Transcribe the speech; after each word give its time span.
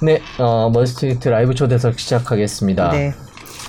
네, 0.00 0.20
어, 0.38 0.70
월스트리트 0.72 1.28
라이브 1.28 1.54
초대석 1.54 1.98
시작하겠습니다. 1.98 2.90
네. 2.90 3.12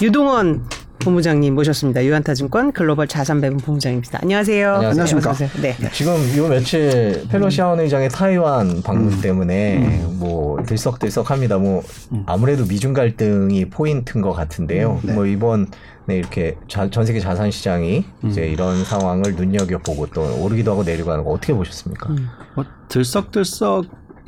유동원 0.02 0.64
본부장님 1.00 1.56
모셨습니다. 1.56 2.04
유안타증권 2.04 2.74
글로벌 2.74 3.08
자산배분 3.08 3.60
본부장입니다. 3.60 4.20
안녕하세요. 4.22 4.76
안녕하세요. 4.76 5.22
네. 5.62 5.76
네. 5.80 5.90
지금 5.94 6.14
요 6.38 6.48
며칠 6.50 7.26
펠로시 7.30 7.62
하원 7.62 7.80
의장의 7.80 8.10
타이완 8.10 8.82
방문 8.84 9.20
때문에 9.22 10.04
뭐 10.20 10.62
들썩들썩합니다. 10.64 11.58
뭐 11.58 11.82
아무래도 12.26 12.66
미중 12.66 12.94
갈등이 12.94 13.70
포인트인 13.70 14.22
것 14.22 14.34
같은데요. 14.34 15.00
뭐 15.16 15.26
이번 15.26 15.68
네, 16.06 16.18
이렇게 16.18 16.58
자- 16.68 16.90
전 16.90 17.06
세계 17.06 17.20
자산 17.20 17.50
시장이 17.50 18.04
이제 18.26 18.42
이런 18.48 18.84
상황을 18.84 19.36
눈여겨 19.36 19.78
보고 19.80 20.06
또 20.08 20.22
오르기도 20.44 20.72
하고 20.72 20.84
내리고 20.84 21.12
하는 21.12 21.24
거 21.24 21.32
어떻게 21.32 21.54
보셨습니까? 21.54 22.10
뭐 22.56 22.66
들썩들썩 22.90 23.86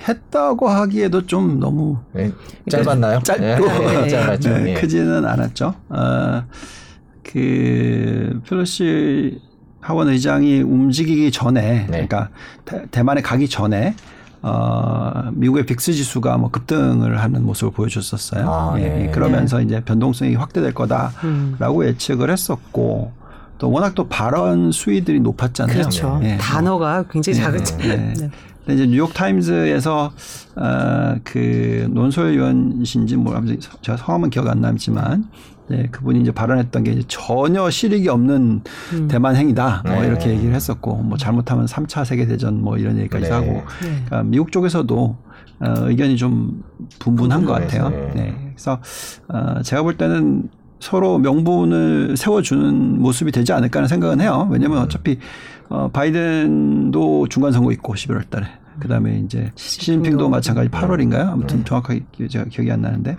했다고 0.08 0.68
하기에도 0.70 1.26
좀 1.26 1.60
너무 1.60 1.98
네, 2.14 2.32
짧았나요? 2.70 3.20
짧고 3.24 3.68
네, 3.68 4.08
짧았죠. 4.08 4.50
네, 4.50 4.70
예. 4.72 4.74
크지는 4.74 5.26
않았죠. 5.26 5.74
어, 5.90 6.44
그 7.24 8.42
펠로시 8.48 9.40
하원 9.80 10.10
의장이 10.10 10.62
움직이기 10.62 11.32
전에 11.32 11.62
네. 11.62 11.88
그러니까 11.88 12.30
대, 12.66 12.86
대만에 12.92 13.22
가기 13.22 13.48
전에 13.48 13.96
어, 14.44 15.30
미국의 15.34 15.66
빅스 15.66 15.94
지수가 15.94 16.38
뭐 16.38 16.50
급등을 16.50 17.20
하는 17.22 17.44
모습을 17.46 17.74
보여줬었어요. 17.74 18.50
아, 18.50 18.76
예, 18.80 18.90
네. 18.90 19.12
그러면서 19.12 19.62
이제 19.62 19.82
변동성이 19.82 20.36
확대될 20.36 20.74
거다라고 20.74 21.86
예측을 21.86 22.32
했었고 22.32 23.12
또 23.60 23.72
워낙 23.72 23.94
또 23.94 24.08
발언 24.08 24.72
수위들이 24.72 25.20
높았잖아요. 25.20 25.78
그렇죠. 25.78 26.20
예. 26.24 26.38
단어가 26.38 27.04
굉장히 27.12 27.38
작았잖아요. 27.38 27.88
네. 27.88 28.14
네. 28.18 28.30
근데 28.66 28.76
이제 28.76 28.86
뉴욕 28.86 29.14
타임즈에서 29.14 30.12
어그 30.56 31.88
논설 31.92 32.34
위원신지 32.34 33.18
뭐 33.18 33.36
아무튼 33.36 33.60
제가 33.82 33.98
성함은 33.98 34.30
기억 34.30 34.48
안 34.48 34.62
남지만 34.62 35.30
네, 35.68 35.88
그분이 35.90 36.20
이제 36.20 36.32
발언했던 36.32 36.84
게 36.84 36.92
이제 36.92 37.04
전혀 37.08 37.70
실익이 37.70 38.10
없는 38.10 38.62
대만 39.08 39.38
행위다. 39.38 39.84
뭐 39.86 40.02
네. 40.02 40.08
이렇게 40.08 40.30
얘기를 40.30 40.54
했었고 40.54 40.98
뭐 40.98 41.18
잘못하면 41.18 41.66
3차 41.66 42.04
세계 42.04 42.28
대전 42.28 42.62
뭐 42.62 42.78
이런 42.78 42.98
얘기까지 42.98 43.26
네. 43.26 43.32
하고 43.32 43.46
네. 43.48 43.64
그러니까 44.06 44.24
미국 44.24 44.52
쪽에서도 44.52 45.16
어, 45.62 45.74
의견이 45.88 46.18
좀 46.18 46.64
분분한 47.00 47.46
것 47.46 47.54
같아요. 47.54 47.90
네. 47.90 48.12
네. 48.16 48.54
그래서 48.54 48.82
어, 49.30 49.62
제가 49.62 49.84
볼 49.84 49.96
때는 49.96 50.50
서로 50.82 51.20
명분을 51.20 52.18
세워주는 52.18 53.00
모습이 53.00 53.32
되지 53.32 53.54
않을까 53.54 53.80
하는 53.80 53.88
생각은 53.88 54.20
해요. 54.20 54.50
왜냐하면 54.52 54.80
어차피 54.80 55.20
어, 55.72 55.90
바이든도 55.92 57.28
중간 57.30 57.52
선거 57.54 57.72
있고 57.72 57.94
11월 57.96 58.30
달에 58.30 58.46
그다음에 58.80 59.20
이제 59.26 59.52
시진핑도 59.56 60.28
마찬가지 60.30 60.70
8월인가요? 60.70 61.30
아무튼 61.30 61.64
정확하게 61.66 62.04
기- 62.12 62.28
제가 62.30 62.46
기억이 62.46 62.72
안 62.72 62.82
나는데 62.82 63.18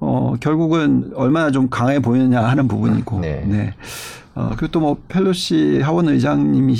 어, 0.00 0.34
결국은 0.40 1.12
얼마나 1.14 1.50
좀 1.50 1.68
강해 1.70 2.00
보이느냐 2.00 2.42
하는 2.42 2.68
부분이고 2.68 3.20
네. 3.20 3.44
네. 3.46 3.74
어, 4.34 4.50
그리고 4.56 4.68
또 4.72 4.80
뭐 4.80 4.98
펠로시 5.08 5.80
하원 5.82 6.08
의장님이면 6.08 6.76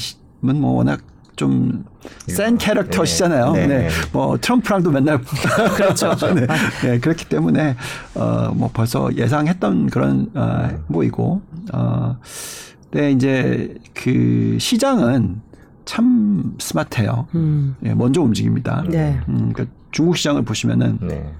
뭐 0.61 0.73
워낙 0.73 1.01
좀 1.37 1.85
센 2.29 2.57
캐릭터시잖아요. 2.57 3.53
네. 3.53 3.67
네. 3.67 3.79
네. 3.79 3.89
뭐 4.13 4.39
트럼프랑도 4.41 4.91
맨날 4.93 5.19
그렇죠. 5.77 6.15
네. 6.35 6.47
네. 6.83 6.99
그렇기 7.01 7.25
때문에 7.25 7.75
어뭐 8.15 8.71
벌써 8.73 9.11
예상했던 9.15 9.89
그런 9.91 10.31
어 10.35 10.69
뭐이고 10.87 11.43
어 11.73 12.17
근데 12.97 13.11
이제 13.13 13.75
그 13.93 14.57
시장은 14.59 15.43
참 15.85 16.55
스마트해요. 16.59 17.27
음. 17.35 17.77
예, 17.85 17.93
먼저 17.93 18.23
움직입니다. 18.23 18.85
네. 18.89 19.21
음, 19.29 19.53
그 19.53 19.69
중국 19.91 20.17
시장을 20.17 20.47
보시면은 20.47 20.99
네. 21.03 21.31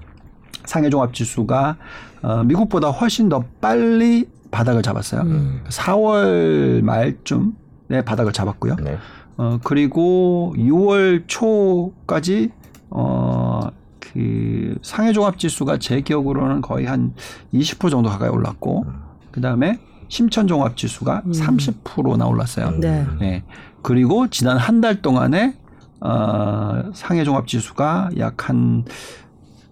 상해 0.65 0.91
종합 0.91 1.15
지수가 1.15 1.77
어, 2.21 2.43
미국보다 2.43 2.89
훨씬 2.89 3.27
더 3.27 3.43
빨리 3.59 4.29
바닥을 4.51 4.83
잡았어요. 4.83 5.21
음. 5.21 5.61
4월 5.67 6.83
말쯤에 6.83 8.03
바닥을 8.05 8.33
잡았고요. 8.33 8.75
네. 8.75 8.99
어, 9.37 9.57
그리고 9.63 10.53
6월 10.57 11.23
초까지, 11.25 12.51
어, 12.91 13.61
그 13.99 14.77
상해 14.83 15.11
종합 15.11 15.39
지수가 15.39 15.79
제 15.79 16.01
기억으로는 16.01 16.61
거의 16.61 16.85
한 16.85 17.15
20% 17.51 17.89
정도 17.89 18.09
가까이 18.09 18.29
올랐고, 18.29 18.85
그 19.31 19.41
다음에 19.41 19.79
심천 20.09 20.47
종합 20.47 20.77
지수가 20.77 21.23
30%나 21.25 22.25
올랐어요. 22.25 22.71
네. 22.79 23.05
네. 23.19 23.43
그리고 23.81 24.27
지난 24.29 24.57
한 24.57 24.81
달 24.81 25.01
동안에, 25.01 25.55
어, 26.01 26.83
상해 26.93 27.23
종합 27.23 27.47
지수가 27.47 28.11
약한 28.17 28.85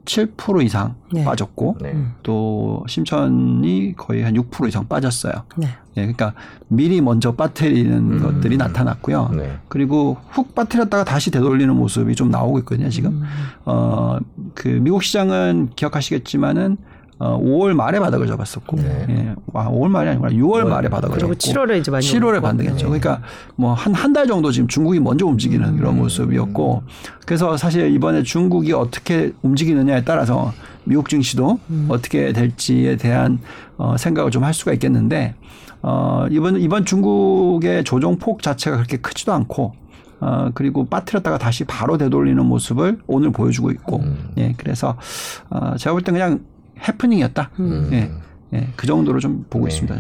7% 0.06 0.64
이상 0.64 0.96
네. 1.12 1.24
빠졌고, 1.24 1.78
네. 1.82 1.96
또 2.22 2.84
심천이 2.88 3.94
거의 3.98 4.24
한 4.24 4.36
6% 4.36 4.68
이상 4.68 4.88
빠졌어요. 4.88 5.34
네. 5.58 5.68
예, 5.98 6.02
그러니까 6.02 6.34
미리 6.68 7.02
먼저 7.02 7.32
빠뜨리는 7.34 8.22
것들이 8.22 8.58
나타났고요. 8.58 9.30
네. 9.36 9.58
그리고 9.68 10.18
훅 10.30 10.54
빠뜨렸다가 10.54 11.04
다시 11.06 11.32
되돌리는 11.32 11.74
모습이 11.76 12.16
좀 12.16 12.30
나오고 12.30 12.60
있거든요, 12.60 12.90
지금. 12.90 13.24
어, 13.66 14.18
그 14.54 14.68
미국 14.68 15.04
시장은 15.04 15.72
기억하시겠지만은 15.76 16.78
어, 17.18 17.40
5월 17.40 17.74
말에 17.74 18.00
바닥을 18.00 18.28
잡았었고, 18.28 18.76
네. 18.78 19.06
예, 19.10 19.36
와, 19.54 19.70
5월 19.70 19.88
말이 19.88 20.10
아니구나, 20.10 20.34
6월 20.34 20.68
말에 20.68 20.90
바닥을 20.90 21.16
그리고 21.18 21.34
잡았고, 21.36 21.66
7월에 21.74 21.80
이제 21.80 21.90
많이 21.92 22.06
7월에 22.06 22.24
오르고. 22.28 22.42
반등했죠. 22.42 22.88
그러니까 22.88 23.22
뭐 23.56 23.74
한 23.74 23.94
한 23.94 24.12
달 24.14 24.28
정도 24.28 24.52
지금 24.52 24.68
중국이 24.68 25.00
먼저 25.00 25.26
움직이는 25.26 25.78
그런 25.78 25.96
모습이었고, 25.98 26.84
그래서 27.26 27.56
사실 27.58 27.90
이번에 27.94 28.24
중국이 28.24 28.74
어떻게 28.74 29.32
움직이느냐에 29.44 30.04
따라서 30.04 30.52
미국 30.84 31.08
증시도 31.10 31.60
어떻게 31.88 32.34
될지에 32.34 32.98
대한 32.98 33.40
어, 33.78 33.96
생각을 33.98 34.30
좀 34.32 34.44
할 34.44 34.54
수가 34.54 34.74
있겠는데, 34.74 35.36
어, 35.82 36.26
이번 36.30 36.58
이번 36.60 36.84
중국의 36.84 37.84
조정 37.86 38.18
폭 38.18 38.42
자체가 38.42 38.76
그렇게 38.76 38.98
크지도 38.98 39.32
않고. 39.34 39.74
어, 40.22 40.50
그리고 40.54 40.86
빠뜨렸다가 40.86 41.38
다시 41.38 41.66
바로 41.66 41.98
되돌리는 41.98 42.44
모습을 42.46 43.00
오늘 43.06 43.32
보여주고 43.32 43.70
있고, 43.72 44.02
예, 44.38 44.54
그래서, 44.58 44.96
어, 45.50 45.76
제가 45.78 45.92
볼 45.94 46.02
땐 46.04 46.14
그냥 46.16 46.40
해프닝이었다. 46.88 47.52
예, 47.92 48.12
예, 48.54 48.68
그 48.76 48.88
정도로 48.88 49.20
좀 49.20 49.46
보고 49.50 49.66
네. 49.68 49.74
있습니다. 49.74 49.98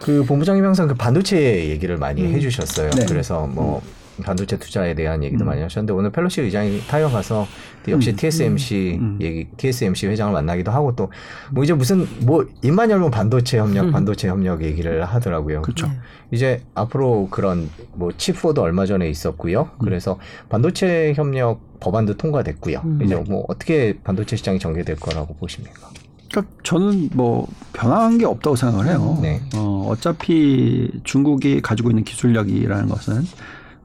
그 0.00 0.24
본부장님 0.24 0.64
항상 0.64 0.88
그 0.88 0.94
반도체 0.94 1.68
얘기를 1.68 1.96
많이 1.96 2.22
해주셨어요. 2.22 2.90
네. 2.90 3.06
그래서 3.06 3.46
뭐 3.46 3.82
반도체 4.22 4.58
투자에 4.58 4.94
대한 4.94 5.22
얘기도 5.22 5.44
많이 5.44 5.62
하셨는데 5.62 5.92
오늘 5.92 6.10
펠로시 6.10 6.40
의장이 6.40 6.80
타이완 6.88 7.12
가서 7.12 7.46
또 7.84 7.92
역시 7.92 8.12
TSMC 8.16 9.00
얘기, 9.20 9.46
TSMC 9.56 10.08
회장을 10.08 10.32
만나기도 10.32 10.70
하고 10.72 10.94
또 10.96 11.08
뭐 11.52 11.62
이제 11.64 11.72
무슨 11.72 12.06
뭐 12.26 12.44
입만 12.62 12.90
열면 12.90 13.10
반도체 13.10 13.58
협력, 13.58 13.90
반도체 13.92 14.28
협력 14.28 14.62
얘기를 14.64 15.04
하더라고요. 15.04 15.62
그렇죠. 15.62 15.88
이제 16.30 16.62
앞으로 16.74 17.28
그런 17.30 17.70
뭐 17.94 18.10
칩포도 18.16 18.60
얼마 18.60 18.86
전에 18.86 19.08
있었고요. 19.08 19.70
그래서 19.78 20.18
반도체 20.48 21.14
협력 21.14 21.60
법안도 21.80 22.16
통과됐고요. 22.16 22.82
이제 23.04 23.14
뭐 23.14 23.44
어떻게 23.48 23.96
반도체 24.02 24.34
시장이 24.36 24.58
전개될 24.58 24.96
거라고 24.96 25.34
보십니까? 25.36 25.90
그러니까 26.30 26.52
저는 26.62 27.10
뭐 27.14 27.46
변한 27.72 28.18
게 28.18 28.24
없다고 28.26 28.56
생각을 28.56 28.86
해요. 28.86 29.18
네. 29.22 29.40
어, 29.56 29.86
어차피 29.88 30.90
중국이 31.04 31.60
가지고 31.62 31.90
있는 31.90 32.04
기술력이라는 32.04 32.88
것은 32.88 33.22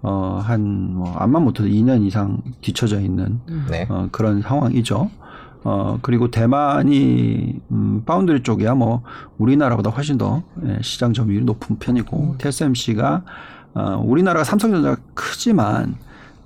어, 0.01 0.41
한 0.43 0.61
뭐 0.93 1.13
암만 1.17 1.43
못해도 1.43 1.69
2년 1.69 2.05
이상 2.05 2.41
뒤쳐져 2.61 2.99
있는 2.99 3.39
네. 3.69 3.85
어, 3.89 4.09
그런 4.11 4.41
상황이죠. 4.41 5.09
어, 5.65 5.97
그리고 6.01 6.29
대만이, 6.29 7.61
음, 7.71 8.03
파운드리 8.05 8.43
쪽이야 8.43 8.73
뭐, 8.75 9.01
우리나라보다 9.37 9.91
훨씬 9.91 10.17
더 10.17 10.43
예, 10.65 10.77
시장 10.81 11.13
점유율이 11.13 11.45
높은 11.45 11.79
편이고, 11.79 12.35
TSMC가, 12.37 13.23
어, 13.73 14.01
우리나라가 14.03 14.43
삼성전자가 14.43 14.97
크지만, 15.13 15.95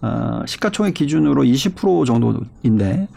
어, 0.04 0.44
시가총액 0.46 0.94
기준으로 0.94 1.44
20% 1.46 2.06
정도인데, 2.06 3.08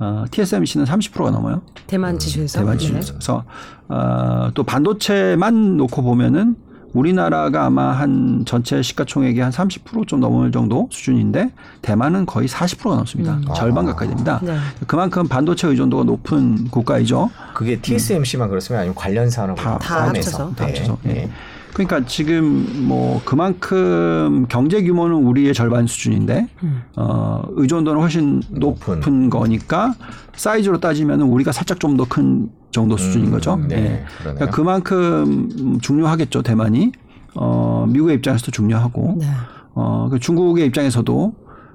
어, 0.00 0.24
TSMC는 0.30 0.86
30%가 0.86 1.30
넘어요. 1.30 1.60
대만 1.86 2.18
지수에서. 2.18 2.58
대만 2.60 2.78
네. 2.78 2.84
지수에서. 2.84 3.12
그래서, 3.12 3.44
어, 3.88 4.50
또 4.54 4.64
반도체만 4.64 5.76
놓고 5.76 6.02
보면은, 6.02 6.56
우리나라가 6.92 7.66
아마 7.66 7.92
한 7.92 8.42
전체 8.46 8.82
시가총액이 8.82 9.38
한 9.38 9.52
30%좀 9.52 10.18
넘을 10.18 10.50
정도 10.50 10.88
수준인데 10.90 11.52
대만은 11.82 12.26
거의 12.26 12.48
40%가 12.48 12.96
넘습니다. 12.96 13.38
절반 13.54 13.86
가까이 13.86 14.08
됩니다. 14.08 14.40
네. 14.42 14.56
그만큼 14.88 15.28
반도체 15.28 15.68
의존도가 15.68 16.02
높은 16.02 16.66
국가이죠. 16.68 17.30
그게 17.54 17.80
TSMC만 17.80 18.48
그렇으면 18.48 18.80
아니면 18.80 18.94
관련 18.96 19.30
산업 19.30 19.54
다- 19.56 19.78
다 19.78 20.08
합쳐서. 20.08 20.52
다 20.56 20.64
합쳐서. 20.64 20.98
네. 21.04 21.14
예. 21.16 21.30
그러니까 21.72 22.04
지금 22.06 22.66
뭐 22.88 23.20
그만큼 23.24 24.46
경제 24.48 24.82
규모는 24.82 25.16
우리의 25.16 25.54
절반 25.54 25.86
수준인데 25.86 26.48
어, 26.96 27.42
의존도는 27.50 28.00
훨씬 28.00 28.42
높은, 28.50 28.94
높은. 28.96 29.30
거니까 29.30 29.94
사이즈로 30.34 30.78
따지면 30.80 31.22
우리가 31.22 31.52
살짝 31.52 31.78
좀 31.80 31.96
더 31.96 32.04
큰 32.04 32.50
정도 32.72 32.96
수준인 32.96 33.30
거죠. 33.30 33.56
네, 33.56 33.76
예. 33.76 33.78
그러네요. 33.78 34.04
그러니까 34.36 34.46
그만큼 34.50 35.78
중요하겠죠 35.80 36.42
대만이 36.42 36.92
어, 37.34 37.86
미국의 37.88 38.16
입장에서도 38.16 38.50
중요하고 38.50 39.16
네. 39.18 39.26
어, 39.74 40.08
그 40.10 40.18
중국의 40.18 40.66
입장에서도 40.66 41.34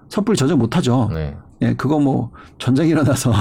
섣불리 0.09 0.37
저걸 0.37 0.57
못하죠. 0.57 1.09
네. 1.13 1.35
예, 1.61 1.73
그거 1.73 1.99
뭐 1.99 2.31
전쟁이 2.57 2.89
일어나서 2.89 3.31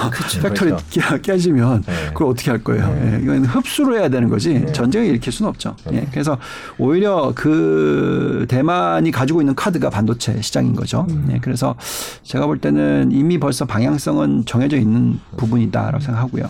factory 0.41 0.71
그렇죠. 0.71 0.85
깨- 0.91 1.21
깨지면 1.21 1.83
네. 1.83 1.93
그걸 2.09 2.29
어떻게 2.29 2.51
할 2.53 2.63
거예요? 2.63 2.85
예, 3.03 3.19
이건 3.21 3.45
흡수를 3.45 3.99
해야 3.99 4.09
되는 4.09 4.29
거지 4.29 4.65
전쟁을 4.73 5.09
일으킬 5.09 5.33
수는 5.33 5.49
없죠. 5.49 5.75
예, 5.93 6.07
그래서 6.13 6.39
오히려 6.79 7.33
그 7.35 8.47
대만이 8.49 9.11
가지고 9.11 9.41
있는 9.43 9.55
카드가 9.57 9.91
반도체 9.91 10.41
시장인 10.43 10.77
거죠. 10.77 11.07
예, 11.33 11.39
그래서 11.41 11.75
제가 12.23 12.47
볼 12.47 12.59
때는 12.61 13.11
이미 13.13 13.39
벌써 13.41 13.65
방향성은 13.65 14.45
정해져 14.47 14.77
있는 14.77 15.19
부분이다라고 15.37 15.99
생각하고요. 16.01 16.45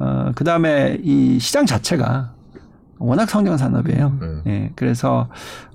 어, 0.00 0.32
그 0.34 0.44
다음에 0.44 0.98
이 1.02 1.38
시장 1.40 1.64
자체가 1.66 2.32
워낙 3.00 3.28
성장 3.28 3.56
산업이에요. 3.56 4.12
음. 4.20 4.42
예, 4.46 4.70
그래서 4.76 5.28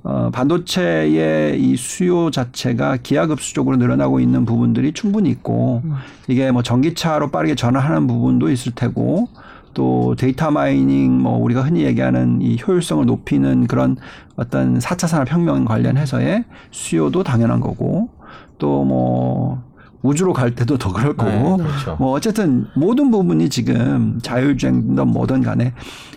어, 0.04 0.30
반도체의 0.32 1.60
이 1.60 1.76
수요 1.76 2.30
자체가 2.30 2.98
기하급수적으로 2.98 3.78
늘어나고 3.78 4.20
있는 4.20 4.46
부분들이 4.46 4.94
충분히 4.94 5.32
있고 5.32 5.82
이게 6.28 6.52
뭐 6.52 6.62
전기차로 6.62 7.32
빠르게 7.32 7.56
전환하는 7.56 8.06
부분도 8.06 8.50
있을 8.50 8.74
테고 8.74 9.28
또 9.74 10.16
data 10.16 10.52
mining 10.52 11.22
뭐 11.22 11.38
우리가 11.38 11.64
흔히 11.64 11.84
얘기하는 11.84 12.42
이 12.42 12.58
효율성을 12.66 13.06
높이는 13.06 13.68
그런 13.68 13.98
어떤 14.36 14.78
4차 14.78 15.08
산업 15.08 15.32
혁명 15.32 15.66
관련해서의 15.66 16.46
수요도 16.72 17.24
당연한 17.24 17.60
거고 17.60 18.10
또 18.60 19.04
뭐 19.04 19.64
우주로 20.06 20.34
갈 20.34 20.54
때도 20.56 20.78
더 20.78 20.94
그럴 20.94 21.16
거고 21.16 21.58
네, 21.58 21.64
그렇죠. 21.64 21.96
뭐 22.00 22.12
어쨌든 22.12 22.68
모든 22.76 23.12
부분이 23.12 23.50
지금 23.50 24.20
자율주행든 24.22 25.08
뭐든 25.08 25.42
간에 25.42 25.74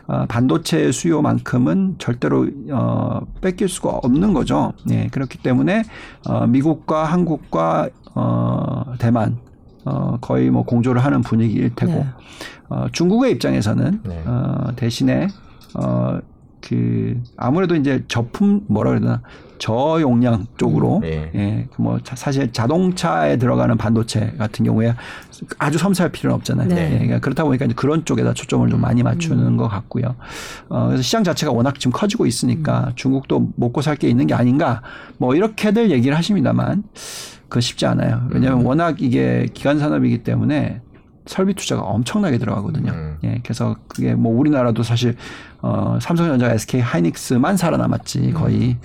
어, 0.06 0.24
반도체 0.26 0.92
수요만큼은 0.92 1.96
절대로 1.98 2.48
어, 2.70 3.20
뺏길 3.40 3.68
수가 3.68 3.90
없는 3.90 4.32
거죠. 4.32 4.72
예, 4.90 5.08
그렇기 5.08 5.38
때문에 5.38 5.84
어, 6.26 6.46
미국과 6.46 7.04
한국과 7.04 7.88
어, 8.14 8.94
대만 8.98 9.38
어, 9.84 10.18
거의 10.20 10.50
뭐 10.50 10.64
공조를 10.64 11.04
하는 11.04 11.22
분위기일 11.22 11.74
테고 11.74 11.92
네. 11.92 12.06
어, 12.68 12.86
중국의 12.92 13.32
입장에서는 13.32 14.00
네. 14.04 14.22
어, 14.26 14.72
대신에 14.76 15.28
어, 15.74 16.18
그 16.60 17.20
아무래도 17.36 17.76
이제 17.76 18.04
저품 18.08 18.62
뭐라 18.66 18.98
되나 18.98 19.22
저용량 19.58 20.46
쪽으로 20.56 21.00
네. 21.02 21.30
예, 21.34 21.68
그뭐 21.74 22.00
자- 22.02 22.16
사실 22.16 22.52
자동차에 22.52 23.36
들어가는 23.36 23.76
반도체 23.76 24.32
같은 24.38 24.64
경우에 24.64 24.94
아주 25.58 25.78
섬세할 25.78 26.10
필요는 26.12 26.34
없잖아요. 26.36 26.68
네. 26.68 26.84
예, 26.86 26.90
그러니까 26.96 27.18
그렇다 27.20 27.44
보니까 27.44 27.64
이제 27.66 27.74
그런 27.74 28.04
쪽에다 28.04 28.34
초점을 28.34 28.68
좀 28.70 28.80
많이 28.80 29.02
맞추는 29.02 29.56
것 29.56 29.68
같고요. 29.68 30.14
어, 30.68 30.86
그래서 30.86 31.02
시장 31.02 31.24
자체가 31.24 31.52
워낙 31.52 31.78
지금 31.78 31.92
커지고 31.92 32.26
있으니까 32.26 32.92
중국도 32.96 33.50
먹고 33.56 33.82
살 33.82 33.96
게 33.98 34.08
있는 34.08 34.26
게 34.28 34.34
아닌가 34.34 34.80
뭐 35.16 35.34
이렇게들 35.34 35.90
얘기를 35.90 36.16
하십니다만 36.16 36.84
그거 37.48 37.60
쉽지 37.60 37.86
않아요. 37.86 38.28
왜냐하면 38.30 38.64
워낙 38.64 39.00
이게 39.02 39.48
기간 39.54 39.78
산업이기 39.78 40.18
때문에 40.22 40.80
설비 41.28 41.54
투자가 41.54 41.82
엄청나게 41.82 42.38
들어가거든요. 42.38 42.90
음. 42.90 43.18
예, 43.22 43.40
그래서 43.44 43.76
그게 43.86 44.14
뭐 44.14 44.36
우리나라도 44.36 44.82
사실 44.82 45.16
어 45.62 45.98
삼성전자, 46.00 46.52
SK 46.52 46.80
하이닉스만 46.80 47.56
살아남았지 47.56 48.32
거의 48.32 48.76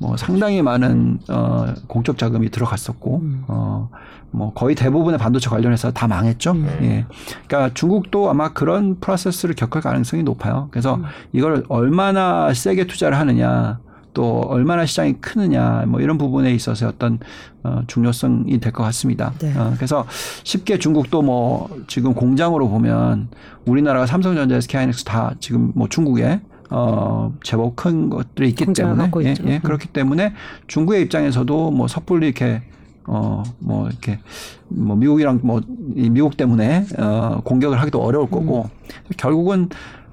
뭐 0.00 0.16
상당히 0.16 0.62
많은 0.62 1.20
어 1.28 1.74
공적 1.86 2.18
자금이 2.18 2.50
들어갔었고 2.50 3.22
어 3.46 3.88
뭐 4.32 4.52
거의 4.52 4.74
대부분의 4.74 5.18
반도체 5.18 5.50
관련해서 5.50 5.90
다 5.92 6.06
망했죠. 6.06 6.54
예. 6.82 7.04
그러니까 7.46 7.74
중국도 7.74 8.30
아마 8.30 8.52
그런 8.52 8.98
프로세스를 9.00 9.54
겪을 9.54 9.80
가능성이 9.80 10.22
높아요. 10.22 10.68
그래서 10.70 11.00
이걸 11.32 11.64
얼마나 11.68 12.52
세게 12.54 12.86
투자를 12.86 13.18
하느냐 13.18 13.80
또 14.14 14.40
얼마나 14.48 14.86
시장이 14.86 15.14
크느냐 15.20 15.84
뭐 15.86 16.00
이런 16.00 16.18
부분에 16.18 16.52
있어서 16.54 16.88
어떤 16.88 17.18
어, 17.62 17.82
중요성이 17.86 18.58
될 18.60 18.72
것 18.72 18.82
같습니다. 18.84 19.32
네. 19.38 19.52
어, 19.56 19.72
그래서 19.76 20.06
쉽게 20.44 20.78
중국도 20.78 21.22
뭐 21.22 21.68
지금 21.86 22.14
공장으로 22.14 22.68
보면 22.68 23.28
우리나라가 23.66 24.06
삼성전자, 24.06 24.56
SK하이닉스 24.56 25.04
다 25.04 25.34
지금 25.40 25.72
뭐 25.74 25.88
중국에 25.88 26.40
어 26.70 27.32
제법 27.42 27.74
큰 27.76 28.08
것들이 28.10 28.48
있기 28.50 28.72
때문에 28.72 29.10
예. 29.24 29.34
예, 29.44 29.56
음. 29.56 29.60
그렇기 29.62 29.88
때문에 29.88 30.34
중국의 30.68 31.02
입장에서도 31.02 31.70
뭐 31.72 31.88
섣불리 31.88 32.26
이렇게 32.26 32.62
어 33.06 33.42
뭐 33.58 33.88
이렇게 33.88 34.20
뭐 34.68 34.94
미국이랑 34.94 35.40
뭐 35.42 35.60
이 35.96 36.08
미국 36.08 36.36
때문에 36.36 36.86
어 36.98 37.40
공격을 37.42 37.80
하기도 37.80 38.00
어려울 38.00 38.30
거고 38.30 38.70
음. 38.72 39.10
결국은 39.16 39.68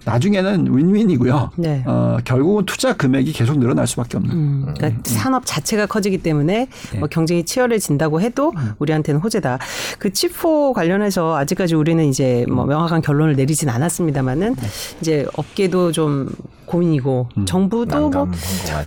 나중에는 0.07 0.75
윈윈이고요. 0.77 1.51
네. 1.57 1.83
어 1.85 2.17
결국은 2.23 2.65
투자 2.65 2.95
금액이 2.95 3.33
계속 3.33 3.59
늘어날 3.59 3.85
수밖에 3.87 4.17
없는. 4.17 4.31
음, 4.33 4.73
그러니까 4.77 5.01
산업 5.05 5.45
자체가 5.45 5.85
커지기 5.85 6.19
때문에 6.19 6.67
네. 6.93 6.99
뭐 6.99 7.09
경쟁이 7.09 7.43
치열해진다고 7.43 8.21
해도 8.21 8.53
음. 8.55 8.71
우리한테는 8.79 9.19
호재다. 9.19 9.59
그 9.99 10.09
칩4 10.09 10.73
관련해서 10.73 11.35
아직까지 11.37 11.75
우리는 11.75 12.03
이제 12.05 12.45
뭐 12.47 12.63
음. 12.63 12.69
명확한 12.69 13.01
결론을 13.01 13.35
내리진 13.35 13.67
않았습니다만은 13.69 14.55
네. 14.55 14.67
이제 15.01 15.27
업계도 15.35 15.91
좀 15.91 16.29
고민이고 16.65 17.29
음. 17.37 17.45
정부도 17.45 18.09
뭐. 18.09 18.27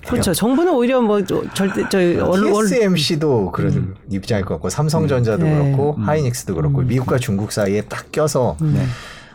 그렇죠. 0.06 0.32
정부는 0.32 0.72
오히려 0.74 1.00
뭐 1.02 1.24
저- 1.24 1.42
절대 1.54 1.86
저희 1.90 2.16
얼, 2.18 2.44
얼, 2.52 2.66
TSMC도 2.66 3.52
그런 3.52 3.94
입장일 4.10 4.44
것 4.44 4.54
같고 4.54 4.70
삼성전자도 4.70 5.44
네. 5.44 5.54
그렇고 5.54 5.96
하이닉스도 6.00 6.54
그렇고 6.54 6.80
미국과 6.82 7.18
중국 7.18 7.52
사이에 7.52 7.82
딱 7.82 8.10
껴서 8.12 8.56
네. 8.60 8.84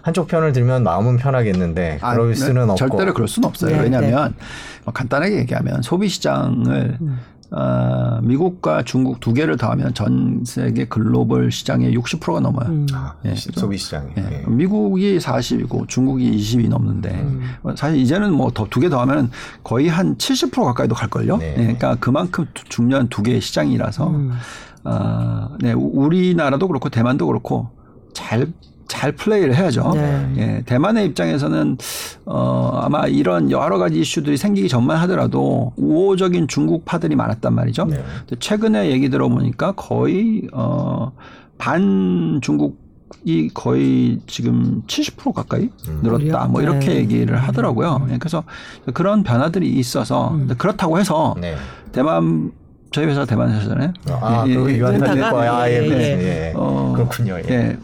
한쪽 0.06 0.28
편을 0.28 0.54
들면 0.54 0.84
마음은 0.84 1.18
편하겠는데 1.18 1.98
아, 2.00 2.14
그럴 2.14 2.30
네. 2.30 2.36
수는 2.36 2.70
없고 2.70 2.76
절대로 2.76 3.12
그럴 3.16 3.28
수는 3.28 3.50
없어요. 3.50 3.76
네, 3.76 3.82
왜냐하면 3.82 4.36
뭐 4.84 4.94
간단하게 4.94 5.36
얘기하면 5.40 5.82
소비 5.82 6.10
시장을 6.10 7.00
어, 7.50 8.20
미국과 8.22 8.84
중국 8.84 9.20
두 9.20 9.34
개를 9.34 9.58
더하면 9.58 9.96
전 9.96 10.44
세계 10.46 10.86
글로벌 10.86 11.52
시장의 11.52 11.98
60%가 11.98 12.40
넘어요. 12.40 12.68
음. 12.70 12.86
아, 12.94 13.16
예. 13.26 13.34
소비 13.34 13.78
시장이 13.80 14.12
예. 14.20 14.44
예. 14.44 14.44
미국이 14.48 15.18
40이고 15.18 15.88
중국이 15.88 16.38
20이 16.38 16.70
넘는데 16.70 17.10
음. 17.10 17.42
사실 17.76 17.98
이제는 18.00 18.32
뭐 18.32 18.52
더 18.52 18.66
두 18.70 18.80
개 18.82 18.90
더하면 18.90 19.32
거의 19.64 19.88
한 19.88 20.18
70% 20.18 20.66
가까이도 20.66 20.94
갈 20.94 21.10
걸요. 21.10 21.38
네. 21.38 21.52
예, 21.54 21.62
그러니까 21.62 21.96
그만큼 22.00 22.46
두- 22.54 22.64
중요한 22.66 23.08
두 23.10 23.24
개의 23.24 23.42
시장이라서 23.42 24.08
음. 24.12 24.32
어, 24.84 25.50
네, 25.62 25.74
우- 25.74 25.92
우리나라도 25.96 26.68
그렇고 26.68 26.90
대만도 26.90 27.26
그렇고 27.26 27.70
잘 28.14 28.48
잘 28.88 29.12
플레이를 29.14 29.56
해야죠. 29.56 29.92
네. 29.94 30.34
예, 30.38 30.64
대만의 30.66 31.06
입장에서는 31.08 31.78
어, 32.26 32.80
아마 32.84 33.08
이런 33.08 33.52
여러 33.52 33.78
가지 33.78 34.00
이슈들이 34.00 34.38
생기기 34.38 34.70
전만 34.70 34.98
하더라도 34.98 35.74
우호적인 35.78 36.48
중국파들이 36.48 37.16
많았단 37.16 37.54
말이죠. 37.54 37.86
네. 37.86 38.04
근데 38.20 38.36
최근에 38.40 38.92
얘기 38.92 39.10
들어보니까 39.10 39.74
거의 39.74 40.48
어, 40.54 41.12
반 41.58 42.40
중국 42.42 42.86
이 43.24 43.50
거의 43.54 44.20
지금 44.28 44.84
70% 44.88 45.34
가까이 45.34 45.70
늘었다. 46.02 46.18
그래요? 46.18 46.48
뭐 46.50 46.62
이렇게 46.62 46.88
네. 46.88 46.96
얘기를 46.98 47.38
하더라고요. 47.38 48.08
예, 48.12 48.18
그래서 48.18 48.44
그런 48.94 49.24
변화들이 49.24 49.68
있어서 49.68 50.32
음. 50.32 50.48
그렇다고 50.58 51.00
해서 51.00 51.36
네. 51.40 51.56
대만 51.92 52.52
저희 52.92 53.08
회사 53.08 53.26
대만 53.26 53.52
회사잖아요. 53.52 53.94
아, 54.10 54.44
예, 54.48 54.52
예, 54.52 54.56
그리고 54.56 54.72
예. 54.94 55.30
거야. 55.30 55.54
아, 55.54 55.70
예, 55.70 55.74
예. 55.74 55.90
예. 55.90 56.50
예. 56.50 56.54
어, 56.56 56.94
그렇군요. 56.96 57.38
예. 57.50 57.78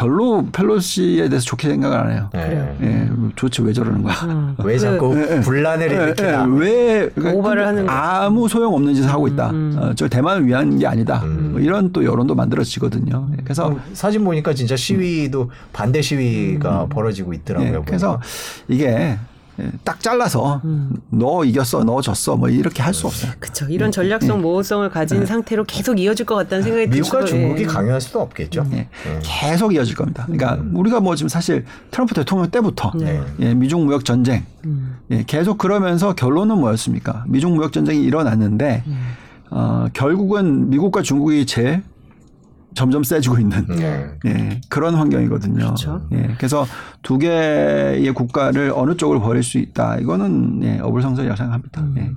예. 0.00 0.04
별로 0.04 0.46
펠로시에 0.52 1.28
대해서 1.28 1.44
좋게 1.44 1.68
생각을 1.68 1.96
안 1.96 2.10
해요. 2.10 2.30
예. 2.34 2.76
예, 2.82 3.08
도대체 3.36 3.62
왜 3.62 3.72
저러는 3.72 4.02
거야? 4.02 4.14
음. 4.24 4.56
왜 4.64 4.78
자꾸 4.78 5.14
분란을 5.42 5.90
예, 5.90 5.94
일으키나? 5.94 6.46
예, 6.46 6.58
왜 6.58 7.08
그러니까 7.14 7.38
오바를 7.38 7.66
하는 7.66 7.86
거. 7.86 7.92
아무 7.92 8.48
소용 8.48 8.74
없는 8.74 8.94
짓을 8.94 9.10
하고 9.10 9.28
있다. 9.28 9.50
음. 9.50 9.76
어, 9.78 9.92
저 9.94 10.08
대만을 10.08 10.46
위한 10.46 10.78
게 10.78 10.86
아니다. 10.86 11.20
음. 11.24 11.50
뭐 11.52 11.60
이런 11.60 11.92
또 11.92 12.04
여론도 12.04 12.34
만들어지거든요. 12.34 13.28
예, 13.32 13.42
그래서 13.44 13.66
어, 13.68 13.80
사진 13.92 14.24
보니까 14.24 14.54
진짜 14.54 14.76
시위도 14.76 15.50
반대 15.72 16.00
시위가 16.00 16.86
벌어지고 16.88 17.32
있더라고요. 17.34 17.78
예, 17.80 17.82
그래서. 17.84 18.20
이게 18.68 18.86
예, 18.86 19.18
딱 19.84 20.00
잘라서 20.00 20.60
음. 20.64 20.94
너 21.10 21.44
이겼어, 21.44 21.84
너 21.84 22.00
졌어, 22.00 22.36
뭐 22.36 22.48
이렇게 22.48 22.82
할 22.82 22.94
수 22.94 23.06
없어요. 23.06 23.32
그렇죠. 23.38 23.66
이런 23.68 23.90
전략성 23.92 24.40
모호성을 24.42 24.88
가진 24.90 25.24
상태로 25.24 25.64
계속 25.64 25.98
이어질 25.98 26.26
것 26.26 26.34
같다는 26.34 26.62
생각이 26.64 26.86
미국과 26.88 27.24
들어요. 27.24 27.26
중국이 27.26 27.62
예. 27.62 27.66
강요할 27.66 28.00
수도 28.00 28.20
없겠죠. 28.20 28.66
예, 28.72 28.88
음. 29.06 29.20
계속 29.22 29.74
이어질 29.74 29.94
겁니다. 29.94 30.24
그러니까 30.26 30.58
우리가 30.74 31.00
뭐 31.00 31.14
지금 31.16 31.28
사실 31.28 31.64
트럼프 31.90 32.14
대통령 32.14 32.50
때부터 32.50 32.92
네. 32.96 33.20
예, 33.40 33.54
미중 33.54 33.84
무역 33.86 34.04
전쟁 34.04 34.44
음. 34.64 34.96
예, 35.10 35.24
계속 35.26 35.58
그러면서 35.58 36.14
결론은 36.14 36.58
뭐였습니까? 36.58 37.24
미중 37.28 37.54
무역 37.54 37.72
전쟁이 37.72 38.02
일어났는데 38.02 38.84
어, 39.50 39.86
결국은 39.92 40.70
미국과 40.70 41.02
중국이 41.02 41.46
제일 41.46 41.82
점점 42.74 43.02
세지고 43.02 43.38
있는 43.38 43.66
네. 43.66 44.10
예, 44.26 44.60
그런 44.68 44.94
환경이거든요. 44.94 45.54
그렇죠. 45.54 46.06
예, 46.12 46.34
그래서 46.36 46.66
두 47.02 47.18
개의 47.18 48.12
국가를 48.12 48.72
어느 48.74 48.96
쪽을 48.96 49.20
버릴 49.20 49.42
수 49.42 49.58
있다. 49.58 49.96
이거는 49.98 50.60
예, 50.62 50.78
어불성설이라고 50.80 51.36
생각합니다. 51.36 51.86
예. 51.98 52.10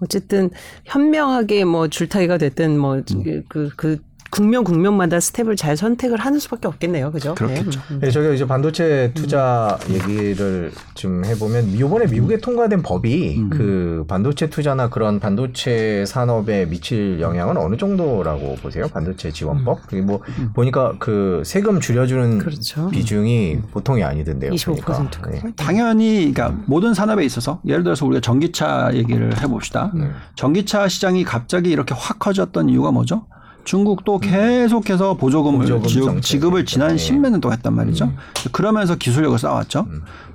어쨌든 0.00 0.50
현명하게 0.84 1.64
뭐 1.64 1.88
줄타기가 1.88 2.38
됐든 2.38 2.78
뭐그그 2.78 3.98
국면 4.30 4.64
국면마다 4.64 5.20
스텝을 5.20 5.54
잘 5.56 5.76
선택을 5.76 6.18
하는 6.18 6.40
수밖에 6.40 6.66
없겠네요. 6.66 7.12
그죠? 7.12 7.34
그렇겠죠. 7.34 7.80
네. 7.90 7.98
네, 8.00 8.10
저희가 8.10 8.34
이제 8.34 8.46
반도체 8.46 9.12
투자 9.14 9.78
얘기를 9.88 10.72
좀 10.94 11.24
해보면 11.24 11.68
이번에 11.68 12.06
미국에 12.06 12.38
통과된 12.38 12.82
법이 12.82 13.44
그 13.50 14.04
반도체 14.08 14.50
투자나 14.50 14.88
그런 14.90 15.20
반도체 15.20 16.04
산업에 16.06 16.66
미칠 16.66 17.20
영향은 17.20 17.56
어느 17.56 17.76
정도라고 17.76 18.56
보세요? 18.56 18.86
반도체 18.88 19.30
지원법? 19.30 19.86
그게 19.86 20.02
뭐 20.02 20.20
보니까 20.54 20.94
그 20.98 21.42
세금 21.44 21.78
줄여주는 21.78 22.38
그렇죠. 22.38 22.88
비중이 22.88 23.58
보통이 23.70 24.02
아니던데요. 24.02 24.50
25% 24.50 24.80
가. 24.84 24.94
보니까. 24.94 25.30
네. 25.30 25.52
당연히 25.56 26.32
그러니까 26.34 26.60
모든 26.66 26.92
산업에 26.92 27.24
있어서 27.24 27.60
예를 27.66 27.84
들어서 27.84 28.04
우리가 28.06 28.20
전기차 28.20 28.90
얘기를 28.94 29.40
해봅시다. 29.40 29.92
네. 29.94 30.10
전기차 30.34 30.88
시장이 30.88 31.24
갑자기 31.24 31.70
이렇게 31.70 31.94
확 31.96 32.18
커졌던 32.18 32.68
이유가 32.68 32.90
뭐죠? 32.90 33.26
중국도 33.64 34.18
계속해서 34.18 35.14
보조금을 35.14 35.60
보조금 35.60 35.88
지- 35.88 36.00
정책. 36.00 36.22
지급을 36.22 36.64
지난 36.66 36.90
네. 36.90 36.96
십몇 36.96 37.32
년 37.32 37.40
동안 37.40 37.56
했단 37.58 37.74
말이죠. 37.74 38.12
그러면서 38.52 38.94
기술력을 38.96 39.38
쌓았죠. 39.38 39.86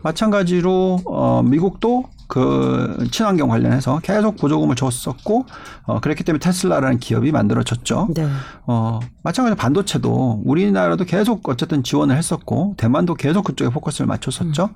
마찬가지로 0.02 1.00
어, 1.06 1.42
미국도 1.46 2.06
그 2.28 3.08
친환경 3.12 3.50
관련해서 3.50 4.00
계속 4.04 4.36
보조금을 4.38 4.76
줬었고 4.76 5.46
어, 5.86 6.00
그랬기 6.00 6.24
때문에 6.24 6.40
테슬라라는 6.40 7.00
기업이 7.00 7.32
만들어졌죠. 7.32 8.10
네. 8.14 8.28
어, 8.68 9.00
마찬가지로 9.24 9.56
반도체도 9.56 10.44
우리나라도 10.46 11.06
계속 11.06 11.48
어쨌든 11.50 11.84
지원을 11.84 12.16
했었고 12.16 12.76
대만도 12.78 13.16
계속 13.16 13.44
그쪽에 13.46 13.72
포커스를 13.72 14.06
맞췄었죠. 14.08 14.70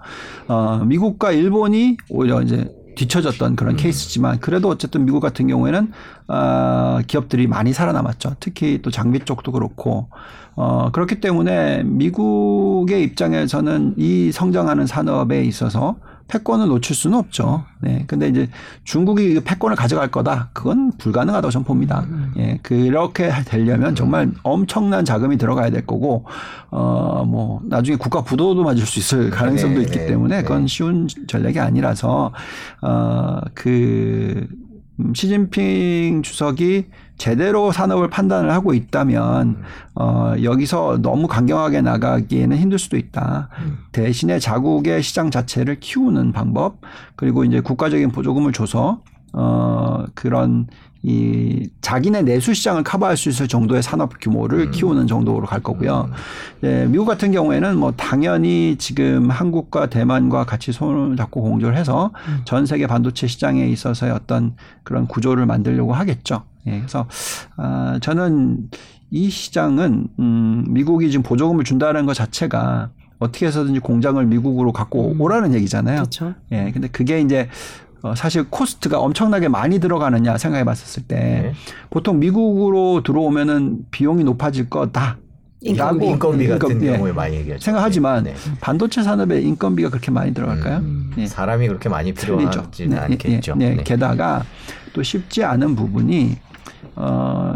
어, 0.47 0.81
미국과 0.85 1.31
일본이 1.31 1.97
오히려 2.09 2.41
이제 2.41 2.67
뒤처졌던 2.95 3.55
그런 3.55 3.75
케이스지만 3.75 4.39
그래도 4.39 4.69
어쨌든 4.69 5.05
미국 5.05 5.19
같은 5.19 5.47
경우에는 5.47 5.91
어, 6.27 6.99
기업들이 7.07 7.47
많이 7.47 7.73
살아남았죠. 7.73 8.37
특히 8.39 8.81
또 8.81 8.91
장비 8.91 9.19
쪽도 9.19 9.51
그렇고 9.51 10.09
어, 10.55 10.91
그렇기 10.91 11.19
때문에 11.19 11.83
미국의 11.83 13.03
입장에서는 13.03 13.95
이 13.97 14.31
성장하는 14.31 14.85
산업에 14.87 15.43
있어서 15.43 15.95
패권을 16.27 16.67
놓칠 16.67 16.95
수는 16.95 17.17
없죠. 17.17 17.65
네. 17.81 18.05
근데 18.07 18.27
이제 18.27 18.49
중국이 18.83 19.33
그 19.35 19.41
패권을 19.43 19.75
가져갈 19.75 20.09
거다. 20.09 20.49
그건 20.53 20.91
불가능하다고 20.97 21.51
저는 21.51 21.65
봅니다. 21.65 22.05
예. 22.37 22.59
그렇게 22.63 23.29
되려면 23.45 23.93
정말 23.93 24.31
엄청난 24.41 25.05
자금이 25.05 25.37
들어가야 25.37 25.69
될 25.69 25.85
거고, 25.85 26.25
어, 26.71 27.23
뭐, 27.27 27.61
나중에 27.65 27.97
국가 27.97 28.23
부도도 28.23 28.63
맞을 28.63 28.85
수 28.85 28.99
있을 28.99 29.29
가능성도 29.29 29.79
네, 29.79 29.85
있기 29.85 29.99
네, 29.99 30.05
때문에 30.07 30.37
네. 30.37 30.41
그건 30.43 30.65
쉬운 30.67 31.07
전략이 31.27 31.59
아니라서, 31.59 32.31
어, 32.81 33.39
그, 33.53 34.47
음, 34.99 35.13
시진핑 35.13 36.21
주석이 36.23 36.85
제대로 37.17 37.71
산업을 37.71 38.09
판단을 38.09 38.51
하고 38.51 38.73
있다면 38.73 39.63
어 39.95 40.33
여기서 40.41 40.99
너무 41.01 41.27
강경하게 41.27 41.81
나가기에는 41.81 42.57
힘들 42.57 42.79
수도 42.79 42.97
있다. 42.97 43.49
대신에 43.91 44.39
자국의 44.39 45.03
시장 45.03 45.31
자체를 45.31 45.79
키우는 45.79 46.31
방법 46.31 46.81
그리고 47.15 47.43
이제 47.45 47.61
국가적인 47.61 48.11
보조금을 48.11 48.51
줘서 48.51 49.01
어 49.33 50.05
그런 50.15 50.67
이 51.05 51.69
자기네 51.81 52.21
내수 52.21 52.53
시장을 52.53 52.83
커버할 52.83 53.17
수 53.17 53.27
있을 53.27 53.49
정도의 53.49 53.83
산업 53.83 54.13
규모를 54.21 54.71
키우는 54.71 55.07
정도로 55.07 55.45
갈 55.45 55.59
거고요. 55.59 56.09
예, 56.63 56.85
미국 56.85 57.05
같은 57.05 57.33
경우에는 57.33 57.77
뭐 57.77 57.91
당연히 57.91 58.77
지금 58.79 59.29
한국과 59.29 59.87
대만과 59.87 60.45
같이 60.45 60.71
손을 60.71 61.17
잡고 61.17 61.41
공조를 61.41 61.75
해서 61.75 62.11
전 62.45 62.65
세계 62.65 62.87
반도체 62.87 63.27
시장에 63.27 63.67
있어서의 63.67 64.13
어떤 64.13 64.55
그런 64.83 65.05
구조를 65.07 65.45
만들려고 65.45 65.93
하겠죠. 65.93 66.43
예, 66.67 66.77
그래서 66.77 67.07
아, 67.57 67.99
저는 68.01 68.69
이 69.11 69.29
시장은 69.29 70.07
음, 70.19 70.65
미국이 70.69 71.11
지금 71.11 71.23
보조금을 71.23 71.63
준다는 71.63 72.05
것 72.05 72.13
자체가 72.13 72.89
어떻게 73.19 73.45
해서든지 73.45 73.79
공장을 73.79 74.23
미국으로 74.25 74.71
갖고 74.71 75.15
오라는 75.17 75.53
얘기잖아요. 75.53 75.97
그렇죠. 75.97 76.33
예, 76.51 76.71
근데 76.73 76.87
그게 76.87 77.21
이제 77.21 77.47
어, 78.01 78.15
사실 78.15 78.43
코스트가 78.49 78.99
엄청나게 78.99 79.47
많이 79.47 79.79
들어가느냐 79.79 80.37
생각해 80.37 80.65
봤었을 80.65 81.03
때 81.03 81.15
네. 81.15 81.53
보통 81.89 82.19
미국으로 82.19 83.01
들어오면은 83.03 83.85
비용이 83.91 84.23
높아질 84.25 84.69
거다. 84.69 85.17
인건비. 85.61 86.05
인건비 86.07 86.47
같은 86.47 86.69
인건비, 86.71 86.87
예. 86.87 86.97
경우에 86.97 87.11
많이 87.13 87.37
얘기하죠. 87.37 87.63
생각하지만 87.63 88.25
네. 88.25 88.35
반도체 88.59 89.01
산업에 89.01 89.39
인건비가 89.41 89.89
그렇게 89.89 90.11
많이 90.11 90.33
들어갈까요? 90.33 90.83
예. 91.17 91.25
사람이 91.25 91.67
그렇게 91.69 91.87
많이. 91.87 92.13
필요하지는 92.13 92.97
네, 92.97 93.01
않겠죠. 93.01 93.55
네, 93.55 93.69
네. 93.69 93.75
네. 93.77 93.83
게다가 93.83 94.43
또 94.91 95.01
쉽지 95.01 95.45
않은 95.45 95.75
부분이 95.77 96.35
어 96.95 97.55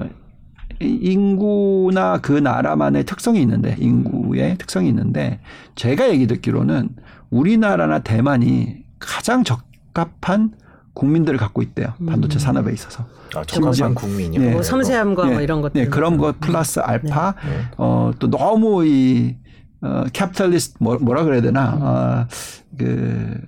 이- 0.81 0.99
인구나 1.01 2.19
그 2.19 2.31
나라만의 2.33 3.05
특성이 3.05 3.41
있는데 3.41 3.75
인구의 3.79 4.57
특성이 4.57 4.89
있는데 4.89 5.39
제가 5.75 6.09
얘기 6.09 6.27
듣기로는 6.27 6.89
우리나라나 7.29 7.99
대만이 7.99 8.77
가장 8.99 9.43
적합한 9.43 10.53
국민들을 10.93 11.37
갖고 11.37 11.61
있대요. 11.61 11.93
반도체 12.07 12.39
산업에 12.39 12.73
있어서. 12.73 13.05
아, 13.35 13.43
적합한 13.43 13.93
국민이요. 13.93 14.41
네. 14.41 14.51
뭐 14.51 14.63
섬세함과 14.63 15.29
예, 15.29 15.33
뭐 15.33 15.41
이런 15.41 15.61
것들. 15.61 15.81
네, 15.83 15.87
그런 15.89 16.17
것 16.17 16.39
플러스 16.39 16.79
알파. 16.79 17.35
네. 17.45 17.65
어 17.77 17.98
또 17.98 18.29
너무 18.31 18.85
이 18.85 19.35
어, 19.81 20.05
capitalist 20.11 20.77
뭐, 20.79 20.97
뭐라 20.97 21.23
그래야 21.23 21.41
되나? 21.41 21.73
어, 21.79 22.27
그 22.79 23.39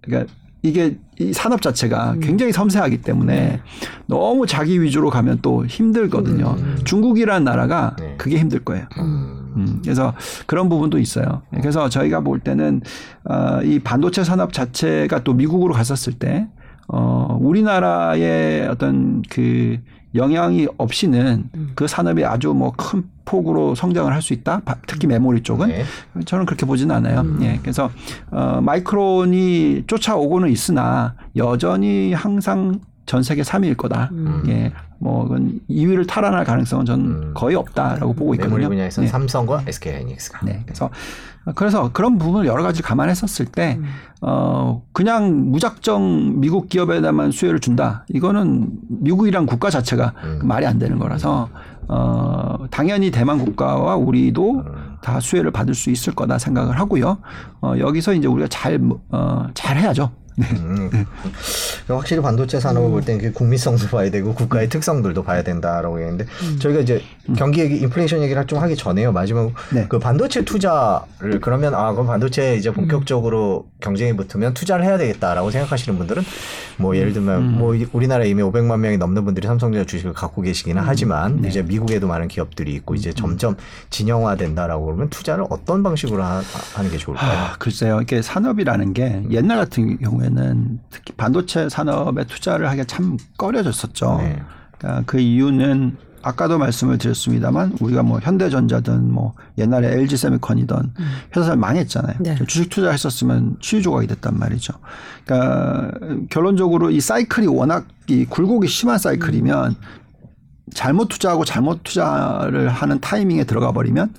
그러니까 0.00 0.32
이게 0.62 0.96
이 1.18 1.32
산업 1.32 1.60
자체가 1.60 2.16
굉장히 2.22 2.52
섬세하기 2.52 3.02
때문에 3.02 3.60
너무 4.06 4.46
자기 4.46 4.80
위주로 4.80 5.10
가면 5.10 5.40
또 5.42 5.66
힘들거든요. 5.66 6.56
중국이라는 6.84 7.44
나라가 7.44 7.96
네. 7.98 8.14
그게 8.16 8.38
힘들 8.38 8.64
거예요. 8.64 8.86
음. 8.98 9.42
음, 9.56 9.80
그래서 9.82 10.14
그런 10.46 10.68
부분도 10.68 10.98
있어요. 10.98 11.42
그래서 11.50 11.88
저희가 11.88 12.20
볼 12.20 12.40
때는 12.40 12.80
어, 13.24 13.60
이 13.62 13.78
반도체 13.80 14.24
산업 14.24 14.52
자체가 14.52 15.24
또 15.24 15.34
미국으로 15.34 15.74
갔었을 15.74 16.14
때 16.14 16.48
어, 16.88 17.36
우리나라의 17.40 18.68
어떤 18.68 19.22
그 19.28 19.78
영향이 20.14 20.68
없이는 20.78 21.48
그 21.74 21.86
산업이 21.86 22.24
아주 22.24 22.52
뭐 22.52 22.72
큰 22.76 23.04
폭으로 23.24 23.74
성장을 23.74 24.12
할 24.12 24.20
수 24.20 24.32
있다. 24.32 24.60
바- 24.64 24.76
특히 24.86 25.06
메모리 25.06 25.42
쪽은 25.42 25.68
네. 25.68 25.84
저는 26.26 26.44
그렇게 26.44 26.66
보지는 26.66 26.94
않아요. 26.96 27.24
예. 27.42 27.58
그래서 27.62 27.90
어 28.30 28.60
마이크론이 28.62 29.84
쫓아오고는 29.86 30.50
있으나 30.50 31.14
여전히 31.36 32.12
항상 32.12 32.80
전 33.06 33.22
세계 33.22 33.42
3위일 33.42 33.76
거다. 33.76 34.10
예. 34.48 34.72
뭐 35.02 35.24
그건 35.24 35.58
2위를 35.68 36.06
탈환할 36.06 36.44
가능성은 36.44 36.84
저는 36.84 37.04
음. 37.04 37.30
거의 37.34 37.56
없다라고 37.56 38.12
보고 38.12 38.34
있거든요. 38.34 38.56
메모리 38.56 38.68
분야에서는 38.68 39.08
예. 39.08 39.10
삼성과 39.10 39.64
SK 39.66 39.94
하이닉스가. 39.94 40.46
네. 40.46 40.62
그래서 40.64 40.90
그래서 41.56 41.90
그런 41.92 42.18
부분을 42.18 42.46
여러 42.46 42.62
가지 42.62 42.82
감안했었을 42.82 43.46
때, 43.46 43.80
어, 44.20 44.80
그냥 44.92 45.50
무작정 45.50 46.38
미국 46.38 46.68
기업에다만 46.68 47.32
수혜를 47.32 47.58
준다. 47.58 48.06
이거는 48.10 48.68
미국이란 48.88 49.46
국가 49.46 49.68
자체가 49.68 50.14
음. 50.22 50.40
말이 50.44 50.66
안 50.66 50.78
되는 50.78 51.00
거라서, 51.00 51.48
어, 51.88 52.58
당연히 52.70 53.10
대만 53.10 53.38
국가와 53.38 53.96
우리도 53.96 54.64
다 55.02 55.18
수혜를 55.18 55.50
받을 55.50 55.74
수 55.74 55.90
있을 55.90 56.14
거다 56.14 56.38
생각을 56.38 56.78
하고요. 56.78 57.18
어, 57.60 57.74
여기서 57.76 58.14
이제 58.14 58.28
우리가 58.28 58.46
잘, 58.46 58.80
어, 59.10 59.46
잘 59.54 59.78
해야죠. 59.78 60.12
네. 60.36 60.46
음. 60.52 60.90
확실히 61.88 62.22
반도체 62.22 62.58
산업을 62.60 62.90
볼 62.90 63.02
때는 63.04 63.20
그 63.20 63.32
국민성도 63.32 63.86
봐야 63.88 64.10
되고 64.10 64.34
국가의 64.34 64.68
특성들도 64.68 65.22
봐야 65.24 65.42
된다라고 65.42 65.98
했는데 65.98 66.24
저희가 66.60 66.80
이제 66.80 67.02
경기 67.36 67.60
얘기, 67.60 67.76
인플레이션 67.78 68.22
얘기를 68.22 68.46
좀 68.46 68.58
하기 68.60 68.76
전에요. 68.76 69.12
마지막 69.12 69.52
네. 69.72 69.86
그 69.88 69.98
반도체 69.98 70.44
투자를 70.44 71.40
그러면 71.40 71.74
아 71.74 71.92
그럼 71.92 72.06
반도체 72.06 72.56
이제 72.56 72.70
본격적으로 72.72 73.66
경쟁이 73.80 74.16
붙으면 74.16 74.54
투자를 74.54 74.84
해야 74.84 74.96
되겠다라고 74.98 75.50
생각하시는 75.50 75.98
분들은 75.98 76.22
뭐 76.78 76.96
예를 76.96 77.12
들면 77.12 77.58
뭐 77.58 77.74
이- 77.74 77.86
우리나라에 77.92 78.28
이미 78.28 78.42
500만 78.42 78.78
명이 78.80 78.96
넘는 78.98 79.24
분들이 79.24 79.46
삼성전자 79.46 79.86
주식을 79.86 80.12
갖고 80.14 80.40
계시기는 80.42 80.82
하지만 80.84 81.44
이제 81.44 81.62
미국에도 81.62 82.06
많은 82.08 82.28
기업들이 82.28 82.72
있고 82.74 82.94
이제 82.94 83.12
점점 83.12 83.56
진영화된다라고 83.90 84.84
그러면 84.86 85.10
투자를 85.10 85.44
어떤 85.50 85.82
방식으로 85.82 86.22
하, 86.22 86.42
하는 86.74 86.90
게 86.90 86.96
좋을까요? 86.96 87.30
아, 87.30 87.56
글쎄요. 87.58 88.00
이게 88.00 88.22
산업이라는 88.22 88.92
게 88.94 89.22
옛날 89.30 89.58
같은 89.58 89.98
경우에 89.98 90.21
는 90.30 90.78
특히 90.90 91.12
반도체 91.14 91.68
산업에 91.68 92.24
투자를 92.24 92.68
하기가 92.68 92.84
참 92.84 93.16
꺼려졌었죠. 93.36 94.16
네. 94.18 94.42
그러니까 94.78 95.02
그 95.06 95.18
이유는 95.18 95.96
아까도 96.22 96.56
말씀을 96.58 96.98
드렸습니다만 96.98 97.76
우리가 97.80 98.02
뭐 98.02 98.20
현대전자든 98.20 99.12
뭐 99.12 99.34
옛날에 99.58 99.92
LG 99.92 100.16
세미컨이든 100.16 100.76
회사를 101.36 101.56
망했잖아요. 101.56 102.16
네. 102.20 102.36
주식 102.46 102.70
투자했었으면 102.70 103.56
수위 103.60 103.82
조각이 103.82 104.06
됐단 104.06 104.38
말이죠. 104.38 104.72
그러니까 105.24 105.90
결론적으로 106.30 106.90
이 106.90 107.00
사이클이 107.00 107.48
워낙 107.48 107.86
이 108.06 108.24
굴곡이 108.24 108.68
심한 108.68 108.98
사이클이면 108.98 109.74
잘못 110.74 111.08
투자하고 111.08 111.44
잘못 111.44 111.82
투자를 111.82 112.68
하는 112.68 113.00
타이밍에 113.00 113.44
들어가 113.44 113.72
버리면 113.72 114.14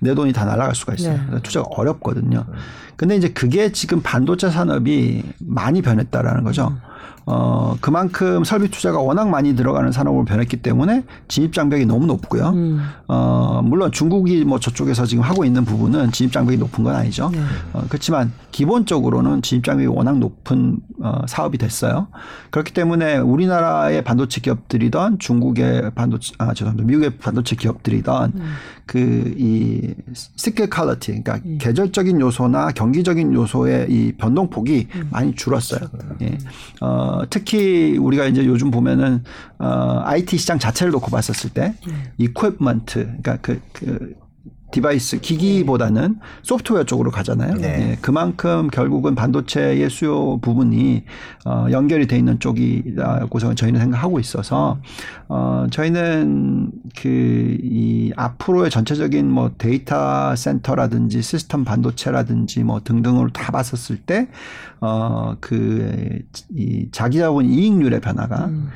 내 0.00 0.14
돈이 0.14 0.32
다 0.32 0.44
날아갈 0.44 0.74
수가 0.74 0.94
있어요. 0.94 1.14
네. 1.14 1.20
그래서 1.26 1.42
투자가 1.42 1.66
어렵거든요. 1.70 2.44
근데 2.96 3.16
이제 3.16 3.28
그게 3.28 3.72
지금 3.72 4.00
반도체 4.02 4.50
산업이 4.50 5.22
많이 5.38 5.82
변했다라는 5.82 6.44
거죠. 6.44 6.72
어, 7.30 7.76
그만큼 7.82 8.42
설비 8.42 8.70
투자가 8.70 9.00
워낙 9.00 9.28
많이 9.28 9.54
들어가는 9.54 9.92
산업으로 9.92 10.24
변했기 10.24 10.56
때문에 10.56 11.04
진입 11.28 11.52
장벽이 11.52 11.84
너무 11.84 12.06
높고요. 12.06 12.48
음. 12.48 12.80
어, 13.06 13.60
물론 13.62 13.92
중국이 13.92 14.46
뭐 14.46 14.58
저쪽에서 14.58 15.04
지금 15.04 15.22
하고 15.22 15.44
있는 15.44 15.66
부분은 15.66 16.10
진입 16.12 16.32
장벽이 16.32 16.56
높은 16.56 16.84
건 16.84 16.94
아니죠. 16.96 17.28
네. 17.30 17.38
어, 17.74 17.84
그렇지만 17.88 18.32
기본적으로는 18.58 19.40
진입 19.42 19.62
장벽이 19.62 19.86
워낙 19.86 20.18
높은 20.18 20.80
어, 21.00 21.22
사업이 21.28 21.58
됐어요. 21.58 22.08
그렇기 22.50 22.74
때문에 22.74 23.18
우리나라의 23.18 24.02
반도체 24.02 24.40
기업들이던 24.40 25.20
중국의 25.20 25.92
반도체 25.94 26.34
아 26.38 26.52
죄송합니다. 26.54 26.84
미국의 26.84 27.18
반도체 27.18 27.54
기업들이던 27.54 28.32
음. 28.34 28.52
그 28.86 29.94
이 30.34 30.41
cyclicality 30.41 31.22
그러니까 31.22 31.38
음. 31.46 31.58
계절적인 31.60 32.20
요소나 32.20 32.72
경기적인 32.72 33.32
요소의 33.32 33.86
이 33.90 34.12
변동폭이 34.18 34.88
음. 34.92 35.08
많이 35.12 35.36
줄었어요. 35.36 35.88
예. 36.22 36.36
어, 36.80 37.20
특히 37.30 37.96
우리가 37.96 38.24
이제 38.24 38.44
요즘 38.44 38.72
보면은 38.72 39.22
어, 39.60 40.02
IT 40.04 40.36
시장 40.36 40.58
자체를 40.58 40.90
놓고 40.90 41.12
봤었을 41.12 41.50
때 41.50 41.74
equipment 42.16 43.04
그러니까 43.22 43.38
그, 43.40 43.60
그 43.72 44.14
device 44.70 45.20
기기보다는 45.20 46.18
소프트웨어 46.42 46.84
쪽으로 46.84 47.10
가잖아요. 47.10 47.54
네. 47.54 47.90
예, 47.92 47.98
그만큼 48.00 48.68
결국은 48.68 49.14
반도체의 49.14 49.88
수요 49.90 50.38
부분이 50.38 51.04
어, 51.46 51.66
연결이 51.70 52.06
돼 52.06 52.18
있는 52.18 52.38
쪽이라고 52.38 53.38
저희는 53.54 53.80
생각하고 53.80 54.20
있어서 54.20 54.78
어, 55.28 55.66
저희는 55.70 56.70
그 56.96 57.58
이 57.60 58.12
앞으로의 58.16 58.70
전체적인 58.70 59.30
뭐 59.30 59.52
데이터 59.58 60.34
센터라든지 60.34 61.22
시스템 61.22 61.64
반도체라든지 61.64 62.62
뭐 62.64 62.80
등등으로 62.82 63.30
다 63.30 63.52
봤었을 63.52 63.96
때 63.96 64.28
어, 64.80 65.36
그이 65.40 66.88
자기 66.92 67.18
자본 67.18 67.46
이익률의 67.46 68.00
변화가 68.00 68.46
음. 68.46 68.68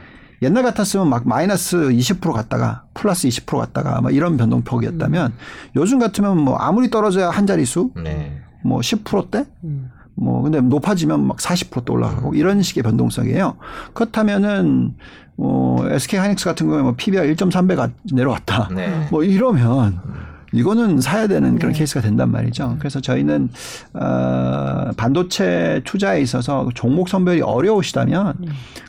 옛날 0.42 0.62
같았으면 0.64 1.08
막 1.08 1.26
마이너스 1.26 1.76
20% 1.76 2.32
갔다가 2.32 2.84
플러스 2.94 3.28
20% 3.28 3.58
갔다가 3.58 4.00
막 4.00 4.14
이런 4.14 4.36
변동폭이었다면 4.36 5.32
요즘 5.76 5.98
같으면 5.98 6.38
뭐 6.38 6.56
아무리 6.56 6.90
떨어져야 6.90 7.30
한 7.30 7.46
자릿수 7.46 7.92
네. 8.02 8.40
뭐 8.62 8.80
10%대 8.80 9.44
음. 9.64 9.90
뭐 10.14 10.42
근데 10.42 10.60
높아지면 10.60 11.26
막 11.26 11.38
40%또 11.38 11.94
올라가고 11.94 12.34
이런 12.34 12.62
식의 12.62 12.82
변동성이에요. 12.82 13.56
그렇다면은 13.94 14.94
어 15.38 15.78
SK 15.88 16.20
하이닉스 16.20 16.44
같은 16.44 16.66
경우에 16.66 16.82
뭐 16.82 16.94
PBR 16.96 17.34
1.3배 17.34 17.76
가 17.76 17.90
내려왔다. 18.12 18.68
네. 18.74 19.08
뭐 19.10 19.24
이러면 19.24 20.00
이거는 20.52 21.00
사야 21.00 21.26
되는 21.28 21.58
그런 21.58 21.72
케이스가 21.72 22.00
된단 22.02 22.30
말이죠. 22.30 22.76
그래서 22.78 23.00
저희는 23.00 23.48
어 23.94 24.90
반도체 24.96 25.80
투자에 25.84 26.20
있어서 26.20 26.68
종목 26.74 27.08
선별이 27.08 27.40
어려우시다면 27.40 28.34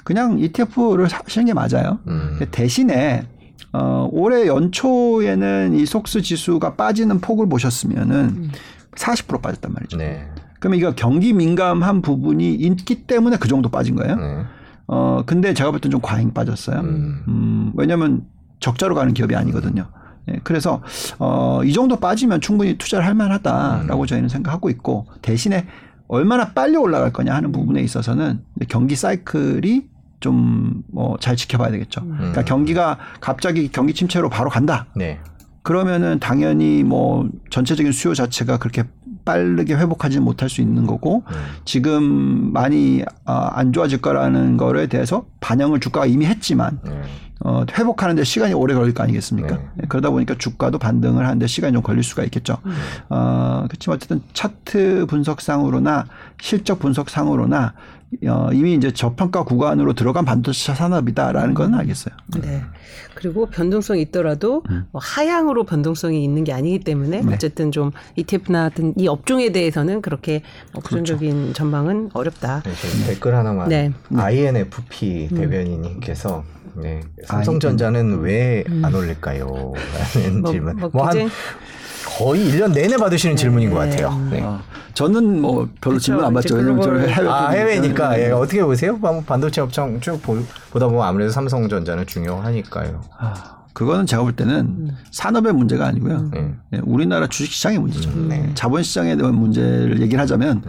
그냥 0.04 0.40
ETF를 0.40 1.10
사시는 1.10 1.46
게 1.46 1.54
맞아요. 1.54 2.00
음. 2.08 2.40
대신에 2.52 3.26
어 3.72 4.08
올해 4.12 4.46
연초에는 4.48 5.74
이 5.74 5.86
속스 5.86 6.22
지수가 6.22 6.76
빠지는 6.76 7.20
폭을 7.22 7.48
보셨으면은 7.50 8.52
40% 8.96 9.42
빠졌단 9.42 9.74
말이죠. 9.74 9.98
네. 9.98 10.28
그러면 10.60 10.80
이거 10.80 10.94
경기 10.96 11.34
민감한 11.34 12.02
부분이 12.02 12.54
있기 12.56 13.04
때문에 13.08 13.38
그 13.38 13.48
정도 13.48 13.70
빠진 13.70 13.96
거예요. 13.96 14.16
네. 14.16 14.44
어 14.88 15.24
근데 15.26 15.54
제가 15.54 15.72
볼 15.72 15.80
땐 15.80 15.92
좀 15.92 16.02
과잉 16.02 16.34
빠졌어요. 16.34 16.80
음. 16.82 17.24
음, 17.28 17.72
왜냐하면 17.76 18.24
적자로 18.60 18.96
가는 18.96 19.14
기업이 19.14 19.36
아니거든요. 19.36 19.88
예, 20.30 20.40
그래서 20.44 20.82
어, 21.20 21.62
이 21.64 21.74
정도 21.74 21.96
빠지면 21.98 22.42
충분히 22.42 22.78
투자를 22.78 23.06
할 23.06 23.14
만하다라고 23.16 24.06
저희는 24.06 24.30
생각하고 24.30 24.70
있고 24.70 25.08
대신에 25.22 25.66
얼마나 26.08 26.52
빨리 26.54 26.78
올라갈 26.78 27.12
거냐 27.12 27.34
하는 27.34 27.52
부분에 27.52 27.82
있어서는 27.82 28.42
경기 28.70 28.96
사이클이 28.96 29.88
좀 30.20 30.84
뭐 30.94 31.18
잘 31.20 31.36
지켜봐야 31.36 31.72
되겠죠. 31.72 32.02
그러니까 32.06 32.44
경기가 32.46 32.98
갑자기 33.20 33.70
경기 33.70 33.94
침체로 33.94 34.30
바로 34.30 34.50
간다. 34.50 34.86
네. 34.96 35.20
그러면은 35.64 36.20
당연히 36.20 36.84
뭐 36.84 37.30
전체적인 37.50 37.92
수요 37.92 38.14
자체가 38.14 38.58
그렇게 38.58 38.84
빠르게 39.26 39.76
회복하지는 39.76 40.24
못할 40.24 40.50
수 40.50 40.62
있는 40.62 40.86
거고 40.86 41.24
음. 41.28 41.36
지금 41.66 42.52
많이 42.54 43.04
아, 43.26 43.52
안 43.54 43.74
좋아질 43.74 44.02
거라는 44.02 44.58
거에 44.58 44.88
대해서 44.88 45.26
반영을 45.40 45.80
주가가 45.80 46.06
이미 46.06 46.26
했지만 46.26 46.80
네. 46.84 47.02
어, 47.40 47.66
회복하는데 47.78 48.24
시간이 48.24 48.54
오래 48.54 48.74
걸릴 48.74 48.94
거 48.94 49.04
아니겠습니까? 49.04 49.56
네. 49.58 49.70
네, 49.76 49.86
그러다 49.90 50.10
보니까 50.12 50.36
주가도 50.38 50.78
반등을 50.78 51.26
하는데 51.26 51.46
시간이 51.46 51.74
좀 51.74 51.82
걸릴 51.82 52.04
수가 52.04 52.24
있겠죠. 52.24 52.58
어, 53.10 53.66
그렇지만 53.68 53.98
어쨌든 53.98 54.22
차트 54.34 55.08
분석상으로나 55.08 56.06
실적 56.40 56.80
분석상으로나 56.80 57.74
어, 58.28 58.50
이미 58.54 58.74
이제 58.74 58.92
저평가 58.92 59.44
구간으로 59.44 59.94
들어간 59.94 60.26
반도체 60.26 60.74
산업이다라는 60.74 61.54
건 61.54 61.74
알겠어요. 61.76 62.14
네. 62.42 62.62
그리고 63.16 63.46
변동성이 63.46 64.02
있더라도 64.04 64.64
음. 64.70 64.86
뭐 64.92 65.00
하향으로 65.04 65.64
변동성이 65.66 66.24
있는 66.24 66.44
게 66.44 66.52
아니기 66.54 66.80
때문에 66.80 67.22
네. 67.22 67.34
어쨌든 67.34 67.72
좀 67.72 67.92
ETF나 68.16 68.70
같은 68.70 68.94
이 68.98 69.08
업종에 69.08 69.52
대해서는 69.52 70.02
그렇게 70.02 70.42
뭐 70.74 70.82
그렇죠. 70.84 71.16
부정적인 71.16 71.54
전망은 71.54 72.10
어렵다. 72.14 72.64
네, 72.64 72.72
댓글 73.08 73.36
하나만 73.36 73.70
네. 73.70 73.92
INFP 74.16 75.30
대변인님께서 75.36 76.44
네, 76.76 77.02
삼성전자는 77.26 78.20
왜 78.22 78.64
안 78.82 78.94
올릴까요? 78.96 79.74
라는 80.16 80.42
뭐, 80.42 80.52
질문. 80.52 80.78
뭐뭐한 80.78 81.14
굉장히- 81.14 81.32
거의 82.18 82.48
1년 82.52 82.74
내내 82.74 82.98
받으시는 82.98 83.36
질문인 83.36 83.72
것 83.72 83.78
같아요. 83.78 84.16
네. 84.30 84.42
어, 84.42 84.60
저는 84.94 85.42
뭐 85.42 85.68
별로. 85.82 85.98
질문 85.98 86.24
안 86.24 86.34
받죠. 86.34 86.56
왜냐면 86.56 86.82
저는 86.82 87.10
해외 87.10 87.28
아, 87.28 87.50
해외니까. 87.50 88.20
예, 88.20 88.32
어떻게 88.32 88.64
보세요? 88.64 88.96
뭐 88.98 89.22
반도체 89.22 89.62
업종 89.62 90.00
쭉 90.00 90.22
보, 90.22 90.38
보다 90.72 90.88
보면 90.88 91.02
아무래도 91.04 91.32
삼성전자는 91.32 92.06
중요하니까요. 92.06 93.02
아, 93.18 93.34
그거는 93.74 94.06
제가 94.06 94.22
볼 94.22 94.36
때는 94.36 94.56
음. 94.60 94.98
산업의 95.12 95.54
문제가 95.54 95.88
아니고요. 95.88 96.30
네. 96.32 96.54
예, 96.74 96.82
우리나라 96.84 97.28
주식시장의 97.28 97.80
문제죠. 97.80 98.10
음, 98.12 98.28
네. 98.30 98.52
자본시장에 98.54 99.16
대한 99.16 99.34
문제를 99.36 100.02
얘기를 100.02 100.20
하자면 100.22 100.62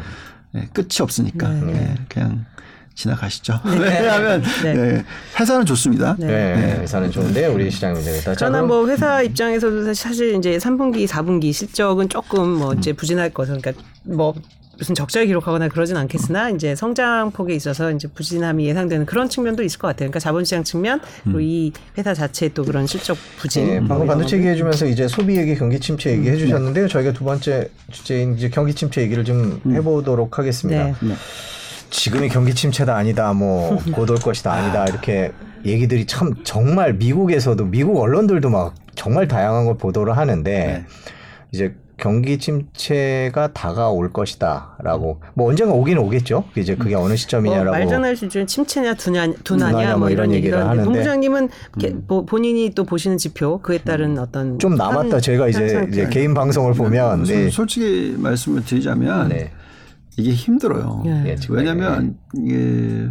예, 0.55 0.69
끝이 0.73 1.01
없으니까 1.01 1.49
네. 1.49 1.75
예, 1.75 2.05
그냥 2.09 2.47
지나가시죠. 2.95 3.61
왜냐하면 3.65 4.43
네. 4.63 4.75
예, 4.77 5.05
회사는 5.39 5.67
좋습니다. 5.67 6.17
네. 6.19 6.27
네, 6.27 6.79
회사는 6.83 7.11
좋은데 7.11 7.47
우리 7.47 7.71
시장 7.71 7.93
문제가 7.93 8.17
있다. 8.17 8.35
자, 8.35 8.49
그러나 8.49 8.63
뭐 8.63 8.87
회사 8.89 9.21
입장에서도 9.23 9.93
사실 9.95 10.37
이제 10.37 10.59
3분기, 10.59 11.07
4분기 11.07 11.53
실적은 11.53 12.09
조금 12.09 12.49
뭐 12.51 12.73
이제 12.75 12.93
음. 12.93 12.97
부진할 12.97 13.31
거죠. 13.31 13.57
그러니까 13.59 13.83
뭐 14.05 14.35
무슨 14.79 14.95
적자를 14.95 15.27
기록하거나 15.27 15.69
그러진 15.69 15.97
않겠으나 15.97 16.51
이제 16.51 16.75
성장 16.75 17.31
폭에 17.31 17.55
있어서 17.55 17.93
이제 17.93 18.09
부진함이 18.09 18.67
예상되는 18.67 19.07
그런 19.07 19.29
측면도 19.29 19.63
있을 19.63 19.79
것 19.79 19.89
같아요. 19.89 20.11
그러니까 20.11 20.19
자본시장 20.21 20.65
측면 20.65 21.01
그리고 21.23 21.39
음. 21.39 21.43
이 21.43 21.73
회사 21.97 22.15
자체 22.15 22.49
또 22.49 22.65
그런 22.65 22.87
실적 22.87 23.17
부진. 23.39 23.67
네, 23.67 23.81
뭐 23.81 23.89
방금 23.89 24.07
이런 24.07 24.17
반도체 24.19 24.37
얘기해주면서 24.37 24.87
이제 24.87 25.09
소비 25.09 25.37
얘기, 25.37 25.55
경기 25.55 25.79
침체 25.79 26.11
얘기 26.11 26.29
해주셨는데요. 26.29 26.89
저희가 26.89 27.13
두 27.13 27.25
번째 27.25 27.71
주제인 27.91 28.37
이제 28.37 28.49
경기 28.49 28.75
침체 28.75 29.01
얘기를 29.03 29.25
좀 29.25 29.61
해보도록 29.67 30.39
하겠습니다. 30.39 30.85
네. 30.85 30.95
네. 31.01 31.15
지금이 31.95 32.29
경기 32.29 32.55
침체다 32.55 32.97
아니다, 32.97 33.33
뭐 33.33 33.79
곧 33.95 34.11
올 34.11 34.17
것이다 34.19 34.53
아니다 34.53 34.85
이렇게 34.87 35.33
얘기들이 35.65 36.07
참 36.07 36.35
정말 36.43 36.93
미국에서도 36.95 37.65
미국 37.67 38.01
언론들도 38.01 38.51
막 38.51 38.75
정말 38.95 39.29
다양한 39.29 39.65
걸 39.67 39.77
보도를 39.79 40.17
하는데 40.17 40.51
네. 40.51 40.85
이제 41.53 41.75
경기 41.97 42.39
침체가 42.39 43.53
다가올 43.53 44.13
것이다라고 44.13 45.21
뭐 45.35 45.49
언젠가 45.49 45.73
오기는 45.75 46.03
오겠죠. 46.03 46.43
이제 46.57 46.75
그게 46.75 46.97
어느 46.97 47.07
뭐 47.07 47.17
시점이냐라고 47.17 47.71
말전할 47.71 48.17
수준 48.17 48.47
침체냐 48.49 48.95
두냐, 48.95 49.27
두나냐 49.45 49.73
두나냐 49.79 49.97
뭐 49.97 50.11
이런 50.11 50.33
얘기를 50.33 50.59
하는데 50.59 50.71
하는데. 50.81 50.85
본부장님은 50.91 51.49
이렇게 51.79 51.97
뭐 52.09 52.25
본인이 52.25 52.71
또 52.75 52.83
보시는 52.85 53.17
지표 53.17 53.59
그에 53.63 53.79
따른 53.79 54.19
어떤 54.19 54.59
좀 54.59 54.75
남았다. 54.75 55.09
현- 55.09 55.21
제가 55.21 55.47
이제, 55.49 55.87
이제 55.89 56.09
개인 56.11 56.35
방송을 56.35 56.75
보면 56.75 57.25
솔- 57.25 57.37
네. 57.45 57.51
솔직히 57.51 58.17
말씀을 58.19 58.65
드리자면 58.65 59.29
네. 59.29 59.53
이게 60.17 60.33
힘들어요. 60.33 61.03
예. 61.07 61.11
예, 61.29 61.37
왜냐하면 61.49 62.17
이게 62.37 63.09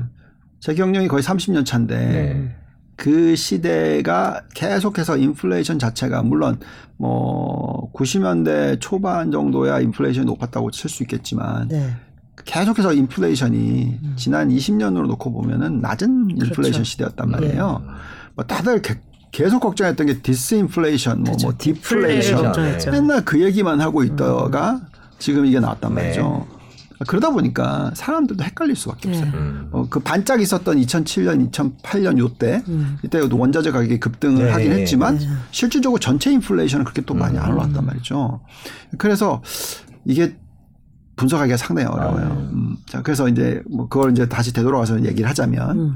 제 0.60 0.74
경력이 0.74 1.08
거의 1.08 1.22
30년 1.24 1.66
차인데 1.66 1.98
네. 1.98 2.56
그 2.96 3.36
시대가 3.36 4.44
계속해서 4.56 5.18
인플레이션 5.18 5.80
자체가 5.80 6.24
물론 6.24 6.60
뭐 6.98 7.92
90년대 7.94 8.78
초반 8.80 9.32
정도야 9.32 9.80
인플레이션이 9.82 10.26
높았다고 10.28 10.72
칠 10.72 10.90
수 10.90 11.04
있겠지만 11.04 11.68
네. 11.68 11.90
계속해서 12.46 12.94
인플레이션이 12.94 14.00
지난 14.16 14.50
20년으로 14.50 15.08
놓고 15.08 15.32
보면은 15.34 15.82
낮은 15.82 16.30
인플레이션 16.32 16.54
그렇죠. 16.56 16.84
시대였단 16.84 17.30
말이에요. 17.30 17.84
뭐 18.36 18.46
다들 18.46 18.82
게- 18.82 19.00
계속 19.32 19.60
걱정했던 19.62 20.06
게 20.08 20.22
디스인플레이션, 20.22 21.24
뭐, 21.24 21.36
뭐 21.42 21.54
플레이를 21.58 22.22
디플레이션. 22.22 22.92
맨날 22.92 23.26
그 23.26 23.42
얘기만 23.42 23.82
하고 23.82 24.04
있다가 24.04 24.82
지금 25.18 25.46
이게 25.46 25.60
나왔단 25.60 25.94
네. 25.96 26.02
말이죠. 26.04 26.48
그러다 27.08 27.30
보니까 27.32 27.92
사람들도 27.96 28.44
헷갈릴 28.44 28.76
수밖에 28.76 29.10
네. 29.10 29.18
없어요. 29.18 29.32
음. 29.34 29.70
어, 29.72 29.88
그 29.90 30.00
반짝 30.00 30.42
있었던 30.42 30.78
2007년, 30.78 31.52
2008년 31.52 32.18
요때 32.18 32.64
이때 33.04 33.20
원자재 33.20 33.72
가격이 33.72 34.00
급등을 34.00 34.46
네, 34.46 34.52
하긴 34.52 34.70
네, 34.72 34.82
했지만 34.82 35.20
실질적으로 35.52 36.00
전체 36.00 36.32
인플레이션은 36.32 36.86
그렇게 36.86 37.02
또 37.02 37.14
많이 37.14 37.38
안 37.38 37.52
올랐단 37.54 37.86
말이죠. 37.86 38.42
그래서 38.98 39.42
이게 40.06 40.36
분석하기가 41.16 41.58
상당히 41.58 41.88
어려워요. 41.88 42.26
아, 42.26 42.30
네. 42.30 42.50
음, 42.54 42.78
자, 42.88 43.02
그래서 43.02 43.28
이제 43.28 43.62
뭐 43.70 43.88
그걸 43.88 44.12
이제 44.12 44.28
다시 44.28 44.52
되돌아가서 44.54 45.06
얘기를 45.06 45.30
하자면 45.30 45.80
음. 45.80 45.94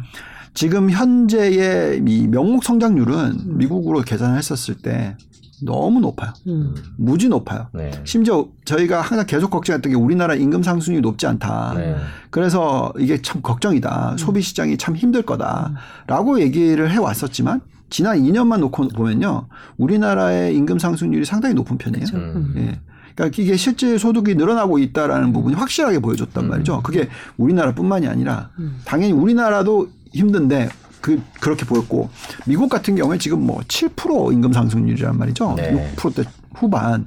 지금 0.57 0.89
현재의 0.89 2.01
이 2.07 2.27
명목 2.27 2.63
성장률은 2.63 3.59
미국으로 3.59 4.01
계산했었을 4.01 4.73
때 4.73 5.15
너무 5.63 5.99
높아요. 5.99 6.33
음. 6.47 6.73
무지 6.95 7.29
높아요. 7.29 7.67
네. 7.75 7.91
심지어 8.05 8.47
저희가 8.65 9.01
항상 9.01 9.27
계속 9.27 9.51
걱정했던 9.51 9.91
게 9.91 9.95
우리나라 9.95 10.33
임금 10.33 10.63
상승률이 10.63 11.03
높지 11.03 11.27
않다. 11.27 11.75
네. 11.77 11.95
그래서 12.31 12.91
이게 12.97 13.21
참 13.21 13.43
걱정이다. 13.43 14.15
소비 14.17 14.41
시장이 14.41 14.79
참 14.79 14.95
힘들 14.95 15.21
거다라고 15.21 16.41
얘기를 16.41 16.89
해 16.89 16.97
왔었지만 16.97 17.61
지난 17.91 18.17
2년만 18.17 18.59
놓고 18.59 18.87
보면요. 18.87 19.45
우리나라의 19.77 20.55
임금 20.55 20.79
상승률이 20.79 21.23
상당히 21.25 21.53
높은 21.53 21.77
편이에요. 21.77 22.05
음. 22.15 22.53
예. 22.57 22.79
그러니까 23.13 23.41
이게 23.43 23.55
실제 23.57 23.99
소득이 23.99 24.33
늘어나고 24.33 24.79
있다라는 24.79 25.33
부분이 25.33 25.55
확실하게 25.55 25.99
보여줬단 25.99 26.45
음. 26.45 26.49
말이죠. 26.49 26.81
그게 26.81 27.09
우리나라뿐만이 27.37 28.07
아니라 28.07 28.49
당연히 28.85 29.11
우리나라도 29.13 29.89
힘든데 30.17 30.69
그 31.01 31.21
그렇게 31.39 31.65
보였고 31.65 32.09
미국 32.45 32.69
같은 32.69 32.95
경우에 32.95 33.17
지금 33.17 33.45
뭐 33.45 33.61
7% 33.61 34.33
임금 34.33 34.51
상승률이란 34.51 35.17
말이죠. 35.17 35.53
네. 35.55 35.93
6%대 35.95 36.23
후반 36.55 37.05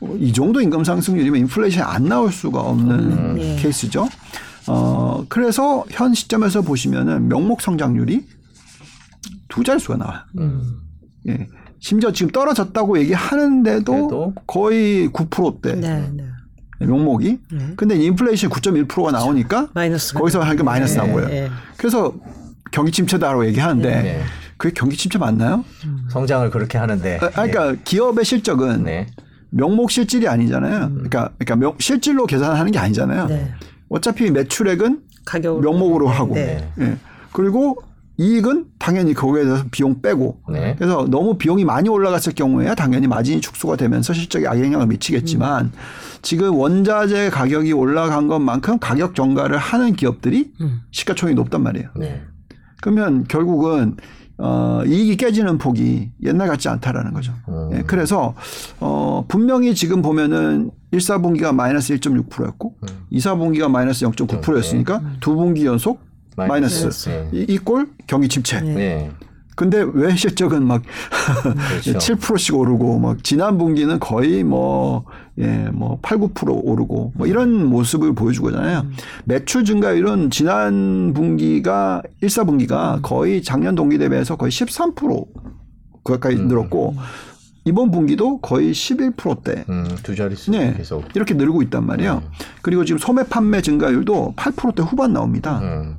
어, 0.00 0.16
이 0.18 0.32
정도 0.32 0.60
임금 0.60 0.84
상승률이면 0.84 1.40
인플레이션이 1.40 1.84
안 1.84 2.04
나올 2.04 2.32
수가 2.32 2.60
없는 2.60 3.40
예. 3.40 3.56
케이스죠. 3.56 4.08
어 4.66 5.24
그래서 5.28 5.84
현 5.90 6.14
시점에서 6.14 6.62
보시면은 6.62 7.28
명목 7.28 7.60
성장률이 7.60 8.24
두 9.48 9.62
자릿수가 9.62 9.96
나와요. 9.96 10.20
음. 10.38 10.76
예. 11.28 11.46
심지어 11.80 12.12
지금 12.12 12.32
떨어졌다고 12.32 12.98
얘기하는데도 12.98 13.92
그래도? 13.92 14.34
거의 14.46 15.08
9%대 15.08 15.74
네, 15.74 16.10
네. 16.14 16.24
명목이. 16.78 17.38
네. 17.52 17.72
근데 17.76 17.96
인플레이션 17.96 18.48
9.1%가 18.48 19.10
나오니까 19.12 19.68
마이너스 19.74 20.14
거기서 20.14 20.40
하니까 20.40 20.64
마이너스 20.64 20.96
나온 20.96 21.12
거예요. 21.12 21.28
예. 21.30 21.50
그래서 21.76 22.14
경기 22.74 22.90
침체다라고 22.90 23.46
얘기하는데 23.46 24.02
네. 24.02 24.20
그게 24.56 24.74
경기 24.74 24.96
침체 24.96 25.16
맞나요? 25.16 25.64
성장을 26.10 26.50
그렇게 26.50 26.76
하는데. 26.76 27.20
아, 27.22 27.30
그러니까 27.30 27.76
기업의 27.84 28.24
실적은 28.24 28.82
네. 28.82 29.06
명목 29.50 29.92
실질이 29.92 30.26
아니잖아요. 30.26 30.90
그러니까 30.90 31.30
그러니까 31.38 31.56
명- 31.56 31.76
실질로 31.78 32.26
계산하는 32.26 32.72
게 32.72 32.80
아니잖아요. 32.80 33.26
네. 33.26 33.52
어차피 33.88 34.28
매출액은 34.32 35.02
가격으로 35.24 35.70
명목으로 35.70 36.06
네, 36.08 36.12
하고 36.16 36.34
네. 36.34 36.68
예. 36.80 36.96
그리고 37.30 37.76
이익은 38.16 38.66
당연히 38.80 39.14
거기에 39.14 39.44
대해서 39.44 39.64
비용 39.70 40.02
빼고 40.02 40.40
네. 40.50 40.74
그래서 40.76 41.06
너무 41.08 41.38
비용이 41.38 41.64
많이 41.64 41.88
올라갔을 41.88 42.32
경우에야 42.34 42.74
당연히 42.74 43.06
마진이 43.06 43.40
축소가 43.40 43.76
되면서 43.76 44.12
실적에 44.12 44.48
악영향을 44.48 44.88
미치겠지만 44.88 45.70
지금 46.22 46.56
원자재 46.56 47.30
가격이 47.30 47.72
올라간 47.72 48.26
것만큼 48.26 48.80
가격 48.80 49.14
정가를 49.14 49.58
하는 49.58 49.94
기업들이 49.94 50.50
음. 50.60 50.80
시가총액이 50.90 51.36
높단 51.36 51.62
말이에요. 51.62 51.90
네. 51.96 52.22
그러면 52.84 53.24
결국은 53.24 53.96
어, 54.36 54.82
이익이 54.86 55.16
깨지는 55.16 55.56
폭이 55.56 56.10
옛날 56.22 56.48
같지 56.48 56.68
않다라는 56.68 57.14
거죠. 57.14 57.32
음. 57.48 57.70
예, 57.72 57.82
그래서 57.86 58.34
어, 58.78 59.24
분명히 59.26 59.74
지금 59.74 60.02
보면은 60.02 60.70
1, 60.90 60.98
4분기가 60.98 61.54
마이너스 61.54 61.94
1.6%였고 61.96 62.74
음. 62.82 62.88
2, 63.08 63.18
4분기가 63.20 63.70
마이너스 63.70 64.04
0.9%였으니까 64.04 65.00
두 65.20 65.34
분기 65.34 65.64
연속 65.64 65.98
마이너스. 66.36 66.80
마이너스. 66.80 67.08
네. 67.32 67.46
이꼴 67.48 67.88
경기 68.06 68.28
침체. 68.28 68.60
네. 68.60 69.10
네. 69.54 69.64
근데 69.64 69.86
왜 69.92 70.14
실적은 70.16 70.66
막 70.66 70.82
그렇죠. 71.42 71.98
7%씩 72.16 72.56
오르고 72.56 72.98
막 72.98 73.22
지난 73.22 73.58
분기는 73.58 73.98
거의 74.00 74.42
뭐 74.44 75.04
예, 75.38 75.68
뭐 75.72 75.98
8, 76.02 76.18
9% 76.18 76.60
오르고 76.64 77.12
뭐 77.16 77.26
이런 77.26 77.66
모습을 77.66 78.14
보여주거든요. 78.14 78.86
매출 79.24 79.64
증가율은 79.64 80.30
지난 80.30 81.12
분기가 81.12 82.02
1, 82.20 82.28
4분기가 82.28 83.00
거의 83.02 83.42
작년 83.42 83.74
동기 83.74 83.98
대비해서 83.98 84.36
거의 84.36 84.50
13% 84.52 85.26
가까이 86.04 86.36
늘었고 86.36 86.94
이번 87.64 87.90
분기도 87.90 88.38
거의 88.40 88.72
11%대 88.72 89.64
음, 89.70 89.88
두 90.02 90.14
자릿수 90.14 90.50
네. 90.50 90.74
계속. 90.76 91.04
이렇게 91.14 91.34
늘고 91.34 91.62
있단 91.62 91.86
말이에요. 91.86 92.22
그리고 92.60 92.84
지금 92.84 92.98
소매 92.98 93.22
판매 93.24 93.62
증가율도 93.62 94.34
8%대 94.36 94.82
후반 94.82 95.14
나옵니다. 95.14 95.60
음. 95.62 95.96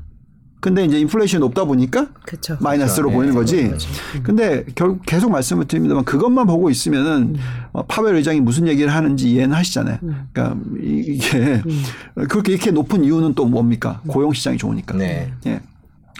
근데 0.65 0.83
이제 0.83 0.99
인플레이션이 0.99 1.39
높다 1.41 1.63
보니까 1.65 2.07
그렇죠. 2.25 2.57
마이너스로 2.59 3.09
네, 3.09 3.15
보이는 3.15 3.35
거지. 3.35 3.67
그렇죠. 3.67 3.87
근데 4.23 4.65
결국 4.73 5.03
계속 5.05 5.29
말씀을 5.29 5.65
드립니다만 5.67 6.05
그것만 6.05 6.47
보고 6.47 6.71
있으면은 6.71 7.35
어, 7.71 7.85
파웰 7.85 8.15
의장이 8.15 8.41
무슨 8.41 8.67
얘기를 8.67 8.91
하는지 8.91 9.29
이해는 9.31 9.55
하시잖아요. 9.55 9.99
그러니까 10.33 10.57
이- 10.81 11.03
이게 11.19 11.61
그렇게 12.29 12.53
이렇게 12.53 12.71
높은 12.71 13.03
이유는 13.03 13.35
또 13.35 13.45
뭡니까? 13.45 14.01
고용 14.07 14.33
시장이 14.33 14.57
좋으니까. 14.57 14.97
네. 14.97 15.31
예. 15.45 15.59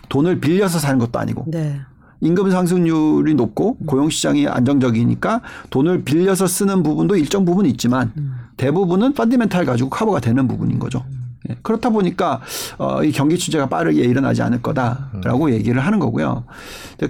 돈을 0.10 0.39
빌려서 0.39 0.77
사는 0.77 0.99
것도 0.99 1.17
아니고 1.17 1.45
네. 1.47 1.79
임금 2.21 2.51
상승률이 2.51 3.34
높고 3.34 3.77
고용 3.88 4.12
시장이 4.12 4.47
안정적이니까 4.47 5.41
돈을 5.71 6.03
빌려서 6.03 6.45
쓰는 6.45 6.84
부분도 6.84 7.15
일정 7.15 7.45
부분 7.45 7.65
있지만 7.65 8.12
대부분은 8.58 9.13
펀디멘탈 9.15 9.65
가지고 9.65 9.89
커버가 9.89 10.19
되는 10.19 10.47
부분인 10.47 10.77
거죠. 10.77 11.03
예. 11.49 11.58
그렇다 11.62 11.89
보니까 11.89 12.41
어, 12.77 13.03
이 13.03 13.12
경기 13.12 13.38
침체가 13.38 13.67
빠르게 13.67 14.01
일어나지 14.01 14.41
않을 14.41 14.62
거다라고 14.62 15.51
얘기를 15.51 15.81
하는 15.86 15.99
거고요. 15.99 16.45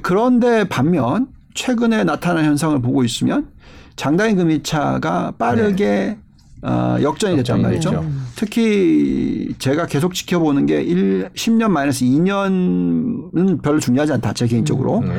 그런데 0.01 0.67
반면 0.67 1.27
최근에 1.53 2.03
나타난 2.03 2.45
현상을 2.45 2.79
보고 2.81 3.03
있으면 3.03 3.47
장단의 3.95 4.35
금리차가 4.35 5.33
빠르게 5.37 6.17
어, 6.61 6.97
역전이 6.99 7.35
됐단 7.37 7.61
말이죠. 7.61 7.91
됐죠. 7.91 8.05
특히 8.35 9.53
제가 9.59 9.85
계속 9.85 10.15
지켜보는 10.15 10.65
게 10.65 10.81
1, 10.81 11.29
10년 11.35 11.69
마이너스 11.69 12.03
2년은 12.05 13.61
별로 13.61 13.79
중요하지 13.79 14.13
않다. 14.13 14.33
제 14.33 14.47
개인적으로. 14.47 15.01
네. 15.05 15.13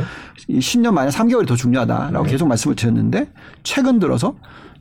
이 0.49 0.59
10년 0.59 0.93
마이너스 0.93 1.19
3개월이 1.19 1.47
더 1.47 1.55
중요하다라고 1.55 2.27
계속 2.27 2.49
말씀을 2.49 2.75
드렸는데 2.75 3.31
최근 3.63 4.01
들어서 4.01 4.35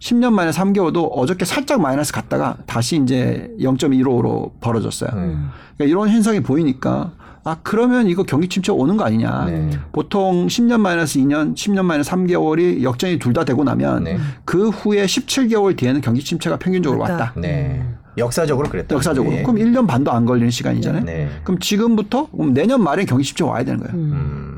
10년 0.05 0.33
마이너스 0.33 0.59
3개월도 0.59 1.09
어저께 1.13 1.45
살짝 1.45 1.81
마이너스 1.81 2.13
갔다가 2.13 2.57
다시 2.67 2.97
이제 3.01 3.49
0.15로 3.59 4.51
벌어졌어요. 4.61 5.09
음. 5.13 5.49
그러니까 5.75 5.85
이런 5.91 6.09
현상이 6.09 6.41
보이니까 6.41 7.11
아 7.43 7.57
그러면 7.63 8.07
이거 8.07 8.21
경기 8.23 8.47
침체 8.47 8.71
오는 8.71 8.97
거 8.97 9.03
아니냐. 9.03 9.45
네. 9.45 9.69
보통 9.91 10.45
10년 10.47 10.79
마이너스 10.79 11.17
2년, 11.19 11.55
10년 11.55 11.85
마이너스 11.85 12.11
3개월이 12.11 12.83
역전이 12.83 13.17
둘 13.19 13.33
다 13.33 13.43
되고 13.45 13.63
나면 13.63 14.03
네. 14.03 14.17
그 14.45 14.69
후에 14.69 15.05
17개월 15.05 15.75
뒤에는 15.75 16.01
경기 16.01 16.23
침체가 16.23 16.57
평균적으로 16.57 17.01
맞다. 17.01 17.13
왔다. 17.13 17.33
네. 17.39 17.83
역사적으로 18.17 18.69
그랬다. 18.69 18.95
역사적으로. 18.95 19.35
예. 19.35 19.41
그럼 19.43 19.57
1년 19.57 19.87
반도 19.87 20.11
안 20.11 20.25
걸리는 20.25 20.49
시간이잖아요. 20.51 21.03
네. 21.03 21.29
그럼 21.43 21.59
지금부터 21.59 22.29
그럼 22.31 22.53
내년 22.53 22.81
말에 22.83 23.05
경기 23.05 23.23
침체 23.23 23.43
와야 23.43 23.63
되는 23.63 23.79
거예요. 23.81 23.93
음. 23.95 24.54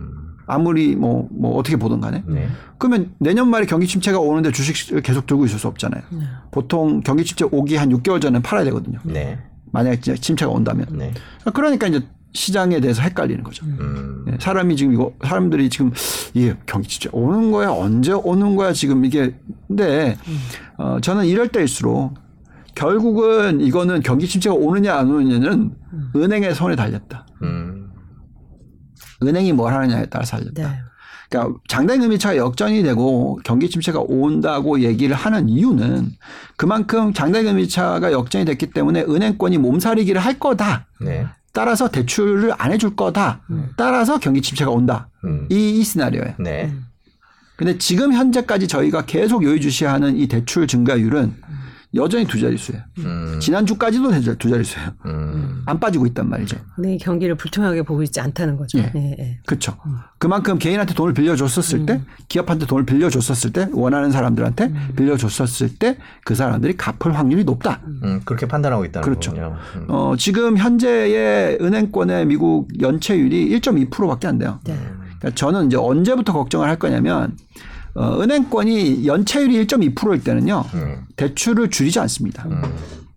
아무리 0.48 0.96
뭐, 0.96 1.28
뭐 1.32 1.58
어떻게 1.58 1.76
보든 1.76 2.02
간에. 2.02 2.24
네. 2.26 2.48
그러면 2.78 3.12
내년 3.20 3.50
말에 3.50 3.66
경기 3.66 3.86
침체가 3.86 4.20
오는데 4.20 4.52
주식을 4.52 5.02
계속 5.02 5.28
들고 5.28 5.46
있을 5.46 5.60
수 5.60 5.68
없잖아요. 5.68 6.02
보통 6.52 7.02
경기 7.02 7.24
침체 7.24 7.46
오기 7.52 7.76
한 7.76 7.90
6개월 7.90 8.22
전에 8.22 8.42
팔아야 8.42 8.64
되거든요. 8.66 9.00
네. 9.04 9.38
만약에 9.72 10.00
진짜 10.00 10.20
침체가 10.20 10.52
온다면. 10.52 10.88
네. 10.92 11.14
그러니까 11.54 11.88
이제 11.88 12.02
시장에 12.34 12.80
대해서 12.80 13.02
헷갈리는 13.02 13.44
거죠. 13.44 13.66
음. 13.66 14.26
예, 14.32 14.38
사람이 14.40 14.76
지금 14.76 14.94
이거 14.94 15.12
사람들이 15.24 15.70
지금 15.70 15.92
이게 16.34 16.56
경기 16.66 16.88
침체 16.88 17.10
오는 17.12 17.52
거야 17.52 17.70
언제 17.70 18.12
오는 18.14 18.56
거야 18.56 18.74
지금 18.74 19.06
이게 19.06 19.36
근데 19.68 20.18
어, 20.78 21.00
저는 21.02 21.26
이럴 21.26 21.48
때일수록 21.48 22.14
결국은 22.76 23.60
이거는 23.62 24.02
경기 24.02 24.28
침체가 24.28 24.56
오느냐 24.56 24.96
안 24.96 25.10
오느냐는 25.10 25.72
은행의 26.16 26.54
손에 26.54 26.76
달렸다. 26.76 27.26
음. 29.22 29.28
은행이 29.28 29.54
뭘 29.54 29.74
하느냐에 29.74 30.06
따라서 30.08 30.38
달렸다. 30.38 30.70
네. 30.70 30.80
그러니까 31.30 31.60
장단 31.68 32.00
금리차가 32.00 32.38
역전이 32.38 32.84
되고 32.84 33.40
경기 33.44 33.70
침체가 33.70 34.00
온다고 34.00 34.80
얘기를 34.82 35.16
하는 35.16 35.50
이유는 35.50 36.12
그만큼 36.56 37.14
장단 37.14 37.44
금리차가 37.44 38.12
역전이 38.12 38.46
됐기 38.46 38.72
때문에 38.72 39.02
은행권이 39.02 39.58
몸살이기를 39.58 40.22
할 40.22 40.40
거다. 40.40 40.88
네. 41.02 41.26
따라서 41.52 41.90
대출을 41.90 42.54
안 42.58 42.72
해줄 42.72 42.96
거다. 42.96 43.42
따라서 43.76 44.20
경기 44.20 44.42
침체가 44.42 44.72
온다. 44.72 45.10
음. 45.26 45.48
이, 45.50 45.80
이 45.80 45.84
시나리오예요. 45.84 46.36
네. 46.40 46.74
근데 47.58 47.78
지금 47.80 48.14
현재까지 48.14 48.68
저희가 48.68 49.06
계속 49.06 49.44
여의주시하는 49.44 50.18
이 50.18 50.28
대출 50.28 50.68
증가율은 50.68 51.34
여전히 51.96 52.26
두 52.26 52.40
자릿수예요. 52.40 52.82
음. 53.00 53.40
지난주까지도 53.40 54.12
두 54.12 54.22
자- 54.22 54.36
자릿수예요. 54.50 54.90
음. 55.06 55.62
안 55.66 55.80
빠지고 55.80 56.06
있단 56.08 56.30
말이죠. 56.30 56.58
네, 56.78 56.98
경기를 56.98 57.36
불투명하게 57.36 57.84
보고 57.84 58.04
있지 58.04 58.20
않다는 58.20 58.58
거죠. 58.58 58.78
예. 58.80 58.92
예, 58.96 59.16
예. 59.20 59.40
그렇죠. 59.46 59.78
그만큼 60.18 60.58
개인한테 60.60 60.94
돈을 60.94 61.14
빌려줬었을 61.14 61.86
때, 61.86 62.02
기업한테 62.28 62.66
돈을 62.66 62.86
빌려줬었을 62.86 63.54
때, 63.54 63.70
원하는 63.72 64.12
사람들한테 64.12 64.74
빌려줬었을 64.98 65.78
때, 65.80 65.98
그 66.26 66.36
사람들이 66.36 66.76
갚을 66.76 67.18
확률이 67.18 67.44
높다. 67.46 67.80
음. 68.04 68.22
그렇게 68.26 68.48
판단하고 68.48 68.84
있다는 68.86 69.04
그렇죠. 69.04 69.32
거군요. 69.32 69.56
음. 69.78 69.86
어, 69.88 70.16
지금 70.18 70.58
현재의 70.58 71.58
은행권의 71.62 72.26
미국 72.26 72.68
연체율이 72.82 73.50
1.2%밖에 73.60 74.28
안 74.28 74.38
돼요. 74.38 74.60
네. 74.66 74.78
그러니까 75.20 75.32
저는 75.36 75.68
이제 75.68 75.78
언제부터 75.78 76.34
걱정을 76.34 76.68
할 76.68 76.78
거냐면, 76.78 77.36
어, 77.98 78.22
은행권이 78.22 79.08
연체율이 79.08 79.66
1.2%일 79.66 80.24
때는요, 80.24 80.64
음. 80.76 81.06
대출을 81.16 81.70
줄이지 81.70 82.00
않습니다. 82.00 82.46
음. 82.48 82.62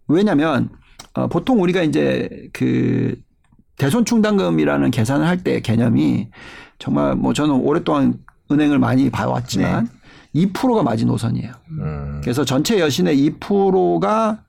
왜냐하면 0.09 0.71
어, 1.13 1.27
보통 1.29 1.61
우리가 1.63 1.83
이제 1.83 2.29
그 2.53 3.15
대손 3.77 4.05
충당금이라는 4.05 4.91
계산을 4.91 5.27
할 5.27 5.43
때 5.43 5.61
개념이 5.61 6.29
정말 6.79 7.15
뭐 7.15 7.33
저는 7.35 7.55
오랫동안 7.55 8.15
은행을 8.51 8.79
많이 8.79 9.11
봐왔지만 9.11 9.89
네. 10.33 10.47
2%가 10.47 10.83
마지노선이에요. 10.83 11.53
음. 11.79 12.21
그래서 12.23 12.45
전체 12.45 12.81
여신의 12.81 13.17
2%가 13.39 14.43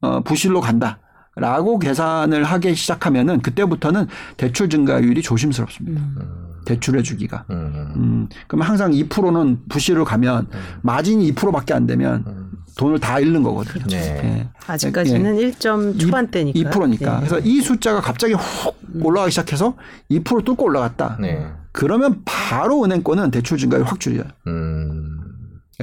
어, 0.00 0.20
부실로 0.22 0.60
간다. 0.60 0.98
라고 1.36 1.78
계산을 1.78 2.42
하기 2.42 2.74
시작하면은 2.74 3.40
그때부터는 3.40 4.08
대출 4.36 4.68
증가율이 4.68 5.22
조심스럽습니다. 5.22 6.00
음. 6.02 6.39
대출해 6.70 7.02
주기가. 7.02 7.44
음. 7.50 7.92
음. 7.96 8.28
그러면 8.46 8.68
항상 8.68 8.92
2%는 8.92 9.58
부실로 9.68 10.04
가면 10.04 10.46
음. 10.52 10.60
마진이 10.82 11.32
2%밖에 11.32 11.74
안 11.74 11.86
되면 11.86 12.24
음. 12.26 12.50
돈을 12.76 13.00
다 13.00 13.18
잃는 13.18 13.42
거거든요. 13.42 13.72
그렇죠. 13.72 13.96
네. 13.96 14.22
네. 14.22 14.48
아직까지는 14.66 15.36
네. 15.36 15.50
1점 15.50 15.98
초반대니까. 15.98 16.70
2%니까. 16.70 17.20
네. 17.20 17.26
그래서 17.26 17.38
이 17.40 17.60
숫자가 17.60 18.00
갑자기 18.00 18.34
훅 18.34 19.04
올라가기 19.04 19.32
시작해서 19.32 19.74
2% 20.10 20.44
뚫고 20.44 20.64
올라갔다. 20.64 21.18
네. 21.20 21.46
그러면 21.72 22.22
바로 22.24 22.84
은행권은 22.84 23.30
대출 23.32 23.58
증가율 23.58 23.84
확 23.84 23.98
줄여요. 23.98 24.24
음. 24.46 25.18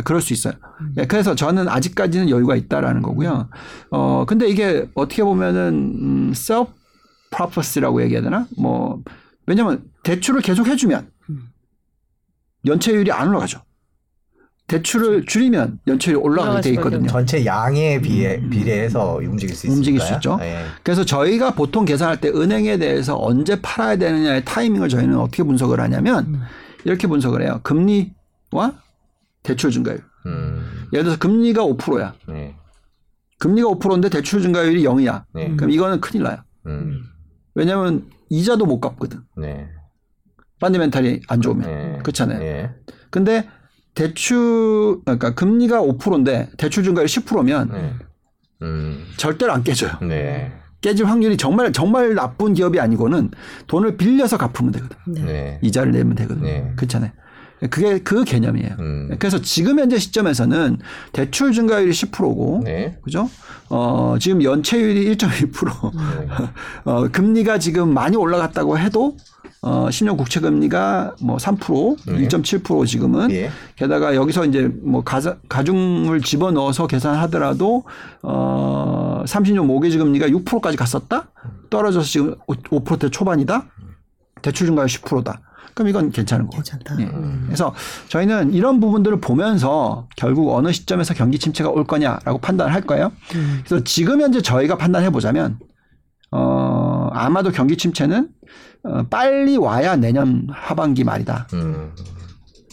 그럴 0.05 0.21
수 0.21 0.31
있어요. 0.31 0.53
음. 0.81 0.95
그래서 1.07 1.35
저는 1.35 1.67
아직까지는 1.67 2.29
여유가 2.29 2.55
있다라는 2.55 3.01
거고요. 3.01 3.49
어, 3.91 4.25
근데 4.27 4.47
이게 4.47 4.87
어떻게 4.93 5.23
보면은, 5.23 5.95
음, 6.01 6.31
self 6.33 6.69
prophecy라고 7.31 8.01
얘기해야 8.03 8.21
되나? 8.21 8.47
뭐, 8.57 9.01
왜냐면 9.47 9.85
대출을 10.03 10.41
계속 10.41 10.67
해주면 10.67 11.09
연체율이 12.65 13.11
안 13.11 13.29
올라가죠. 13.29 13.61
대출을 14.67 15.25
줄이면 15.25 15.79
연체율이 15.87 16.19
올라가게 16.21 16.61
돼 16.61 16.69
있거든요. 16.71 17.07
전체 17.07 17.45
양에 17.45 18.01
비해 18.01 18.41
비례해서 18.49 19.15
움직일 19.15 19.55
수 19.55 19.67
있을까요? 19.67 19.77
움직일 19.77 20.01
수 20.01 20.13
있죠. 20.15 20.35
네. 20.35 20.65
그래서 20.83 21.05
저희가 21.05 21.51
보통 21.55 21.85
계산할 21.85 22.19
때 22.19 22.27
은행에 22.27 22.77
대해서 22.77 23.17
언제 23.17 23.61
팔아야 23.61 23.95
되느냐의 23.95 24.43
타이밍을 24.43 24.89
저희는 24.89 25.17
어떻게 25.17 25.43
분석을 25.43 25.79
하냐면 25.79 26.41
이렇게 26.83 27.07
분석을 27.07 27.41
해요. 27.41 27.61
금리와 27.63 28.73
대출 29.43 29.71
증가율. 29.71 30.03
음. 30.25 30.87
예를 30.91 31.05
들어서 31.05 31.17
금리가 31.19 31.63
5%야. 31.63 32.13
네. 32.27 32.53
금리가 33.39 33.69
5%인데 33.69 34.09
대출 34.09 34.41
증가율이 34.41 34.83
0이야. 34.83 35.23
네. 35.33 35.55
그럼 35.55 35.71
이거는 35.71 36.01
큰일 36.01 36.23
나요. 36.23 36.39
음. 36.65 37.05
왜냐하면 37.57 38.05
이자도 38.29 38.67
못 38.67 38.79
갚거든. 38.79 39.21
네. 39.35 39.67
펀디멘탈이 40.59 41.21
안 41.27 41.41
좋으면 41.41 41.65
네. 41.65 41.97
그렇잖아요. 42.03 42.39
네. 42.39 42.71
근데 43.09 43.47
대출 43.95 45.01
그러니까 45.03 45.33
금리가 45.33 45.81
5%인데 45.81 46.49
대출 46.57 46.83
증가율이 46.83 47.09
10%면 47.09 47.69
네. 47.71 47.93
음. 48.61 49.03
절대로 49.17 49.53
안 49.53 49.63
깨져요. 49.63 49.91
네. 50.03 50.53
깨질 50.81 51.07
확률이 51.07 51.35
정말 51.35 51.73
정말 51.73 52.13
나쁜 52.13 52.53
기업이 52.53 52.79
아니고는 52.79 53.31
돈을 53.65 53.97
빌려서 53.97 54.37
갚으면 54.37 54.71
되거든. 54.73 54.97
네. 55.25 55.59
이자를 55.63 55.91
내면 55.91 56.15
되거든. 56.15 56.43
네. 56.43 56.73
그렇잖아요. 56.75 57.11
그게 57.69 57.99
그 57.99 58.23
개념이에요. 58.23 58.75
음. 58.79 59.15
그래서 59.17 59.41
지금 59.41 59.79
현재 59.79 59.97
시점에서는 59.97 60.77
대출 61.11 61.53
증가율이 61.53 61.91
10%고, 61.91 62.61
네. 62.63 62.97
그죠? 63.01 63.29
어, 63.69 64.15
지금 64.19 64.43
연체율이 64.43 65.15
1.1%. 65.15 65.91
네. 65.95 66.27
어, 66.85 67.07
금리가 67.07 67.57
지금 67.59 67.93
많이 67.93 68.15
올라갔다고 68.15 68.77
해도 68.77 69.17
어, 69.61 69.87
10년 69.89 70.17
국채 70.17 70.39
금리가 70.39 71.15
뭐 71.21 71.37
3%, 71.37 71.97
네. 72.05 72.27
2.7% 72.27 72.85
지금은 72.85 73.31
예. 73.31 73.49
게다가 73.75 74.15
여기서 74.15 74.45
이제 74.45 74.69
뭐 74.83 75.03
가자, 75.03 75.37
가중을 75.49 76.21
집어 76.21 76.51
넣어서 76.51 76.85
계산하더라도 76.85 77.83
어, 78.21 79.23
30년 79.25 79.65
모기지 79.65 79.97
금리가 79.97 80.27
6%까지 80.27 80.77
갔었다? 80.77 81.29
떨어져서 81.69 82.05
지금 82.05 82.35
5%대 82.47 83.09
초반이다? 83.09 83.65
대출 84.43 84.67
증가율 84.67 84.87
10%다. 84.87 85.41
그럼 85.77 85.89
이건 85.89 86.09
괜찮은 86.09 86.47
거죠. 86.47 86.57
괜찮다. 86.57 86.99
예. 86.99 87.05
음. 87.05 87.43
그래서 87.45 87.71
저희는 88.07 88.51
이런 88.51 88.79
부분들을 88.79 89.21
보면서 89.21 90.07
결국 90.17 90.51
어느 90.55 90.71
시점에서 90.71 91.13
경기 91.13 91.37
침체가 91.37 91.69
올 91.69 91.83
거냐라고 91.83 92.39
판단을 92.39 92.73
할 92.73 92.81
거예요. 92.81 93.11
음. 93.35 93.61
그래서 93.63 93.83
지금 93.83 94.19
현재 94.19 94.41
저희가 94.41 94.75
판단해 94.75 95.11
보자면 95.11 95.59
어 96.31 97.09
아마도 97.13 97.51
경기 97.51 97.77
침체는 97.77 98.29
어, 98.85 99.03
빨리 99.07 99.55
와야 99.55 99.95
내년 99.95 100.47
하반기 100.49 101.03
말이다. 101.03 101.47
음. 101.53 101.91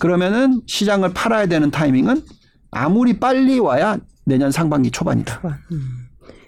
그러면은 0.00 0.62
시장을 0.66 1.12
팔아야 1.12 1.44
되는 1.44 1.70
타이밍은 1.70 2.22
아무리 2.70 3.20
빨리 3.20 3.58
와야 3.58 3.98
내년 4.24 4.50
상반기 4.50 4.90
초반이다. 4.90 5.34
초반. 5.34 5.58
음. 5.72 5.88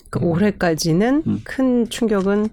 그 0.08 0.20
올해까지는 0.20 1.22
음. 1.26 1.40
큰 1.44 1.86
충격은 1.90 2.48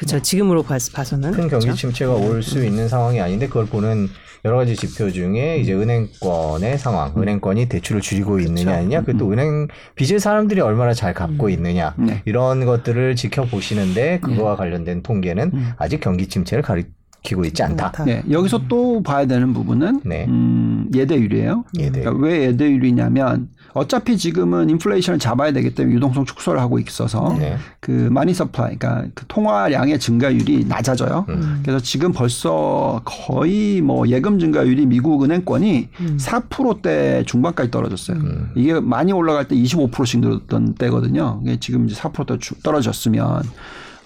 그렇죠. 0.00 0.16
네. 0.16 0.22
지금으로 0.22 0.62
봐서는 0.62 1.32
큰 1.32 1.48
경기 1.48 1.74
침체가 1.74 2.14
올 2.14 2.42
수 2.42 2.64
있는 2.64 2.88
상황이 2.88 3.20
아닌데 3.20 3.46
그걸 3.48 3.66
보는 3.66 4.08
여러 4.46 4.56
가지 4.56 4.74
지표 4.74 5.10
중에 5.10 5.58
이제 5.58 5.74
은행권의 5.74 6.78
상황, 6.78 7.12
음. 7.14 7.22
은행권이 7.22 7.66
대출을 7.68 8.00
줄이고. 8.00 8.40
있느냐 8.40 8.72
아니냐, 8.76 9.02
그또 9.02 9.26
음. 9.26 9.32
은행 9.34 9.68
빚을 9.96 10.18
사람들이 10.18 10.62
얼마나 10.62 10.94
잘 10.94 11.12
갚고 11.12 11.46
음. 11.48 11.50
있느냐 11.50 11.94
네. 11.98 12.22
이런 12.24 12.64
것들을 12.64 13.14
지켜보시는데 13.16 14.20
그거와 14.20 14.52
네. 14.52 14.56
관련된 14.56 15.02
통계는 15.02 15.50
음. 15.52 15.70
아직 15.76 16.00
경기 16.00 16.26
침체를 16.28 16.62
가리키고 16.62 17.44
있지 17.44 17.62
않다. 17.62 17.92
네, 18.06 18.22
여기서 18.30 18.62
또 18.66 19.02
봐야 19.02 19.26
되는 19.26 19.52
부분은 19.52 20.00
네. 20.06 20.24
음, 20.26 20.88
예대율이에요. 20.94 21.66
예대율. 21.78 22.04
그러니까 22.06 22.26
왜 22.26 22.46
예대율이냐면 22.46 23.50
어차피 23.74 24.16
지금은 24.16 24.70
인플레이션을 24.70 25.18
잡아야 25.18 25.52
되기 25.52 25.74
때문에 25.74 25.94
유동성 25.96 26.24
축소를 26.24 26.60
하고 26.60 26.78
있어서 26.78 27.36
네. 27.38 27.56
그 27.80 27.90
money 28.10 28.34
supply, 28.34 28.76
그러니까 28.76 29.08
그 29.14 29.24
통화량의 29.26 29.98
증가율이 29.98 30.64
낮아져요. 30.66 31.26
음. 31.28 31.60
그래서 31.62 31.80
지금 31.80 32.12
벌써 32.12 33.00
거의 33.04 33.80
뭐 33.80 34.08
예금 34.08 34.38
증가율이 34.38 34.86
미국 34.86 35.22
은행권이 35.24 35.88
음. 36.00 36.16
4%대 36.20 37.24
중반까지 37.26 37.70
떨어졌어요. 37.70 38.16
음. 38.18 38.50
이게 38.54 38.78
많이 38.80 39.12
올라갈 39.12 39.46
때 39.46 39.54
25%씩 39.54 40.20
늘었던 40.20 40.74
때거든요. 40.74 41.40
이게 41.44 41.58
지금 41.60 41.86
이제 41.86 41.94
4%대 41.94 42.38
떨어졌으면 42.62 43.42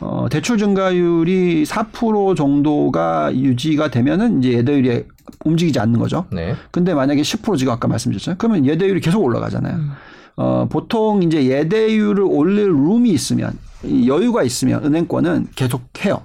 어, 0.01 0.27
대출 0.31 0.59
증가율이 0.59 1.65
4% 1.65 2.37
정도가 2.37 3.35
유지가 3.35 3.91
되면은 3.91 4.41
이제 4.41 4.53
예대율이 4.53 5.05
움직이지 5.45 5.79
않는 5.79 5.99
거죠. 5.99 6.27
네. 6.33 6.55
근데 6.71 6.95
만약에 6.95 7.23
10% 7.23 7.59
지금 7.59 7.73
아까 7.73 7.89
말씀드렸잖아요. 7.89 8.37
그러면 8.39 8.67
예대율이 8.67 9.01
계속 9.01 9.23
올라가잖아요. 9.23 9.77
음. 9.77 9.91
어, 10.37 10.67
보통 10.69 11.23
이제 11.23 11.47
예대율을 11.47 12.23
올릴 12.23 12.69
룸이 12.69 13.11
있으면 13.11 13.59
여유가 14.07 14.43
있으면 14.43 14.85
은행권은 14.85 15.49
계속 15.55 15.83
해요. 16.05 16.23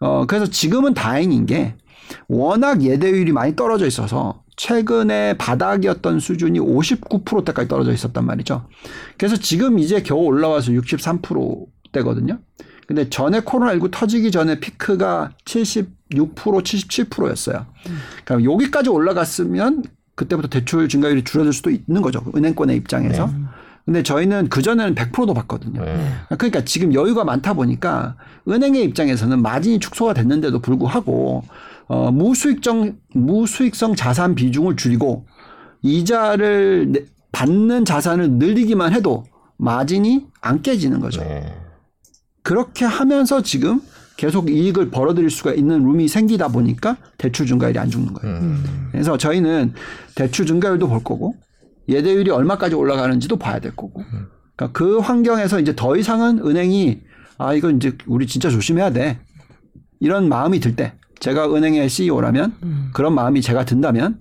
어, 0.00 0.26
그래서 0.26 0.46
지금은 0.46 0.94
다행인 0.94 1.46
게 1.46 1.74
워낙 2.28 2.82
예대율이 2.82 3.32
많이 3.32 3.56
떨어져 3.56 3.86
있어서 3.86 4.42
최근에 4.56 5.36
바닥이었던 5.38 6.20
수준이 6.20 6.58
59%대까지 6.58 7.68
떨어져 7.68 7.92
있었단 7.92 8.24
말이죠. 8.24 8.66
그래서 9.16 9.36
지금 9.36 9.78
이제 9.78 10.02
겨우 10.02 10.24
올라와서 10.24 10.72
63%대거든요. 10.72 12.38
근데 12.88 13.10
전에 13.10 13.40
코로나19 13.40 13.90
터지기 13.90 14.30
전에 14.30 14.60
피크가 14.60 15.32
76% 15.44 15.86
77%였어요. 16.34 17.66
그러니까 18.24 18.50
여기까지 18.50 18.88
올라갔으면 18.88 19.84
그때부터 20.14 20.48
대출 20.48 20.88
증가율이 20.88 21.22
줄어들 21.22 21.52
수도 21.52 21.70
있는 21.70 22.00
거죠. 22.00 22.24
은행권의 22.34 22.74
입장에서. 22.78 23.26
네. 23.26 23.32
근데 23.84 24.02
저희는 24.02 24.48
그전에는 24.48 24.94
100%도 24.94 25.34
봤거든요. 25.34 25.84
네. 25.84 26.10
그러니까 26.38 26.64
지금 26.64 26.94
여유가 26.94 27.24
많다 27.24 27.52
보니까 27.52 28.16
은행의 28.48 28.82
입장에서는 28.84 29.42
마진이 29.42 29.80
축소가 29.80 30.14
됐는데도 30.14 30.60
불구하고 30.60 31.44
어, 31.88 32.10
무수익성, 32.10 32.96
무수익성 33.12 33.96
자산 33.96 34.34
비중을 34.34 34.76
줄이고 34.76 35.26
이자를 35.82 37.06
받는 37.32 37.84
자산을 37.84 38.30
늘리기만 38.32 38.94
해도 38.94 39.24
마진이 39.58 40.26
안 40.40 40.62
깨지는 40.62 41.00
거죠. 41.00 41.20
네. 41.20 41.67
그렇게 42.48 42.86
하면서 42.86 43.42
지금 43.42 43.82
계속 44.16 44.48
이익을 44.48 44.90
벌어들일 44.90 45.28
수가 45.28 45.52
있는 45.52 45.84
룸이 45.84 46.08
생기다 46.08 46.48
보니까 46.48 46.96
대출 47.18 47.46
증가율이 47.46 47.78
안 47.78 47.90
죽는 47.90 48.14
거예요. 48.14 48.38
음. 48.38 48.88
그래서 48.90 49.18
저희는 49.18 49.74
대출 50.14 50.46
증가율도 50.46 50.88
볼 50.88 51.04
거고 51.04 51.34
예대율이 51.90 52.30
얼마까지 52.30 52.74
올라가는지도 52.74 53.36
봐야 53.36 53.58
될 53.58 53.76
거고 53.76 54.02
그러니까 54.56 54.72
그 54.72 54.96
환경에서 54.96 55.60
이제 55.60 55.76
더 55.76 55.94
이상은 55.94 56.38
은행이 56.38 57.00
아 57.36 57.52
이거 57.52 57.70
이제 57.70 57.98
우리 58.06 58.26
진짜 58.26 58.48
조심해야 58.48 58.92
돼 58.92 59.18
이런 60.00 60.30
마음이 60.30 60.60
들 60.60 60.74
때 60.74 60.94
제가 61.20 61.54
은행의 61.54 61.90
CEO라면 61.90 62.54
음. 62.62 62.90
그런 62.94 63.12
마음이 63.12 63.42
제가 63.42 63.66
든다면 63.66 64.20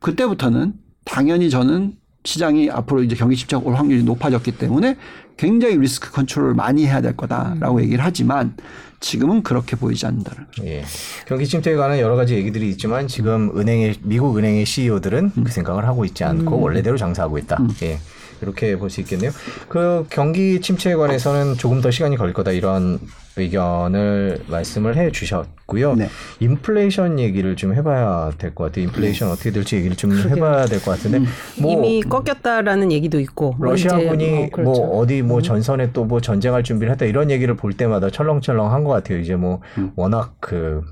그때부터는 0.00 0.72
당연히 1.04 1.50
저는 1.50 1.92
시장이 2.24 2.70
앞으로 2.70 3.02
이제 3.02 3.14
경기 3.14 3.36
침체가 3.36 3.62
올 3.62 3.74
확률이 3.74 4.02
높아졌기 4.02 4.56
때문에 4.56 4.96
굉장히 5.36 5.76
리스크 5.76 6.10
컨트롤을 6.12 6.54
많이 6.54 6.86
해야 6.86 7.00
될 7.00 7.16
거다라고 7.16 7.82
얘기를 7.82 8.02
하지만 8.04 8.54
지금은 9.00 9.42
그렇게 9.42 9.76
보이지 9.76 10.06
않는다는 10.06 10.46
거죠. 10.46 10.64
예. 10.66 10.84
경기 11.26 11.46
침체에 11.46 11.76
관한 11.76 11.98
여러 11.98 12.16
가지 12.16 12.34
얘기들이 12.34 12.70
있지만 12.70 13.06
지금 13.08 13.56
은행의 13.56 13.96
미국 14.02 14.38
은행의 14.38 14.64
CEO들은 14.64 15.32
그 15.44 15.52
생각을 15.52 15.86
하고 15.86 16.04
있지 16.04 16.24
않고 16.24 16.58
원래대로 16.60 16.96
장사하고 16.96 17.38
있다. 17.38 17.58
예. 17.82 17.98
이렇게 18.42 18.76
볼 18.76 18.90
수 18.90 19.00
있겠네요. 19.00 19.30
그 19.68 20.06
경기 20.10 20.60
침체에 20.60 20.94
관해서는 20.94 21.54
조금 21.54 21.80
더 21.80 21.90
시간이 21.90 22.16
걸릴 22.16 22.32
거다 22.34 22.52
이런 22.52 22.98
의견을 23.38 24.44
말씀을 24.48 24.96
해 24.96 25.10
주셨고요. 25.10 25.94
네. 25.96 26.08
인플레이션 26.40 27.18
얘기를 27.18 27.54
좀 27.56 27.74
해봐야 27.74 28.32
될 28.38 28.54
것 28.54 28.64
같아요. 28.64 28.84
인플레이션 28.86 29.30
어떻게 29.30 29.50
될지 29.50 29.76
얘기를 29.76 29.96
좀 29.96 30.12
해봐야 30.16 30.66
될 30.66 30.80
것 30.80 30.92
같은데 30.92 31.20
뭐 31.60 31.72
이미 31.72 32.02
꺾였다라는 32.02 32.92
얘기도 32.92 33.20
있고 33.20 33.54
뭐 33.58 33.70
러시아군이 33.70 34.30
뭐 34.30 34.48
그렇죠. 34.50 34.70
뭐 34.70 34.98
어디 35.00 35.22
뭐 35.22 35.42
전선에 35.42 35.92
또 35.92 36.06
뭐 36.06 36.20
전쟁할 36.20 36.62
준비를 36.62 36.92
했다 36.92 37.04
이런 37.04 37.30
얘기를 37.32 37.56
볼 37.56 37.72
때마다 37.72 38.10
철렁철렁한 38.10 38.84
것 38.84 38.90
같아요. 38.92 39.18
이제 39.18 39.34
뭐 39.34 39.60
음. 39.76 39.90
워낙 39.96 40.36
그 40.38 40.82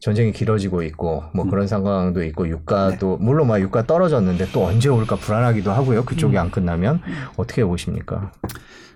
전쟁이 0.00 0.32
길어지고 0.32 0.82
있고 0.82 1.24
뭐 1.34 1.44
음. 1.44 1.50
그런 1.50 1.66
상황도 1.66 2.24
있고 2.24 2.48
육가도 2.48 3.18
네. 3.20 3.24
물론 3.24 3.48
막 3.48 3.60
유가 3.60 3.86
떨어졌는데 3.86 4.48
또 4.52 4.64
언제 4.64 4.88
올까 4.88 5.16
불안하기도 5.16 5.70
하고요. 5.70 6.04
그쪽이 6.04 6.36
음. 6.36 6.40
안 6.40 6.50
끝나면 6.50 7.00
어떻게 7.36 7.64
보십니까? 7.64 8.32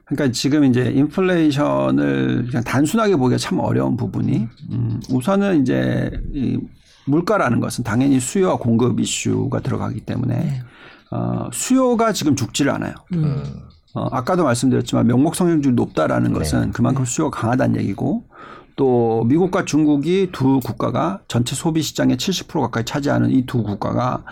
그러니까 0.07 0.33
지금 0.33 0.65
이제 0.65 0.91
인플레이션을 0.91 2.47
그냥 2.47 2.65
단순하게 2.65 3.17
보기가 3.17 3.39
참 3.39 3.59
어려운 3.59 3.97
부분이 3.97 4.49
음, 4.73 5.01
우선은 5.11 5.63
이제 5.63 6.11
이 6.33 6.59
물가라는 7.07 7.61
것은 7.61 7.85
당연히 7.85 8.19
수요와 8.19 8.57
공급 8.57 8.99
이슈가 8.99 9.61
들어가기 9.61 10.01
때문에 10.01 10.63
어, 11.11 11.49
수요가 11.53 12.13
지금 12.13 12.35
죽지를 12.35 12.73
않아요. 12.73 12.95
음. 13.13 13.43
어, 13.95 14.09
아까도 14.11 14.45
말씀드렸지만 14.45 15.07
명목 15.07 15.37
성장률이 15.37 15.75
높다라는 15.75 16.33
것은 16.33 16.73
그만큼 16.73 17.05
수요가 17.05 17.41
강하다는 17.41 17.81
얘기고 17.81 18.25
또 18.77 19.25
미국과 19.25 19.65
중국이 19.65 20.31
두 20.33 20.61
국가가 20.61 21.21
전체 21.29 21.55
소비 21.55 21.83
시장의 21.83 22.17
70% 22.17 22.61
가까이 22.61 22.85
차지하는 22.85 23.31
이 23.31 23.45
두 23.47 23.63
국가가 23.63 24.25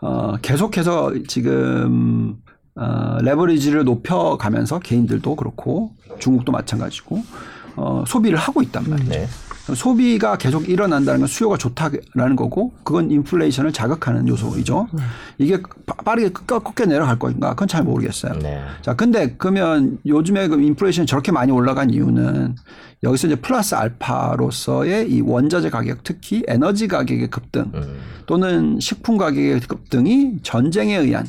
어, 0.00 0.36
계속해서 0.42 1.12
지금 1.26 2.36
어, 2.74 3.18
레버리지를 3.22 3.84
높여 3.84 4.36
가면서 4.36 4.78
개인들도 4.78 5.34
그렇고 5.36 5.92
중국도 6.18 6.52
마찬가지고 6.52 7.22
어, 7.76 8.04
소비를 8.06 8.38
하고 8.38 8.62
있단 8.62 8.84
말이에요. 8.88 9.08
네. 9.10 9.26
소비가 9.74 10.36
계속 10.36 10.68
일어난다는 10.68 11.20
건 11.20 11.26
수요가 11.26 11.56
좋다라는 11.56 12.36
거고 12.36 12.72
그건 12.84 13.10
인플레이션을 13.10 13.72
자극하는 13.72 14.28
요소이죠. 14.28 14.88
이게 15.38 15.60
빠- 15.86 15.94
빠르게 16.04 16.30
꺾- 16.30 16.62
꺾여 16.62 16.86
내려갈 16.86 17.18
것인가 17.18 17.50
그건 17.50 17.66
잘 17.68 17.82
모르겠어요. 17.82 18.34
네. 18.38 18.62
자, 18.82 18.94
근데 18.94 19.34
그러면 19.38 19.98
요즘에 20.06 20.48
그 20.48 20.60
인플레이션이 20.60 21.06
저렇게 21.06 21.32
많이 21.32 21.50
올라간 21.50 21.90
이유는 21.90 22.54
여기서 23.02 23.26
이제 23.26 23.36
플러스 23.36 23.74
알파로서의 23.74 25.10
이 25.10 25.20
원자재 25.20 25.70
가격 25.70 26.04
특히 26.04 26.42
에너지 26.46 26.88
가격의 26.88 27.28
급등 27.30 27.70
음. 27.74 27.98
또는 28.26 28.78
식품 28.80 29.16
가격의 29.18 29.60
급등이 29.60 30.38
전쟁에 30.42 30.96
의한 30.96 31.26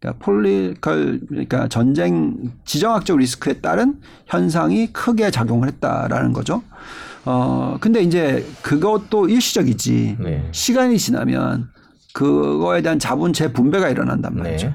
그러니까 0.00 0.24
폴리컬 0.24 1.20
그러니까 1.28 1.68
전쟁 1.68 2.36
지정학적 2.64 3.16
리스크에 3.18 3.54
따른 3.54 3.98
현상이 4.26 4.92
크게 4.92 5.30
작용을 5.30 5.68
했다라는 5.68 6.32
거죠. 6.32 6.62
어 7.26 7.76
근데 7.80 8.02
이제 8.02 8.46
그것도 8.62 9.28
일시적이지 9.28 10.16
네. 10.20 10.48
시간이 10.52 10.96
지나면 10.98 11.68
그거에 12.12 12.82
대한 12.82 12.98
자본 12.98 13.32
재분배가 13.32 13.88
일어난단 13.90 14.36
말이죠. 14.36 14.68
네. 14.68 14.74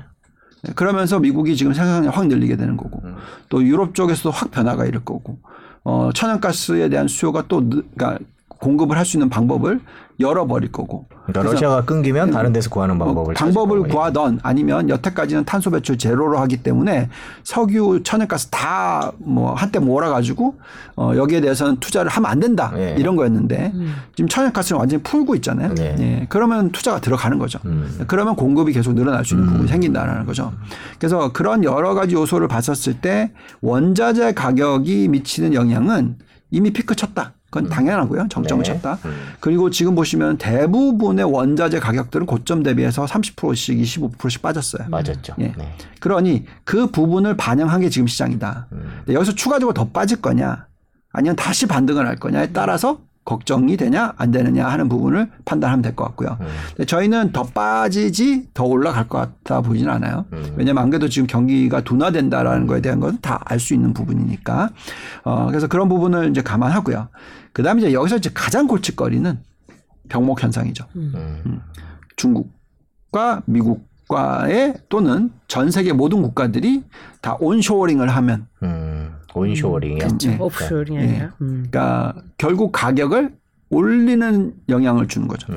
네, 0.63 0.73
그러면서 0.75 1.19
미국이 1.19 1.55
지금 1.55 1.73
생산량이 1.73 2.07
확 2.07 2.27
늘리게 2.27 2.57
되는 2.57 2.77
거고 2.77 3.01
음. 3.05 3.15
또 3.49 3.63
유럽 3.63 3.95
쪽에서도 3.95 4.29
확 4.31 4.51
변화가 4.51 4.85
이를 4.85 5.03
거고 5.03 5.39
어 5.83 6.11
천연가스에 6.13 6.89
대한 6.89 7.07
수요가 7.07 7.45
또 7.47 7.67
느, 7.67 7.81
그러니까 7.95 8.19
공급을 8.61 8.97
할 8.97 9.05
수 9.05 9.17
있는 9.17 9.29
방법을 9.29 9.81
열어버릴 10.19 10.71
거고 10.71 11.07
그러니까 11.25 11.51
러시아가 11.51 11.83
끊기면 11.83 12.29
다른 12.29 12.53
데서 12.53 12.69
구하는 12.69 12.99
방법을 12.99 13.31
어, 13.33 13.35
방법을 13.35 13.79
거고. 13.79 13.89
구하던 13.89 14.39
아니면 14.43 14.87
여태까지는 14.87 15.45
탄소 15.45 15.71
배출 15.71 15.97
제로로 15.97 16.37
하기 16.37 16.57
때문에 16.57 17.09
석유, 17.43 18.01
천연가스 18.03 18.47
다 18.49 19.11
뭐 19.17 19.53
한때 19.53 19.79
몰아가지고 19.79 20.55
어 20.95 21.13
여기에 21.15 21.41
대해서는 21.41 21.77
투자를 21.79 22.11
하면 22.11 22.29
안 22.29 22.39
된다 22.39 22.71
네. 22.75 22.95
이런 22.99 23.15
거였는데 23.15 23.73
지금 24.15 24.29
천연가스는 24.29 24.79
완전히 24.79 25.01
풀고 25.01 25.33
있잖아요. 25.35 25.73
네. 25.73 25.95
예. 25.99 26.25
그러면 26.29 26.71
투자가 26.71 26.99
들어가는 27.01 27.39
거죠. 27.39 27.59
음. 27.65 28.03
그러면 28.07 28.35
공급이 28.35 28.73
계속 28.73 28.93
늘어날 28.93 29.25
수 29.25 29.33
있는 29.33 29.47
부분이 29.49 29.67
생긴다는 29.69 30.25
거죠. 30.27 30.53
그래서 30.99 31.31
그런 31.33 31.63
여러 31.63 31.93
가지 31.95 32.13
요소를 32.15 32.47
봤었을 32.47 33.01
때 33.01 33.31
원자재 33.61 34.33
가격이 34.33 35.07
미치는 35.07 35.53
영향은 35.55 36.17
이미 36.51 36.71
피크 36.71 36.95
쳤다. 36.95 37.33
그건 37.51 37.69
당연하고요. 37.69 38.27
정점을 38.29 38.63
네. 38.63 38.73
쳤다. 38.73 38.97
음. 39.03 39.33
그리고 39.41 39.69
지금 39.69 39.93
보시면 39.93 40.37
대부분의 40.37 41.25
원자재 41.25 41.79
가격들은 41.81 42.25
고점 42.25 42.63
대비해서 42.63 43.05
30%씩 43.05 43.77
25%씩 43.77 44.41
빠졌어요. 44.41 44.87
맞았죠. 44.87 45.35
예. 45.39 45.53
네. 45.57 45.75
그러니 45.99 46.45
그 46.63 46.87
부분을 46.87 47.35
반영한 47.35 47.81
게 47.81 47.89
지금 47.89 48.07
시장이다. 48.07 48.67
음. 48.71 49.01
여기서 49.09 49.35
추가적으로 49.35 49.73
더 49.73 49.89
빠질 49.89 50.21
거냐 50.21 50.65
아니면 51.11 51.35
다시 51.35 51.67
반등을 51.67 52.07
할 52.07 52.15
거냐에 52.15 52.53
따라서 52.53 53.01
걱정이 53.23 53.77
되냐 53.77 54.13
안 54.17 54.31
되느냐 54.31 54.67
하는 54.67 54.89
부분을 54.89 55.29
판단하면 55.45 55.81
될 55.83 55.95
것 55.95 56.03
같고요. 56.05 56.37
음. 56.41 56.47
근데 56.69 56.85
저희는 56.85 57.31
더 57.31 57.43
빠지지 57.43 58.49
더 58.53 58.63
올라갈 58.65 59.07
것 59.07 59.19
같아 59.43 59.61
보지는 59.61 59.91
않아요. 59.93 60.25
음. 60.33 60.53
왜냐하면 60.57 60.83
안 60.83 60.89
그래도 60.89 61.07
지금 61.07 61.27
경기가 61.27 61.81
둔화된다라는 61.81 62.65
거에 62.67 62.81
대한 62.81 62.99
건다알 62.99 63.59
수 63.59 63.73
있는 63.73 63.93
부분이니까. 63.93 64.69
어, 65.23 65.45
그래서 65.47 65.67
그런 65.67 65.87
부분을 65.87 66.29
이제 66.31 66.41
감안하고요. 66.41 67.09
그 67.53 67.61
다음에 67.63 67.81
이제 67.81 67.93
여기서 67.93 68.17
이제 68.17 68.31
가장 68.33 68.65
골칫거리는 68.67 69.39
병목 70.09 70.41
현상이죠. 70.41 70.85
음. 70.95 71.61
중국과 72.15 73.43
미국 73.45 73.89
과의 74.07 74.73
또는 74.89 75.31
전 75.47 75.71
세계 75.71 75.93
모든 75.93 76.21
국가들이 76.21 76.83
다 77.21 77.37
온쇼어링을 77.39 78.09
하면 78.09 78.47
음. 78.61 78.90
온쇼어링이요. 79.33 79.97
그렇죠. 79.99 80.29
네. 80.29 80.37
오프쇼링이 80.39 80.97
예. 80.97 81.01
아니라. 81.03 81.25
음. 81.41 81.67
그러니까 81.69 82.15
결국 82.37 82.71
가격을 82.71 83.31
올리는 83.73 84.53
영향을 84.67 85.07
주는 85.07 85.27
거죠. 85.29 85.47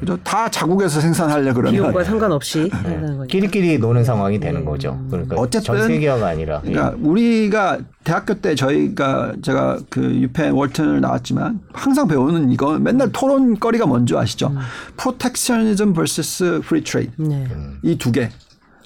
그죠? 0.00 0.18
다 0.24 0.48
자국에서 0.48 1.00
생산하려 1.00 1.52
그러면 1.52 1.72
비용과 1.74 2.02
상관없이 2.02 2.68
거니까. 2.70 3.26
끼리끼리 3.26 3.78
노는 3.78 4.04
상황이 4.04 4.40
되는 4.40 4.64
거죠. 4.64 4.98
그러니까 5.10 5.36
어쨌든 5.36 5.74
전 5.76 5.86
세계화가 5.86 6.26
아니라. 6.28 6.62
예. 6.64 6.70
그러니까 6.72 6.96
우리가 7.02 7.78
대학교 8.04 8.34
때 8.34 8.54
저희가 8.54 9.34
제가 9.42 9.78
그 9.90 10.02
유펜 10.02 10.52
와튼을 10.54 11.02
나왔지만 11.02 11.60
항상 11.74 12.08
배우는 12.08 12.50
이거 12.50 12.78
맨날 12.78 13.12
토론거리가 13.12 13.84
뭔지 13.86 14.16
아시죠? 14.16 14.50
Protectionism 14.96 15.92
vs 15.92 16.60
Free 16.64 16.82
Trade 16.82 17.12
네. 17.18 17.46
이 17.82 17.91
두 17.91 18.10
개. 18.12 18.30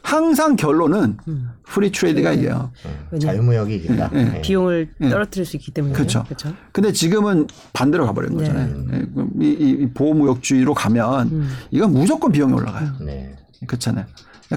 항상 0.06 0.54
결론은 0.54 1.16
free 1.64 1.90
trade가 1.90 2.32
이겨요. 2.32 2.70
음. 3.12 3.18
자유무역이 3.18 3.74
이긴다. 3.74 4.10
예. 4.14 4.40
비용을 4.40 4.90
떨어뜨릴 5.00 5.44
수 5.44 5.56
있기 5.56 5.72
때문에. 5.72 5.94
그렇죠. 5.94 6.22
그렇죠. 6.22 6.54
근데 6.70 6.92
지금은 6.92 7.48
반대로 7.72 8.06
가버린 8.06 8.36
거잖아요. 8.36 8.84
예, 8.92 8.98
그럼 9.12 9.30
이, 9.40 9.48
이 9.48 9.90
보호무역주의로 9.92 10.74
가면 10.74 11.48
이건 11.72 11.92
무조건 11.92 12.30
비용이 12.30 12.52
올라가요. 12.52 12.92
네. 13.00 13.34
그렇잖아요. 13.66 14.06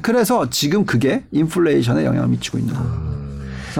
그래서 0.03 0.51
지금 0.51 0.85
그게 0.85 1.23
인플레이션에 1.31 2.05
영향을 2.05 2.27
미치고 2.29 2.59
있는 2.59 2.75
거예요. 2.75 3.29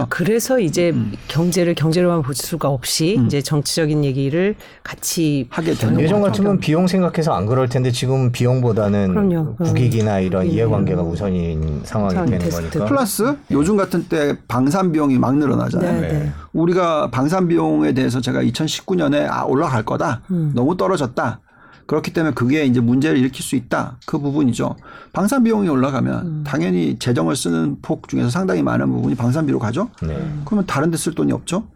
음. 0.04 0.06
그래서 0.10 0.60
이제 0.60 0.94
경제를 1.28 1.76
경제로만 1.76 2.22
볼 2.22 2.36
수가 2.36 2.70
없이 2.70 3.20
이제 3.26 3.42
정치적인 3.42 4.04
얘기를 4.06 4.56
같이 4.84 5.48
하게 5.50 5.74
되는 5.74 6.00
예전. 6.00 6.22
같으면 6.22 6.60
비용 6.60 6.88
생각해서 6.88 7.34
안 7.34 7.46
그럴 7.46 7.70
텐데 7.70 7.92
지금 7.92 8.32
비용보다는 8.32 9.10
그럼요. 9.10 9.56
국익이나 9.56 10.20
이런 10.20 10.46
이해관계가 10.48 11.02
우선인 11.02 11.82
상황이 11.84 12.14
상황이 12.14 12.32
되는 12.32 12.40
됐을 12.46 12.62
거니까. 12.70 12.80
때. 12.80 12.86
플러스 12.90 13.36
요즘 13.52 13.78
같은 13.78 14.04
때 14.10 14.38
방산 14.48 14.92
비용이 14.92 15.18
막 15.18 15.36
늘어나잖아요. 15.38 16.02
네, 16.02 16.08
네. 16.08 16.32
우리가 16.54 17.10
방산 17.12 17.48
비용에 17.48 17.94
대해서 17.94 18.22
제가 18.22 18.42
2019년에 18.44 19.28
아 19.30 19.44
올라갈 19.44 19.84
거다. 19.84 20.22
너무 20.28 20.76
떨어졌다. 20.78 21.40
그렇기 21.89 22.13
때문에 22.13 22.36
그게 22.36 22.65
이제 22.65 22.80
문제를 22.80 23.17
일으킬 23.17 23.43
수 23.43 23.56
있다. 23.56 23.97
그 24.06 24.19
부분이죠. 24.19 24.75
방산 25.12 25.43
비용이 25.43 25.67
올라가면 25.69 26.43
당연히 26.43 26.99
재정을 26.99 27.36
쓰는 27.36 27.78
폭 27.82 28.08
중에서 28.08 28.30
상당히 28.30 28.62
많은 28.62 28.91
부분이 28.91 29.15
방산비로 29.15 29.58
가죠. 29.58 29.89
네. 30.04 30.15
그러면 30.45 30.67
다른 30.67 30.91
데 30.91 30.97
쓸 30.97 31.15
돈이 31.15 31.32
없죠. 31.32 31.67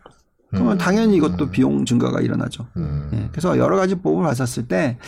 그러면 0.51 0.77
당연히 0.77 1.15
이것도 1.17 1.49
비용 1.49 1.83
증가가 1.83 2.21
일어나죠. 2.21 2.67
음. 2.77 3.09
예, 3.13 3.29
그래서 3.31 3.57
여러 3.57 3.75
가지 3.75 3.95
부분을 3.95 4.27
봤었을 4.29 4.67
때 4.67 4.99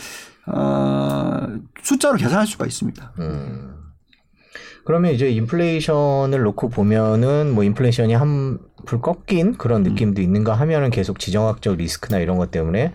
어, 0.48 1.46
숫자로 1.84 2.16
계산할 2.16 2.44
수가 2.48 2.66
있습니다. 2.66 3.12
음. 3.20 3.74
그러면 4.84 5.12
이제 5.12 5.28
인플레이션을 5.30 6.42
놓고 6.42 6.68
보면은 6.70 7.52
뭐 7.54 7.62
인플레이션이 7.64 8.14
한불 8.14 9.00
꺾인 9.00 9.56
그런 9.56 9.82
느낌도 9.82 10.20
있는가 10.22 10.54
하면은 10.54 10.90
계속 10.90 11.18
지정학적 11.18 11.76
리스크나 11.76 12.18
이런 12.18 12.38
것 12.38 12.50
때문에 12.50 12.92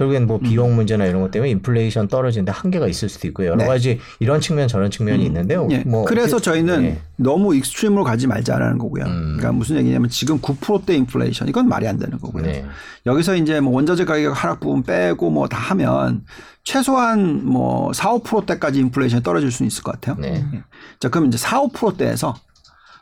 결국엔 0.00 0.26
뭐 0.26 0.38
비용 0.38 0.74
문제나 0.76 1.04
이런 1.04 1.20
것 1.20 1.30
때문에 1.30 1.50
인플레이션 1.50 2.08
떨어지는데 2.08 2.52
한계가 2.52 2.88
있을 2.88 3.10
수도 3.10 3.28
있고 3.28 3.44
여러 3.44 3.56
네. 3.56 3.66
가지 3.66 4.00
이런 4.18 4.40
측면 4.40 4.66
저런 4.66 4.90
측면이 4.90 5.22
있는데요. 5.26 5.68
예. 5.70 5.80
뭐 5.80 6.06
그래서 6.06 6.40
저희는 6.40 6.84
예. 6.84 6.98
너무 7.16 7.54
extreme으로 7.54 8.02
가지 8.02 8.26
말자라는 8.26 8.78
거고요. 8.78 9.04
음. 9.04 9.36
그러니까 9.36 9.52
무슨 9.52 9.76
얘기냐면 9.76 10.08
지금 10.08 10.40
9%대 10.40 10.94
인플레이션 10.94 11.48
이건 11.48 11.68
말이 11.68 11.86
안 11.86 11.98
되는 11.98 12.18
거고요. 12.18 12.44
네. 12.44 12.64
여기서 13.04 13.36
이제 13.36 13.60
뭐 13.60 13.74
원자재 13.74 14.06
가격 14.06 14.32
하락 14.42 14.60
부분 14.60 14.82
빼고 14.84 15.28
뭐 15.28 15.46
다 15.48 15.58
하면 15.58 16.24
최소한 16.64 17.44
뭐 17.44 17.92
4, 17.92 18.12
5%대까지 18.12 18.80
인플레이션이 18.80 19.22
떨어질 19.22 19.50
수는 19.50 19.66
있을 19.66 19.82
것 19.82 19.92
같아요. 19.92 20.16
네. 20.18 20.46
예. 20.54 20.62
자, 20.98 21.10
그럼 21.10 21.26
이제 21.26 21.36
4, 21.36 21.60
5%대에서 21.64 22.34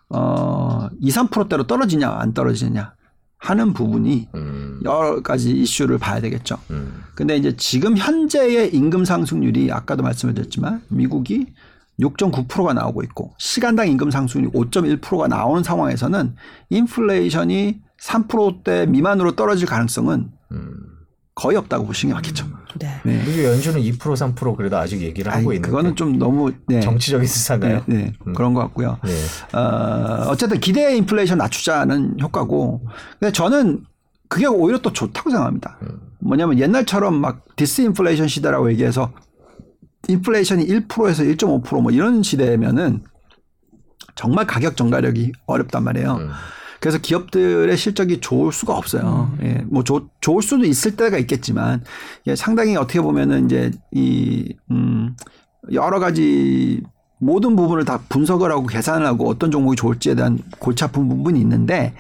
어, 0.08 0.88
2, 1.00 1.10
3%대로 1.10 1.64
떨어지냐 1.68 2.10
안 2.10 2.34
떨어지냐 2.34 2.94
하는 3.38 3.72
부분이 3.72 4.28
음, 4.34 4.80
여러 4.84 5.22
가지 5.22 5.52
이슈를 5.52 5.98
봐야 5.98 6.20
되겠죠. 6.20 6.58
음, 6.70 7.02
근데 7.14 7.36
이제 7.36 7.56
지금 7.56 7.96
현재의 7.96 8.74
임금 8.74 9.04
상승률이 9.04 9.72
아까도 9.72 10.02
말씀을 10.02 10.34
드렸지만 10.34 10.82
미국이 10.88 11.46
6.9%가 12.00 12.74
나오고 12.74 13.02
있고 13.04 13.34
시간당 13.38 13.88
임금 13.88 14.10
상승률이 14.10 14.52
5.1%가 14.52 15.28
나오는 15.28 15.62
상황에서는 15.62 16.34
인플레이션이 16.70 17.80
3%대 18.00 18.86
미만으로 18.86 19.32
떨어질 19.32 19.66
가능성은 19.66 20.30
음. 20.52 20.72
거의 21.34 21.56
없다고 21.56 21.86
보시는 21.86 22.12
게 22.12 22.14
맞겠죠. 22.14 22.46
네. 22.76 23.00
네. 23.04 23.22
그리고 23.24 23.44
연준은 23.44 23.80
2% 23.80 23.98
3% 23.98 24.56
그래도 24.56 24.76
아직 24.76 25.00
얘기를 25.00 25.32
하고 25.32 25.50
아니, 25.50 25.56
있는데 25.56 25.68
그거는 25.68 25.96
좀 25.96 26.18
너무 26.18 26.52
네. 26.66 26.80
정치적인 26.80 27.26
수사가요? 27.26 27.82
네, 27.86 27.96
네. 27.96 28.12
음. 28.26 28.34
그런 28.34 28.54
것 28.54 28.60
같고요. 28.60 28.98
네. 29.04 29.58
어, 29.58 30.28
어쨌든 30.28 30.60
기대 30.60 30.96
인플레이션 30.96 31.38
낮추자는 31.38 32.20
효과고. 32.20 32.86
근데 33.18 33.32
저는 33.32 33.84
그게 34.28 34.46
오히려 34.46 34.78
또 34.78 34.92
좋다고 34.92 35.30
생각합니다. 35.30 35.78
음. 35.82 36.00
뭐냐면 36.20 36.58
옛날처럼 36.58 37.14
막 37.14 37.44
디스인플레이션 37.56 38.28
시대라고 38.28 38.70
얘기해서 38.72 39.12
인플레이션이 40.08 40.66
1%에서 40.66 41.22
1.5%뭐 41.22 41.90
이런 41.90 42.22
시대면은 42.22 43.02
정말 44.14 44.46
가격 44.46 44.76
전가력이 44.76 45.32
어렵단 45.46 45.84
말이에요. 45.84 46.16
음. 46.16 46.30
그래서 46.80 46.98
기업들의 46.98 47.76
실적이 47.76 48.20
좋을 48.20 48.52
수가 48.52 48.76
없어요. 48.76 49.36
예, 49.42 49.64
뭐 49.68 49.82
좋, 49.84 50.08
좋을 50.20 50.42
수도 50.42 50.64
있을 50.64 50.96
때가 50.96 51.18
있겠지만 51.18 51.82
이게 52.24 52.36
상당히 52.36 52.76
어떻게 52.76 53.00
보면은 53.00 53.46
이제 53.46 53.70
이 53.90 54.54
음, 54.70 55.16
여러 55.72 55.98
가지 55.98 56.82
모든 57.20 57.56
부분을 57.56 57.84
다 57.84 58.00
분석을 58.08 58.52
하고 58.52 58.66
계산을 58.66 59.04
하고 59.04 59.28
어떤 59.28 59.50
종목이 59.50 59.74
좋을지에 59.76 60.14
대한 60.14 60.38
골치 60.60 60.84
아픈 60.84 61.08
부분이 61.08 61.40
있는데 61.40 61.94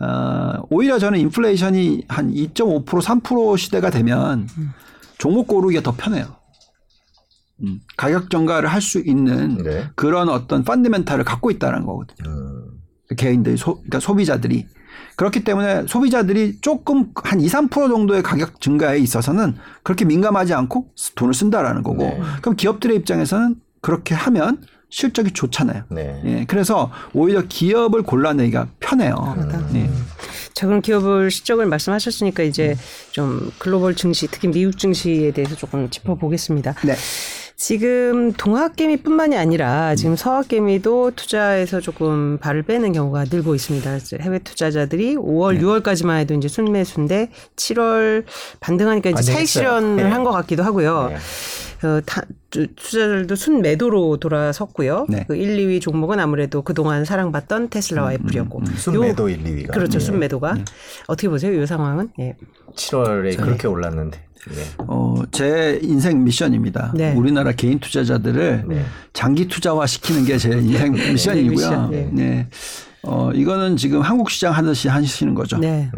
어, 0.00 0.62
오히려 0.68 0.98
저는 0.98 1.18
인플레이션이 1.18 2.04
한 2.08 2.30
2.5% 2.30 2.84
3% 2.84 3.56
시대가 3.56 3.88
되면 3.88 4.46
종목 5.16 5.46
고르기가 5.46 5.82
더 5.82 5.94
편해요. 5.96 6.36
음, 7.62 7.80
가격 7.96 8.30
정가를 8.30 8.70
할 8.70 8.80
수 8.80 9.00
있는 9.00 9.58
네. 9.62 9.88
그런 9.94 10.28
어떤 10.28 10.62
펀드멘탈을 10.64 11.24
갖고 11.24 11.50
있다는 11.50 11.84
거거든요. 11.86 12.30
음. 12.30 12.49
개인들이 13.16 13.56
소, 13.56 13.76
그러니까 13.76 14.00
소비자들이 14.00 14.66
그렇기 15.16 15.44
때문에 15.44 15.84
소비자들이 15.86 16.58
조금 16.60 17.12
한 17.14 17.40
2, 17.40 17.46
3% 17.46 17.70
정도의 17.70 18.22
가격 18.22 18.60
증가에 18.60 18.98
있어서는 18.98 19.56
그렇게 19.82 20.04
민감하지 20.04 20.54
않고 20.54 20.92
돈을 21.14 21.34
쓴다라는 21.34 21.82
거고 21.82 22.04
네. 22.04 22.20
그럼 22.40 22.56
기업들의 22.56 22.96
입장에서는 22.96 23.56
그렇게 23.80 24.14
하면 24.14 24.62
실적이 24.88 25.32
좋잖아요. 25.32 25.84
네. 25.90 26.20
예, 26.24 26.44
그래서 26.46 26.90
오히려 27.12 27.42
기업을 27.42 28.02
골라내기가 28.02 28.68
편해요. 28.80 29.36
예. 29.74 29.88
자, 30.52 30.66
그럼 30.66 30.80
기업을 30.80 31.30
실적을 31.30 31.66
말씀하셨으니까 31.66 32.42
이제 32.42 32.76
좀 33.12 33.52
글로벌 33.58 33.94
증시, 33.94 34.26
특히 34.26 34.48
미국 34.48 34.76
증시에 34.78 35.30
대해서 35.30 35.54
조금 35.54 35.88
짚어보겠습니다. 35.88 36.74
네. 36.84 36.94
지금 37.64 38.32
동학개미뿐만이 38.32 39.36
아니라 39.36 39.94
지금 39.94 40.16
서학개미도 40.16 41.10
투자에서 41.14 41.78
조금 41.82 42.38
발을 42.38 42.62
빼는 42.62 42.94
경우가 42.94 43.26
늘고 43.30 43.54
있습니다. 43.54 43.98
해외 44.22 44.38
투자자들이 44.38 45.16
5월, 45.16 45.60
6월까지만 45.60 46.20
해도 46.20 46.32
이제 46.32 46.48
순매수인데 46.48 47.28
7월 47.56 48.24
반등하니까 48.60 49.10
이제. 49.10 49.30
차익 49.34 49.46
실현을 49.46 49.96
네. 49.96 50.02
한 50.04 50.16
것 50.16 50.32
같기도 50.32 50.62
하고요. 50.62 51.08
네. 51.10 51.86
어, 51.86 52.00
타, 52.06 52.22
투- 52.48 52.66
투자자들도 52.74 53.34
순매도로 53.34 54.16
돌아섰고요. 54.16 55.04
네. 55.10 55.26
그 55.28 55.36
1, 55.36 55.58
2위 55.58 55.82
종목은 55.82 56.18
아무래도 56.18 56.62
그동안 56.62 57.04
사랑받던 57.04 57.68
테슬라와 57.68 58.14
애플이었고. 58.14 58.62
순매도 58.76 59.24
요- 59.24 59.28
1, 59.28 59.44
2위가 59.44 59.72
그렇죠. 59.74 59.98
네. 59.98 60.04
순매도가. 60.06 60.54
어떻게 61.08 61.28
보세요? 61.28 61.52
이 61.62 61.66
상황은? 61.66 62.08
예. 62.20 62.36
7월에 62.74 63.36
그렇게 63.36 63.68
올랐는데. 63.68 64.29
네. 64.48 64.62
어, 64.86 65.14
제 65.30 65.78
인생 65.82 66.24
미션입니다. 66.24 66.92
네. 66.94 67.12
우리나라 67.14 67.52
개인 67.52 67.78
투자자들을 67.78 68.64
네. 68.68 68.84
장기 69.12 69.46
투자화 69.48 69.86
시키는 69.86 70.24
게 70.24 70.38
제 70.38 70.50
인생 70.50 70.92
미션이고요. 71.12 71.50
미션, 71.50 71.90
네. 71.90 72.10
네. 72.12 72.48
어, 73.02 73.30
이거는 73.32 73.76
지금 73.76 74.00
한국 74.02 74.30
시장 74.30 74.52
하듯이 74.54 74.88
하시는 74.88 75.34
거죠. 75.34 75.58
네. 75.58 75.90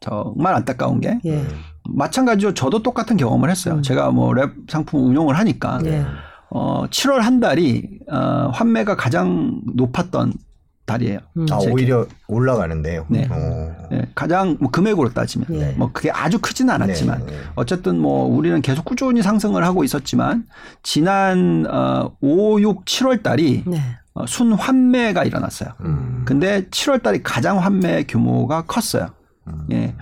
정말 0.00 0.54
안타까운 0.54 1.00
게 1.00 1.18
예. 1.26 1.44
마찬가지로 1.88 2.54
저도 2.54 2.82
똑같은 2.82 3.16
경험을 3.16 3.50
했어요. 3.50 3.74
음. 3.76 3.82
제가 3.82 4.10
뭐 4.10 4.32
랩 4.34 4.52
상품 4.68 5.06
운용을 5.06 5.36
하니까 5.38 5.78
네. 5.78 6.04
어, 6.50 6.84
7월 6.88 7.18
한 7.18 7.40
달이 7.40 8.00
어, 8.10 8.50
환매가 8.52 8.96
가장 8.96 9.60
높았던 9.74 10.32
달이에요. 10.88 11.18
음. 11.36 11.46
아, 11.52 11.58
제- 11.60 11.70
오히려 11.70 12.06
올라가는데요. 12.26 13.06
네. 13.08 13.28
어. 13.30 13.72
예, 13.92 14.02
가장 14.16 14.56
뭐 14.58 14.70
금액으로 14.72 15.10
따지면 15.12 15.46
네. 15.50 15.74
뭐 15.76 15.90
그게 15.92 16.10
아주 16.10 16.40
크지는 16.40 16.74
않았지만 16.74 17.26
네, 17.26 17.32
네. 17.32 17.38
어쨌든 17.54 18.00
뭐 18.00 18.24
우리는 18.26 18.60
계속 18.62 18.84
꾸준히 18.84 19.22
상승을 19.22 19.62
하고 19.64 19.84
있었지만 19.84 20.44
지난 20.82 21.66
어, 21.70 22.10
5, 22.20 22.60
6, 22.60 22.84
7월 22.84 23.22
달이 23.22 23.62
네. 23.66 23.80
어, 24.14 24.26
순 24.26 24.52
환매가 24.52 25.22
일어났어요. 25.24 25.70
음. 25.82 26.22
근데 26.24 26.64
7월 26.70 27.02
달이 27.02 27.22
가장 27.22 27.58
환매 27.62 28.04
규모가 28.08 28.62
컸어요. 28.62 29.10
음. 29.46 29.66
예. 29.70 29.94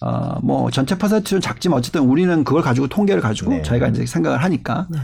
어, 0.00 0.38
뭐 0.42 0.70
전체 0.70 0.96
퍼센트는 0.96 1.40
작지만 1.42 1.78
어쨌든 1.78 2.02
우리는 2.02 2.42
그걸 2.44 2.62
가지고 2.62 2.86
통계를 2.88 3.20
가지고 3.20 3.50
네. 3.50 3.62
저희가 3.62 3.88
이제 3.88 4.06
생각을 4.06 4.42
하니까. 4.42 4.86
네. 4.90 4.98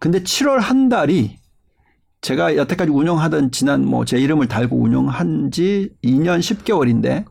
근데 0.00 0.22
7월 0.22 0.58
한 0.58 0.88
달이 0.88 1.38
제가 2.20 2.56
여태까지 2.56 2.90
운영하던 2.90 3.50
지난 3.50 3.84
뭐 3.84 4.04
제 4.04 4.18
이름을 4.18 4.46
달고 4.48 4.76
운영한 4.76 5.50
지 5.50 5.90
2년 6.04 6.40
10개월인데 6.40 7.24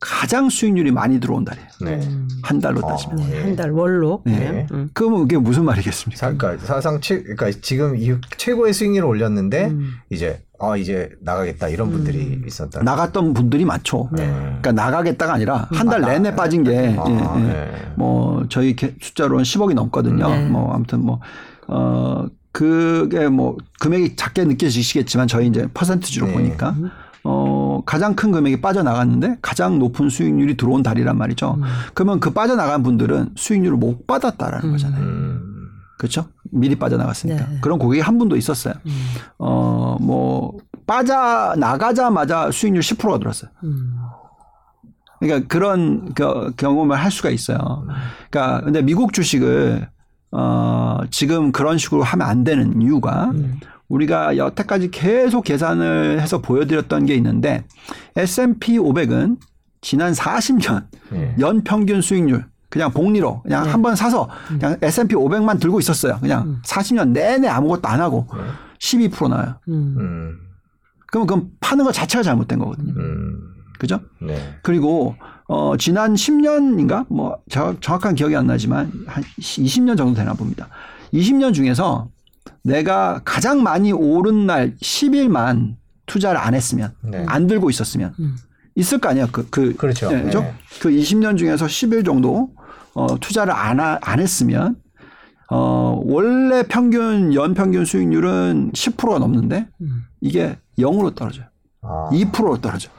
가장 0.00 0.48
수익률이 0.48 0.92
많이 0.92 1.18
들어온 1.18 1.44
달이에요. 1.44 1.66
네. 1.82 2.00
한 2.42 2.60
달로 2.60 2.80
어. 2.84 2.88
따지면. 2.88 3.16
네. 3.16 3.36
예. 3.36 3.42
한달 3.42 3.72
월로. 3.72 4.22
네. 4.24 4.38
네. 4.38 4.66
음. 4.70 4.88
그러면 4.94 5.22
그게 5.22 5.38
무슨 5.38 5.64
말이겠습니까? 5.64 6.16
사, 6.18 6.32
그러니까 6.36 6.64
사상 6.64 7.00
최, 7.00 7.20
그러니까 7.20 7.50
지금 7.60 7.96
이 7.96 8.14
최고의 8.36 8.72
수익률을 8.74 9.08
올렸는데 9.08 9.66
음. 9.66 9.90
이제 10.10 10.40
아 10.60 10.76
이제 10.76 11.10
나가겠다 11.20 11.68
이런 11.68 11.90
분들이 11.90 12.40
있었다. 12.46 12.82
나갔던 12.82 13.34
분들이 13.34 13.64
많죠. 13.64 14.08
네. 14.12 14.26
그러니까 14.32 14.72
나가겠다가 14.72 15.34
아니라 15.34 15.66
한달 15.72 16.04
아, 16.04 16.08
내내 16.08 16.30
나- 16.30 16.36
빠진 16.36 16.62
게 16.62 16.70
예, 16.72 16.96
아, 16.96 17.34
예. 17.38 17.42
네. 17.42 17.92
뭐 17.96 18.46
저희 18.48 18.74
개- 18.76 18.94
숫자로는 19.00 19.42
10억이 19.44 19.74
넘거든요. 19.74 20.28
네. 20.28 20.48
뭐 20.48 20.72
아무튼 20.74 21.04
뭐 21.04 21.20
어, 21.66 22.24
그게 22.58 23.28
뭐 23.28 23.56
금액이 23.78 24.16
작게 24.16 24.44
느껴지시겠지만 24.44 25.28
저희 25.28 25.46
이제 25.46 25.68
퍼센트주로 25.74 26.26
네. 26.26 26.32
보니까 26.32 26.74
어, 27.22 27.82
가장 27.86 28.16
큰 28.16 28.32
금액이 28.32 28.60
빠져나갔는데 28.60 29.36
가장 29.40 29.78
높은 29.78 30.10
수익률이 30.10 30.56
들어온 30.56 30.82
달이란 30.82 31.16
말이죠. 31.16 31.54
음. 31.54 31.62
그러면 31.94 32.18
그 32.18 32.30
빠져나간 32.32 32.82
분들은 32.82 33.30
수익률을 33.36 33.76
못 33.76 34.08
받았다라는 34.08 34.72
거잖아요. 34.72 35.00
음. 35.00 35.68
그렇죠? 35.98 36.26
미리 36.50 36.74
빠져나갔으니까. 36.74 37.46
네. 37.46 37.58
그런 37.60 37.78
고객이 37.78 38.00
한 38.00 38.18
분도 38.18 38.34
있었어요. 38.34 38.74
음. 38.86 38.92
어, 39.38 39.96
뭐 40.00 40.58
빠져 40.84 41.54
나가자마자 41.56 42.50
수익률 42.50 42.82
10%가 42.82 43.20
들었어요. 43.20 43.52
음. 43.62 43.94
그러니까 45.20 45.46
그런 45.46 46.12
그 46.12 46.52
경험을 46.56 46.96
할 46.96 47.12
수가 47.12 47.30
있어요. 47.30 47.86
그러니까 48.30 48.64
근데 48.64 48.82
미국 48.82 49.12
주식을 49.12 49.88
어 50.30 51.00
지금 51.10 51.52
그런 51.52 51.78
식으로 51.78 52.02
하면 52.02 52.28
안 52.28 52.44
되는 52.44 52.80
이유가 52.82 53.30
음. 53.34 53.60
우리가 53.88 54.36
여태까지 54.36 54.90
계속 54.90 55.44
계산을 55.44 56.20
해서 56.20 56.42
보여드렸던 56.42 57.06
게 57.06 57.14
있는데 57.14 57.64
S&P 58.16 58.78
500은 58.78 59.38
지난 59.80 60.12
40년 60.12 60.84
네. 61.10 61.34
연 61.40 61.62
평균 61.64 62.02
수익률 62.02 62.44
그냥 62.68 62.90
복리로 62.90 63.42
그냥 63.42 63.64
네. 63.64 63.70
한번 63.70 63.96
사서 63.96 64.28
그냥 64.46 64.76
S&P 64.82 65.14
500만 65.14 65.58
들고 65.58 65.80
있었어요. 65.80 66.18
그냥 66.20 66.60
40년 66.64 67.10
내내 67.10 67.48
아무것도 67.48 67.88
안 67.88 68.00
하고 68.00 68.26
12% 68.78 69.28
나와요. 69.28 69.54
음. 69.68 69.94
음. 69.98 70.38
그러면 71.10 71.26
그건 71.26 71.50
파는 71.60 71.84
것 71.84 71.92
자체가 71.92 72.22
잘못된 72.22 72.58
거거든요. 72.58 72.92
음. 72.96 73.54
그죠? 73.78 74.00
네. 74.20 74.58
그리고 74.62 75.16
어 75.48 75.76
지난 75.78 76.14
10년인가 76.14 77.06
뭐 77.08 77.38
저- 77.50 77.74
정확한 77.80 78.14
기억이 78.14 78.36
안 78.36 78.46
나지만 78.46 78.92
한 79.06 79.24
20년 79.40 79.96
정도 79.96 80.14
되나 80.14 80.34
봅니다. 80.34 80.68
20년 81.14 81.54
중에서 81.54 82.08
내가 82.62 83.22
가장 83.24 83.62
많이 83.62 83.90
오른 83.92 84.46
날 84.46 84.76
10일만 84.76 85.76
투자를 86.06 86.38
안 86.38 86.54
했으면 86.54 86.92
네. 87.02 87.24
안 87.26 87.46
들고 87.46 87.70
있었으면 87.70 88.14
있을 88.74 88.98
거 88.98 89.08
아니야. 89.08 89.26
그, 89.32 89.46
그 89.50 89.74
그렇죠. 89.74 90.10
네, 90.10 90.22
그죠? 90.22 90.40
네. 90.42 90.54
그 90.80 90.90
20년 90.90 91.38
중에서 91.38 91.64
10일 91.66 92.04
정도 92.04 92.50
어, 92.94 93.18
투자를 93.18 93.52
안, 93.54 93.80
하, 93.80 93.98
안 94.02 94.20
했으면 94.20 94.76
어, 95.50 95.98
원래 96.04 96.62
평균 96.62 97.32
연 97.32 97.54
평균 97.54 97.86
수익률은 97.86 98.72
10%가 98.72 99.18
넘는데 99.18 99.66
이게 100.20 100.58
0으로 100.78 101.14
떨어져요. 101.14 101.46
아. 101.80 102.10
2%로 102.12 102.60
떨어져. 102.60 102.90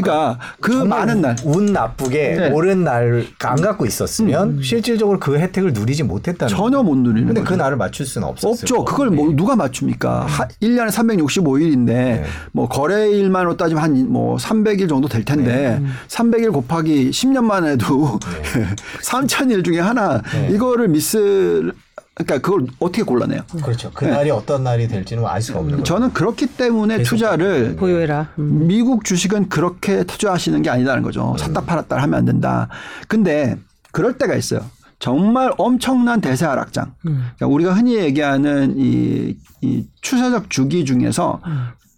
그러니까 0.00 0.38
그 0.60 0.70
많은 0.72 1.20
날 1.20 1.36
운 1.44 1.66
나쁘게 1.66 2.36
네. 2.36 2.50
오른 2.50 2.82
날안 2.84 3.60
갖고 3.60 3.84
있었으면 3.86 4.62
실질적으로 4.62 5.18
그 5.20 5.38
혜택을 5.38 5.72
누리지 5.72 6.02
못했다는 6.02 6.54
전혀 6.54 6.82
못 6.82 6.96
누리는 6.96 7.26
근데 7.26 7.40
거죠. 7.40 7.52
그 7.54 7.58
날을 7.58 7.76
맞출 7.76 8.06
수는 8.06 8.26
없었어요. 8.28 8.52
없죠. 8.52 8.84
그걸 8.84 9.10
뭐 9.10 9.32
누가 9.34 9.54
맞춥니까? 9.56 10.26
하, 10.26 10.48
1년에 10.62 10.88
365일인데 10.90 11.86
네. 11.86 12.24
뭐 12.52 12.68
거래일만으로 12.68 13.56
따지면 13.56 13.82
한 13.82 13.96
뭐 14.08 14.36
300일 14.36 14.88
정도 14.88 15.08
될 15.08 15.24
텐데 15.24 15.80
300일 16.08 16.52
곱하기 16.52 17.10
10년만 17.10 17.66
해도 17.66 18.18
3,000일 19.02 19.64
중에 19.64 19.80
하나 19.80 20.22
네. 20.32 20.50
이거를 20.52 20.88
미스 20.88 21.72
그러니까 22.16 22.38
그걸 22.38 22.66
어떻게 22.78 23.02
골라내요? 23.02 23.42
그렇죠. 23.62 23.90
그 23.92 24.06
날이 24.06 24.30
어떤 24.30 24.64
날이 24.64 24.88
될지는 24.88 25.26
알 25.26 25.42
수가 25.42 25.58
없는 25.58 25.78
거죠. 25.78 25.84
저는 25.84 26.14
그렇기 26.14 26.46
때문에 26.46 27.02
투자를 27.02 27.76
보유해라. 27.76 28.30
음. 28.38 28.66
미국 28.66 29.04
주식은 29.04 29.50
그렇게 29.50 30.02
투자하시는 30.04 30.62
게 30.62 30.70
아니다는 30.70 31.02
거죠. 31.02 31.36
샀다 31.38 31.60
팔았다 31.66 32.00
하면 32.00 32.18
안 32.18 32.24
된다. 32.24 32.68
근데 33.06 33.58
그럴 33.92 34.16
때가 34.16 34.34
있어요. 34.34 34.62
정말 34.98 35.52
엄청난 35.58 36.22
대세 36.22 36.46
하락장. 36.46 36.94
그러니까 37.02 37.46
우리가 37.48 37.74
흔히 37.74 37.96
얘기하는 37.96 38.74
이, 38.78 39.36
이 39.60 39.84
추세적 40.00 40.48
주기 40.48 40.86
중에서 40.86 41.40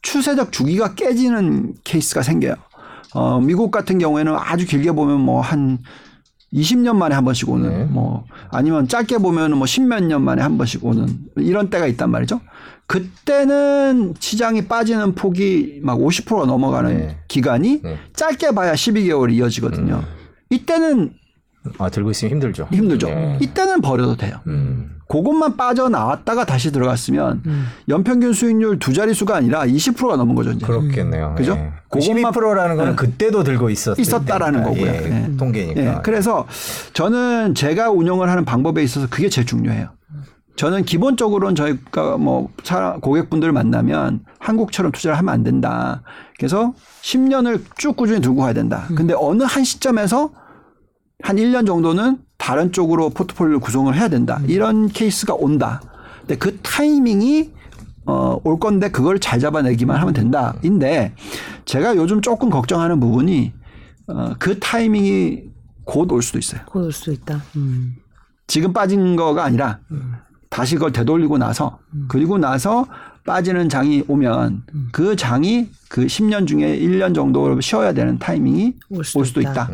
추세적 0.02 0.50
주기가 0.50 0.94
깨지는 0.94 1.74
케이스가 1.84 2.22
생겨요. 2.22 2.56
어, 3.14 3.40
미국 3.40 3.70
같은 3.70 3.98
경우에는 3.98 4.34
아주 4.36 4.66
길게 4.66 4.90
보면 4.92 5.20
뭐한 5.20 5.78
20년 6.53 6.96
만에 6.96 7.14
한 7.14 7.24
번씩 7.24 7.49
오는 7.49 7.68
네. 7.68 7.84
뭐 7.84 8.24
아니면 8.51 8.88
짧게 8.88 9.18
보면은 9.18 9.59
뭐 9.59 9.66
십몇 9.66 10.05
년 10.05 10.22
만에 10.22 10.42
한 10.42 10.57
번씩 10.57 10.84
오는 10.84 11.07
이런 11.36 11.68
때가 11.70 11.86
있단 11.86 12.11
말이죠. 12.11 12.40
그때는 12.86 14.14
시장이 14.18 14.66
빠지는 14.66 15.14
폭이 15.14 15.80
막 15.82 15.99
50%가 15.99 16.46
넘어가는 16.46 16.96
네. 16.96 17.18
기간이 17.28 17.82
네. 17.82 17.99
짧게 18.14 18.53
봐야 18.53 18.72
12개월이 18.72 19.34
이어지거든요. 19.34 20.03
이때는 20.51 21.12
아 21.76 21.90
들고 21.90 22.11
있으면 22.12 22.32
힘들죠. 22.32 22.68
힘들죠. 22.72 23.09
네. 23.09 23.38
이때는 23.42 23.82
버려도 23.82 24.16
돼요. 24.16 24.40
음. 24.46 24.97
그것만 25.09 25.56
빠져나왔다가 25.56 26.44
다시 26.44 26.70
들어갔으면 26.70 27.42
연평균 27.88 28.32
수익률 28.34 28.78
두 28.78 28.92
자릿수가 28.92 29.34
아니라 29.34 29.64
20%가 29.64 30.16
넘은 30.16 30.34
거죠. 30.34 30.50
이제. 30.50 30.66
그렇겠네요. 30.66 31.34
그죠? 31.36 31.52
예. 31.52 31.72
그 31.90 31.98
그것만- 31.98 32.32
12%라는 32.32 32.76
거는 32.76 32.90
네. 32.92 32.96
그때도 32.96 33.42
들고 33.42 33.70
있었 33.70 33.98
있었다라는 33.98 34.62
거고요. 34.62 34.86
예, 34.86 34.90
네. 35.00 35.36
통계니까. 35.38 35.80
예, 35.80 35.98
그래서 36.02 36.46
저는 36.92 37.54
제가 37.54 37.90
운영을 37.90 38.30
하는 38.30 38.44
방법에 38.44 38.82
있어서 38.82 39.06
그게 39.09 39.28
제일 39.30 39.46
중요해요. 39.46 39.88
저는 40.56 40.84
기본적으로는 40.84 41.54
저희가 41.54 42.18
뭐 42.18 42.50
사- 42.64 42.96
고객분들을 43.00 43.52
만나면 43.52 44.20
한국처럼 44.40 44.90
투자를 44.92 45.16
하면 45.16 45.32
안 45.32 45.44
된다. 45.44 46.02
그래서 46.36 46.74
10년을 47.02 47.62
쭉 47.78 47.96
꾸준히 47.96 48.20
들고 48.20 48.42
가야 48.42 48.52
된다. 48.52 48.84
근데 48.94 49.14
어느 49.16 49.44
한 49.44 49.62
시점에서 49.64 50.30
한 51.22 51.36
1년 51.36 51.66
정도는 51.66 52.18
다른 52.36 52.72
쪽으로 52.72 53.10
포트폴리오를 53.10 53.60
구성을 53.60 53.92
해야 53.94 54.08
된다. 54.08 54.40
이런 54.46 54.88
케이스가 54.88 55.34
온다. 55.34 55.82
근데 56.20 56.36
그 56.36 56.58
타이밍이 56.62 57.52
어, 58.06 58.38
올 58.44 58.58
건데 58.58 58.90
그걸 58.90 59.18
잘 59.18 59.38
잡아내기만 59.40 59.98
하면 60.00 60.14
된다. 60.14 60.54
인데 60.62 61.14
제가 61.64 61.96
요즘 61.96 62.22
조금 62.22 62.48
걱정하는 62.50 63.00
부분이 63.00 63.52
어, 64.06 64.34
그 64.38 64.58
타이밍이 64.58 65.42
곧 65.84 66.10
올 66.12 66.22
수도 66.22 66.38
있어요. 66.38 66.60
곧 66.66 66.84
올 66.84 66.92
수 66.92 67.12
있다. 67.12 67.42
음. 67.56 67.96
지금 68.46 68.72
빠진 68.72 69.14
거가 69.16 69.44
아니라 69.44 69.80
다시 70.48 70.76
그걸 70.76 70.92
되돌리고 70.92 71.36
나서 71.36 71.78
그리고 72.08 72.38
나서 72.38 72.86
빠지는 73.28 73.68
장이 73.68 74.04
오면 74.08 74.62
그 74.90 75.14
장이 75.14 75.68
그 75.88 76.06
10년 76.06 76.46
중에 76.46 76.78
1년 76.78 77.14
정도 77.14 77.60
쉬어야 77.60 77.92
되는 77.92 78.18
타이밍이 78.18 78.74
올올 78.88 79.04
수도 79.04 79.24
수도, 79.24 79.40
있다. 79.42 79.50
있다. 79.50 79.70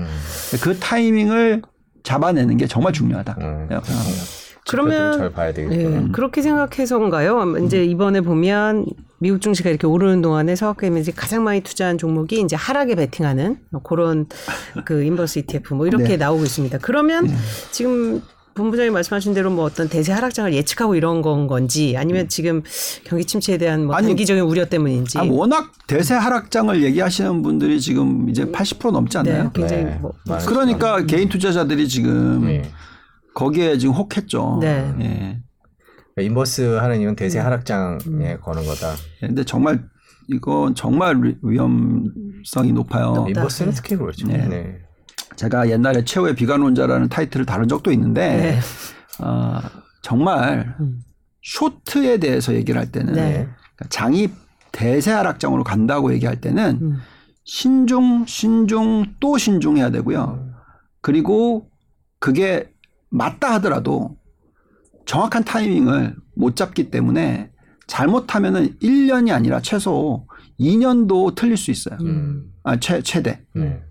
그 0.61 0.77
타이밍을 0.79 1.63
잡아내는 2.03 2.57
게 2.57 2.67
정말 2.67 2.93
중요하다. 2.93 3.37
음. 3.39 3.67
생각합니다. 3.69 4.23
그러면 4.67 5.19
잘 5.19 5.31
봐야 5.31 5.53
되겠구나. 5.53 6.03
예, 6.03 6.09
그렇게 6.11 6.43
생각해서인가요? 6.43 7.59
이제 7.65 7.85
이번에 7.85 8.23
보면 8.23 8.87
미국 9.19 9.41
증시가 9.41 9.71
이렇게 9.71 9.87
오르는 9.87 10.21
동안에 10.21 10.57
서학개미이 10.57 11.05
가장 11.15 11.45
많이 11.45 11.61
투자한 11.61 11.99
종목이 11.99 12.41
이제 12.41 12.57
하락에 12.57 12.95
베팅하는 12.95 13.59
뭐 13.71 13.83
그런 13.83 14.27
그 14.85 15.03
인버스 15.05 15.41
ETF 15.41 15.75
뭐 15.75 15.87
이렇게 15.87 16.09
네. 16.09 16.17
나오고 16.17 16.43
있습니다. 16.43 16.79
그러면 16.79 17.31
지금 17.71 18.23
본부장님 18.55 18.93
말씀하신 18.93 19.35
대로 19.35 19.51
뭐 19.51 19.65
어떤 19.65 19.89
대세 19.89 20.13
하락장을 20.13 20.55
예측하고 20.55 20.95
이런 20.95 21.23
건 21.23 21.47
건지 21.47 21.95
아니면 21.97 22.29
지금 22.29 22.63
경기 23.05 23.25
침체에 23.25 23.59
대한 23.59 23.85
뭐 23.87 23.97
아니, 23.97 24.07
단기적인 24.07 24.43
우려 24.45 24.65
때문인지 24.67 25.19
아, 25.19 25.23
워낙 25.25 25.73
대세 25.87 26.15
하락장을 26.15 26.83
얘기하시는 26.85 27.43
분들이 27.43 27.81
지금 27.81 28.29
이제 28.29 28.45
80% 28.45 28.93
넘지 28.93 29.19
네, 29.25 29.33
않나요? 29.33 29.51
굉장히 29.53 29.85
네. 29.85 29.99
뭐 30.01 30.13
그러니까 30.47 31.05
개인 31.05 31.29
투자자들이 31.29 31.89
지금 31.89 32.49
예. 32.49 32.63
거기에 33.35 33.79
지금 33.79 33.95
혹했죠. 33.95 34.59
네. 34.61 34.95
예. 35.01 35.41
그러니까 36.15 36.23
인버스 36.31 36.77
하는 36.77 37.01
이유는 37.01 37.17
대세 37.17 37.41
음. 37.41 37.47
하락장에 37.47 38.37
거는 38.41 38.65
거다. 38.65 38.95
근데 39.19 39.45
정말 39.45 39.85
이건 40.29 40.77
정말 40.77 41.17
위- 41.21 41.37
위험성이 41.43 42.73
높아요. 42.73 43.27
인버스는 43.29 43.73
네. 43.73 43.77
특히 43.77 43.97
그렇죠. 43.97 44.29
네. 44.29 44.84
네. 45.35 45.37
제가 45.37 45.69
옛날에 45.69 46.05
최후의 46.05 46.35
비관론자라는 46.37 47.09
타이틀을 47.09 47.45
다룬 47.45 47.69
적도 47.69 47.93
있는데 47.93 48.37
네. 48.37 49.25
어, 49.25 49.59
정말 50.03 50.77
음. 50.81 51.01
쇼트에 51.43 52.19
대해서 52.19 52.55
얘기를 52.55 52.81
할 52.81 52.91
때는 52.91 53.15
네. 53.15 53.33
그러니까 53.33 53.87
장이 53.89 54.31
대세 54.73 55.13
하락장으로 55.13 55.65
간다고 55.65 56.13
얘기할 56.13 56.41
때는 56.41 56.79
음. 56.81 56.99
신중, 57.45 58.25
신중 58.27 59.15
또 59.21 59.37
신중해야 59.37 59.91
되고요. 59.91 60.53
그리고 61.01 61.69
그게 62.19 62.71
맞다 63.11 63.55
하더라도 63.55 64.17
정확한 65.05 65.45
타이밍을 65.45 66.17
못 66.35 66.57
잡기 66.57 66.91
때문에 66.91 67.51
잘못하면은 67.87 68.79
1년이 68.79 69.33
아니라 69.33 69.61
최소 69.61 70.27
2년도 70.59 71.35
틀릴 71.35 71.57
수 71.57 71.71
있어요. 71.71 71.99
음. 72.01 72.51
아, 72.63 72.81
최, 72.81 73.03
최대. 73.03 73.45
네. 73.55 73.83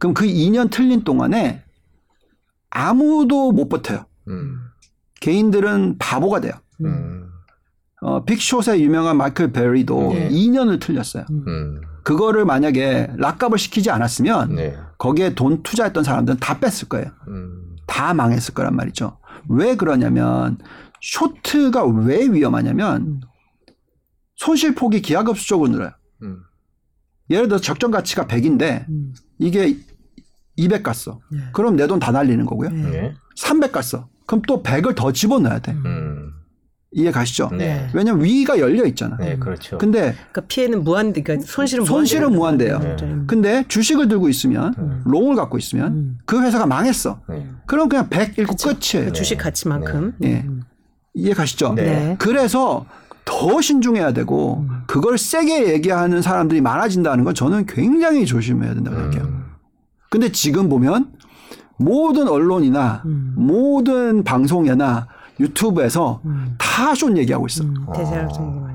그럼 0.00 0.14
그 0.14 0.24
2년 0.24 0.70
틀린 0.70 1.04
동안에 1.04 1.62
아무도 2.70 3.52
못 3.52 3.68
버텨요. 3.68 4.06
음. 4.28 4.58
개인들은 5.20 5.98
바보가 5.98 6.40
돼요. 6.40 6.54
음. 6.84 7.28
어, 8.00 8.24
빅숏의 8.24 8.82
유명한 8.82 9.18
마이클 9.18 9.52
베리도 9.52 10.12
네. 10.14 10.28
2년을 10.30 10.80
틀렸어요. 10.80 11.26
음. 11.30 11.82
그거를 12.02 12.46
만약에 12.46 13.12
락값을 13.18 13.58
시키지 13.58 13.90
않았으면 13.90 14.54
네. 14.54 14.76
거기에 14.96 15.34
돈 15.34 15.62
투자했던 15.62 16.02
사람들은 16.02 16.40
다 16.40 16.58
뺐을 16.58 16.88
거예요. 16.88 17.10
음. 17.28 17.76
다 17.86 18.14
망했을 18.14 18.54
거란 18.54 18.74
말이죠. 18.74 19.18
왜 19.50 19.76
그러냐면 19.76 20.56
쇼트가 21.02 21.84
왜 21.84 22.26
위험하냐면 22.26 23.20
손실폭이 24.36 25.02
기하급수적으로 25.02 25.68
늘어요. 25.68 25.90
음. 26.22 26.40
예를 27.28 27.48
들어 27.48 27.60
적정 27.60 27.90
가치가 27.90 28.26
100인데 28.26 28.88
음. 28.88 29.12
이게 29.38 29.76
200 30.60 30.82
갔어. 30.82 31.20
네. 31.30 31.38
그럼 31.52 31.76
내 31.76 31.86
돈 31.86 31.98
다 32.00 32.10
날리는 32.12 32.44
거고요. 32.46 32.70
네. 32.70 32.90
네. 32.90 33.14
300 33.36 33.72
갔어. 33.72 34.08
그럼 34.26 34.42
또 34.46 34.62
100을 34.62 34.94
더 34.94 35.12
집어넣어야 35.12 35.58
돼. 35.60 35.72
음. 35.72 36.32
이해 36.92 37.12
가시죠? 37.12 37.50
네. 37.56 37.88
왜냐면 37.94 38.24
위가 38.24 38.58
열려 38.58 38.84
있잖아. 38.84 39.16
네, 39.16 39.36
그렇죠. 39.38 39.78
근데 39.78 40.12
그러니까 40.32 40.40
피해는 40.48 40.82
무한, 40.82 41.12
그러니까 41.12 41.46
손실은 41.46 41.84
손실은 41.84 42.32
무한대요. 42.32 42.78
무한대요. 42.80 43.24
근데 43.28 43.64
주식을 43.68 44.08
들고 44.08 44.28
있으면 44.28 44.74
음. 44.78 45.02
롱을 45.04 45.36
갖고 45.36 45.56
있으면 45.56 45.92
음. 45.92 46.18
그 46.26 46.42
회사가 46.42 46.66
망했어. 46.66 47.20
네. 47.28 47.46
그럼 47.66 47.88
그냥 47.88 48.08
100 48.08 48.38
읽고 48.40 48.56
끝이에요. 48.56 49.06
그 49.06 49.12
주식 49.12 49.38
가치만큼. 49.38 50.14
예. 50.22 50.42
음. 50.46 50.62
이해 51.14 51.32
가시죠? 51.32 51.74
네. 51.74 51.82
네. 51.84 52.16
그래서 52.18 52.86
더 53.24 53.60
신중해야 53.60 54.12
되고 54.12 54.66
음. 54.68 54.82
그걸 54.88 55.16
세게 55.16 55.72
얘기하는 55.72 56.22
사람들이 56.22 56.60
많아진다는 56.60 57.22
건 57.22 57.34
저는 57.34 57.66
굉장히 57.66 58.26
조심해야 58.26 58.74
된다고 58.74 58.96
생각해요. 58.96 59.39
음. 60.10 60.16
근데 60.20 60.32
지금 60.32 60.68
보면 60.68 61.12
모든 61.76 62.28
언론이나 62.28 63.02
음. 63.06 63.34
모든 63.36 64.24
방송이나 64.24 65.06
유튜브에서 65.38 66.20
음. 66.26 66.56
다쇼 66.58 67.16
얘기하고 67.16 67.46
있어. 67.46 67.64
음. 67.64 67.74
아. 67.88 67.92
대세하락장이 67.92 68.60
많이. 68.60 68.70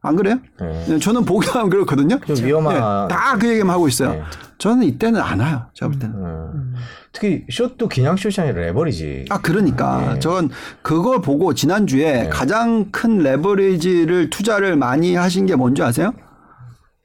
안 0.00 0.14
그래요? 0.14 0.38
네. 0.60 0.84
네, 0.88 0.98
저는 1.00 1.24
보기만 1.24 1.70
그렇거든요. 1.70 2.20
좀 2.20 2.36
위험한. 2.36 3.08
다그 3.08 3.48
얘기만 3.48 3.74
하고 3.74 3.88
있어요. 3.88 4.12
네. 4.12 4.22
저는 4.58 4.84
이때는 4.84 5.20
안 5.20 5.40
와요. 5.40 5.66
제가 5.74 5.90
볼 5.90 5.98
때는. 5.98 6.14
음. 6.14 6.74
특히 7.12 7.44
short도 7.50 7.88
그냥 7.88 8.16
숏이 8.16 8.34
아니라 8.38 8.60
레버리지. 8.60 9.24
아, 9.28 9.40
그러니까. 9.40 10.14
네. 10.14 10.18
전 10.20 10.50
그걸 10.82 11.20
보고 11.20 11.52
지난 11.52 11.88
주에 11.88 12.22
네. 12.24 12.28
가장 12.28 12.90
큰 12.92 13.18
레버리지를 13.18 14.30
투자를 14.30 14.76
많이 14.76 15.16
하신 15.16 15.46
게 15.46 15.56
뭔지 15.56 15.82
아세요? 15.82 16.12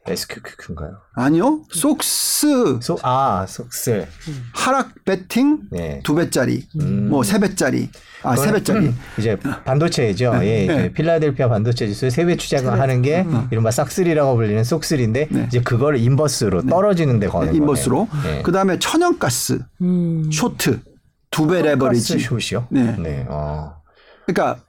SQQ인가요? 0.06 0.98
아니요. 1.16 1.62
속스 1.72 2.80
소, 2.82 2.98
아, 3.04 3.46
속스. 3.48 4.06
하락 4.54 4.92
배팅 5.06 5.62
네. 5.72 6.02
두 6.04 6.14
배짜리, 6.16 6.68
음. 6.82 7.08
뭐 7.10 7.30
세 7.30 7.40
배짜리, 7.40 7.90
아 8.22 8.32
세 8.32 8.52
배짜리. 8.52 8.94
이제 9.18 9.38
반도체죠. 9.38 10.34
예, 10.42 10.46
네. 10.46 10.64
이제 10.66 10.94
필라델피아 10.94 11.48
반도체 11.48 11.88
지수 11.88 12.10
세배 12.10 12.36
추적을 12.36 12.80
하는 12.80 13.02
게 13.02 13.26
이른바 13.52 13.72
싹쓸이라고 13.72 14.36
불리는 14.36 14.64
SOXL인데 14.66 15.28
네. 15.32 15.46
이제 15.48 15.62
그걸 15.62 15.98
인버스로 15.98 16.66
떨어지는 16.68 17.20
데 17.20 17.28
거는 17.28 17.56
인버스로. 17.56 18.08
네. 18.24 18.42
그 18.44 18.52
다음에 18.52 18.80
천연가스 18.80 19.60
음. 19.82 20.30
쇼트 20.32 20.82
두 21.32 21.48
배 21.48 21.62
레버리지. 21.62 22.20
숏이요? 22.20 22.68
네. 22.72 22.96
네. 23.00 23.26
어. 23.30 23.76
그러니까 24.26 24.62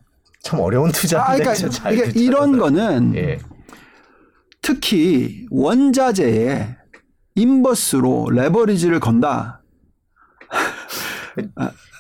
참 0.43 0.61
어려운 0.61 0.91
아, 0.91 0.93
투자인데 0.93 1.43
그러니까 1.45 1.69
잘 1.71 1.93
이게 1.95 2.05
투자해서. 2.05 2.21
이런 2.21 2.59
거는 2.59 3.15
예. 3.17 3.39
특히 4.69 5.45
원자재에 5.51 6.75
인버스로 7.35 8.31
레버리지를 8.31 8.99
건다. 8.99 9.61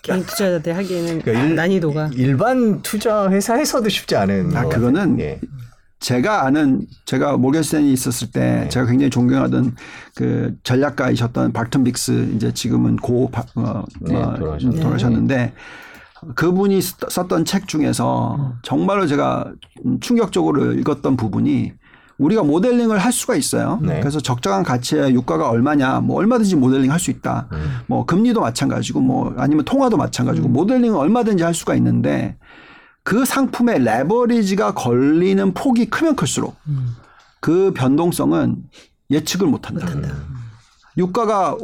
개인 0.02 0.22
투자자들 0.24 0.74
하기에는 0.74 1.20
그러니까 1.20 1.44
일- 1.46 1.54
난이도가 1.56 2.10
일반 2.14 2.80
투자 2.80 3.30
회사에서도 3.30 3.86
쉽지 3.90 4.16
않은 4.16 4.56
아, 4.56 4.62
것 4.62 4.70
그거는. 4.70 5.20
예. 5.20 5.40
제가 6.00 6.46
아는 6.46 6.86
제가 7.04 7.36
모겐스탠이 7.36 7.92
있었을 7.92 8.30
때 8.30 8.60
네. 8.62 8.68
제가 8.70 8.86
굉장히 8.86 9.10
존경하던 9.10 9.74
그 10.14 10.54
전략가이셨던 10.62 11.52
박튼 11.52 11.84
빅스 11.84 12.32
이제 12.34 12.52
지금은 12.52 12.96
고 12.96 13.30
바- 13.30 13.44
어, 13.56 13.84
네, 14.00 14.16
어, 14.16 14.34
돌아가셨네. 14.36 14.76
돌아가셨는데 14.80 15.52
그분이 16.34 16.80
쓰- 16.80 16.94
썼던 17.08 17.44
책 17.44 17.68
중에서 17.68 18.54
정말로 18.62 19.06
제가 19.06 19.52
충격적으로 20.00 20.72
읽었던 20.72 21.16
부분이 21.18 21.72
우리가 22.18 22.42
모델링을 22.42 22.98
할 22.98 23.12
수가 23.12 23.34
있어요. 23.34 23.80
네. 23.82 24.00
그래서 24.00 24.20
적정한 24.20 24.62
가치의 24.62 25.14
유가가 25.14 25.48
얼마냐, 25.50 26.00
뭐 26.00 26.16
얼마든지 26.18 26.56
모델링 26.56 26.90
할 26.92 27.00
수 27.00 27.10
있다. 27.10 27.48
음. 27.52 27.78
뭐 27.86 28.06
금리도 28.06 28.40
마찬가지고 28.40 29.00
뭐 29.00 29.34
아니면 29.36 29.64
통화도 29.64 29.96
마찬가지고 29.96 30.48
모델링은 30.48 30.96
얼마든지 30.96 31.42
할 31.42 31.54
수가 31.54 31.74
있는데 31.74 32.36
그 33.02 33.24
상품의 33.24 33.80
레버리지가 33.82 34.74
걸리는 34.74 35.52
폭이 35.54 35.86
크면 35.90 36.16
클수록 36.16 36.56
그 37.40 37.72
변동성은 37.74 38.56
예측을 39.10 39.46
못한다. 39.48 39.86
유가가 40.96 41.56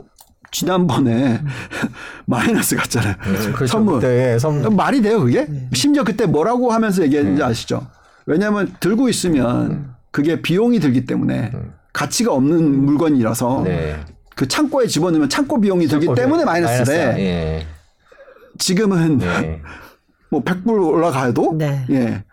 지난번에 0.51 1.41
마이너스 2.27 2.77
갔잖아요. 2.77 3.15
음, 3.25 3.53
그렇죠. 3.55 3.67
선물. 3.67 3.95
그때 4.01 4.39
선 4.39 4.77
말이 4.77 5.01
돼요, 5.01 5.21
그게? 5.21 5.47
네. 5.49 5.71
심지어 5.73 6.03
그때 6.03 6.27
뭐라고 6.27 6.73
하면서 6.73 7.03
얘기했는지 7.05 7.43
아시죠? 7.43 7.87
왜냐하면 8.27 8.75
들고 8.81 9.09
있으면 9.09 9.95
그게 10.11 10.43
비용이 10.43 10.81
들기 10.81 11.05
때문에 11.07 11.53
가치가 11.93 12.33
없는 12.33 12.85
물건이라서 12.85 13.63
네. 13.65 13.97
그 14.37 14.49
창고에 14.49 14.87
집어넣으면 14.87 15.29
창고 15.29 15.61
비용이 15.61 15.87
들기 15.87 16.07
때문에. 16.15 16.45
마이너스야. 16.45 17.19
예. 17.19 17.67
지금은 18.59 19.19
네. 19.19 19.61
뭐 20.31 20.43
100불 20.43 20.69
올라가도 20.87 21.57
네. 21.59 21.85
예. 21.91 22.25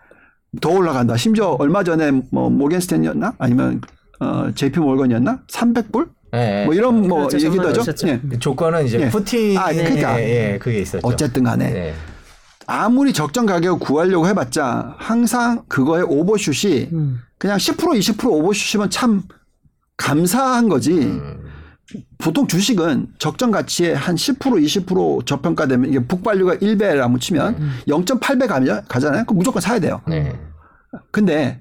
더 0.60 0.70
올라간다. 0.70 1.16
심지어 1.16 1.56
얼마 1.58 1.84
전에 1.84 2.10
뭐 2.32 2.48
모겐스탠이었나? 2.48 3.34
아니면 3.38 3.80
어 4.20 4.50
JP 4.54 4.80
몰건이었나? 4.80 5.42
300불? 5.48 6.08
예, 6.34 6.62
예. 6.62 6.64
뭐 6.64 6.74
이런 6.74 7.06
뭐 7.06 7.26
그렇죠. 7.26 7.46
얘기도 7.46 7.68
하죠. 7.68 7.80
있었죠. 7.82 8.08
예. 8.08 8.20
조건은 8.38 8.86
이제 8.86 9.00
예. 9.00 9.08
푸틴 9.08 9.56
아, 9.58 9.72
그러니까. 9.72 10.20
예, 10.20 10.52
예, 10.54 10.58
그게 10.58 10.80
있었죠. 10.80 11.06
어쨌든 11.06 11.44
간에 11.44 11.70
네. 11.70 11.94
아무리 12.66 13.12
적정 13.12 13.46
가격을 13.46 13.78
구하려고 13.78 14.26
해봤자 14.26 14.94
항상 14.98 15.62
그거의 15.68 16.04
오버슛이 16.04 16.88
음. 16.92 17.20
그냥 17.38 17.56
10% 17.56 17.76
20% 17.76 18.26
오버슛이면 18.30 18.90
참 18.90 19.22
감사한 19.96 20.68
거지. 20.68 20.92
음. 20.92 21.44
보통 22.18 22.46
주식은 22.46 23.14
적정 23.18 23.50
가치에 23.50 23.94
한 23.94 24.14
10% 24.16 24.38
20% 24.38 25.24
저평가되면 25.24 25.88
이게 25.88 25.98
북발류가 26.06 26.56
1배라고 26.56 27.18
치면 27.20 27.54
음. 27.54 27.78
0.8배 27.86 28.46
가면 28.46 28.84
가잖아요. 28.88 29.24
그럼 29.24 29.38
무조건 29.38 29.62
사야 29.62 29.78
돼요. 29.78 30.02
네. 30.06 30.38
근데 31.10 31.60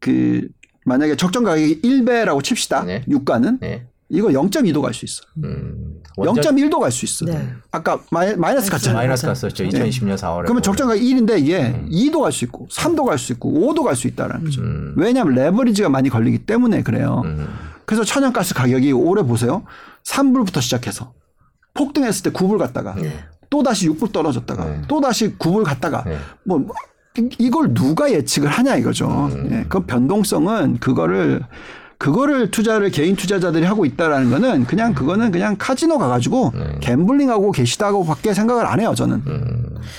그 0.00 0.46
만약에 0.84 1.16
적정 1.16 1.44
가격이 1.44 1.80
1배라고 1.82 2.42
칩시다. 2.44 2.84
네. 2.84 3.04
유가는 3.08 3.58
네. 3.60 3.86
이거 4.10 4.28
0.2도 4.28 4.82
갈 4.82 4.92
수 4.92 5.04
있어. 5.06 5.22
음. 5.42 5.81
완전 6.16 6.56
0.1도 6.56 6.78
갈 6.80 6.90
수 6.90 7.04
있어. 7.04 7.24
네. 7.24 7.54
아까 7.70 7.98
마이, 8.10 8.36
마이너스 8.36 8.70
갔잖아요. 8.70 8.96
마이너스 8.98 9.26
갔었죠. 9.26 9.64
2020년 9.64 10.16
4월에. 10.16 10.42
그러면 10.44 10.62
적정 10.62 10.88
가격 10.88 11.02
1인데 11.02 11.40
이게 11.40 11.84
2도 11.90 12.20
갈 12.22 12.32
수 12.32 12.44
있고 12.44 12.68
3도 12.70 13.04
갈 13.06 13.18
수 13.18 13.32
있고 13.32 13.50
5도 13.52 13.84
갈 13.84 13.96
수 13.96 14.06
있다라는 14.08 14.44
거죠. 14.44 14.60
음. 14.62 14.94
왜냐하면 14.96 15.34
레버리지가 15.34 15.88
많이 15.88 16.08
걸리기 16.10 16.46
때문에 16.46 16.82
그래요. 16.82 17.22
음. 17.24 17.48
그래서 17.86 18.04
천연가스 18.04 18.54
가격이 18.54 18.92
올해 18.92 19.22
보세요. 19.24 19.64
3불부터 20.04 20.60
시작해서 20.60 21.12
폭등했을 21.74 22.24
때 22.24 22.30
9불 22.38 22.58
갔다가 22.58 22.94
또 23.50 23.62
다시 23.62 23.88
6불 23.88 24.12
떨어졌다가 24.12 24.64
네. 24.64 24.82
또 24.88 25.00
다시 25.00 25.36
9불 25.38 25.64
갔다가 25.64 26.04
네. 26.04 26.16
뭐 26.44 26.64
이- 27.18 27.28
이걸 27.38 27.74
누가 27.74 28.10
예측을 28.10 28.48
하냐 28.48 28.76
이거죠. 28.76 29.30
예, 29.50 29.66
그 29.68 29.80
변동성은 29.80 30.78
그거를 30.78 31.42
그거를 32.02 32.50
투자를 32.50 32.90
개인 32.90 33.14
투자자들이 33.14 33.64
하고 33.64 33.84
있다라는 33.84 34.28
거는 34.28 34.64
그냥 34.64 34.92
그거는 34.92 35.30
그냥 35.30 35.54
카지노 35.56 35.98
가가지고 35.98 36.52
gambling하고 36.80 37.52
계시다고 37.52 38.04
밖에 38.04 38.34
생각을 38.34 38.66
안 38.66 38.80
해요 38.80 38.92
저는. 38.96 39.22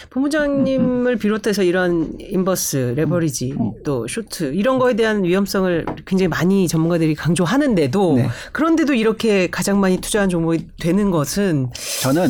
본부장님을 0.10 1.16
비롯해서 1.16 1.64
이런 1.64 2.12
인버스, 2.20 2.96
레버리지, 2.98 3.56
또 3.86 4.06
short 4.06 4.54
이런 4.54 4.80
거에 4.80 4.98
대한 4.98 5.24
위험성을 5.24 5.86
굉장히 6.06 6.28
많이 6.28 6.68
전문가들이 6.68 7.16
강조하는데도 7.16 8.16
네. 8.18 8.30
그런데도 8.52 8.96
이렇게 8.96 9.50
가장 9.50 9.80
많이 9.80 9.96
투자한 10.02 10.28
종목이 10.28 10.68
되는 10.82 11.10
것은 11.10 11.70
저는 12.02 12.28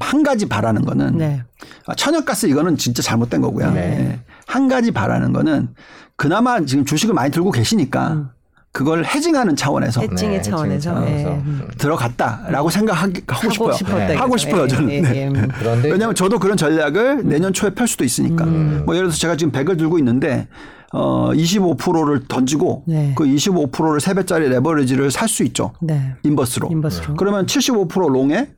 한 0.00 0.22
가지 0.24 0.46
바라는 0.46 0.84
거는 0.84 1.18
네. 1.18 1.44
아, 1.86 1.94
천연가스 1.94 2.46
이거는 2.46 2.76
진짜 2.76 3.00
잘못된 3.02 3.42
거고요. 3.42 3.70
네. 3.70 3.80
예. 3.80 4.20
한 4.46 4.66
가지 4.66 4.90
바라는 4.90 5.32
거는 5.32 5.68
그나마 6.16 6.64
지금 6.64 6.84
주식을 6.84 7.14
많이 7.14 7.30
들고 7.30 7.52
계시니까 7.52 8.32
그걸 8.72 9.04
해징하는 9.04 9.56
차원에서 9.56 10.02
해칭의 10.02 10.36
네, 10.36 10.42
차원에서. 10.42 10.90
차원에서. 10.94 11.28
음. 11.30 11.68
들어갔다라고 11.78 12.70
생각하고 12.70 13.50
싶어요. 13.50 13.72
싶었다 13.72 14.06
네. 14.08 14.14
하고. 14.14 14.36
싶어요, 14.36 14.64
예, 14.64 14.68
저는. 14.68 14.90
예, 14.90 15.00
네. 15.00 15.16
예. 15.16 15.28
음. 15.28 15.48
그런데 15.58 15.90
왜냐하면 15.90 16.14
저도 16.14 16.38
그런 16.38 16.56
전략을 16.56 17.22
내년 17.26 17.52
초에 17.52 17.70
펼 17.70 17.88
수도 17.88 18.04
있으니까. 18.04 18.44
음. 18.44 18.82
뭐 18.86 18.94
예를 18.94 19.08
들어서 19.08 19.18
제가 19.18 19.36
지금 19.36 19.52
100을 19.52 19.78
들고 19.78 19.98
있는데 19.98 20.48
어 20.92 21.32
25%를 21.32 22.28
던지고 22.28 22.84
네. 22.86 23.12
그 23.16 23.24
25%를 23.24 24.00
3배짜리 24.00 24.48
레버리지를 24.48 25.10
살 25.10 25.28
수 25.28 25.42
있죠. 25.44 25.72
네. 25.80 26.14
인버스로. 26.22 26.68
인버스로. 26.70 27.16
그러면 27.16 27.46
75% 27.46 28.10
롱에 28.10 28.48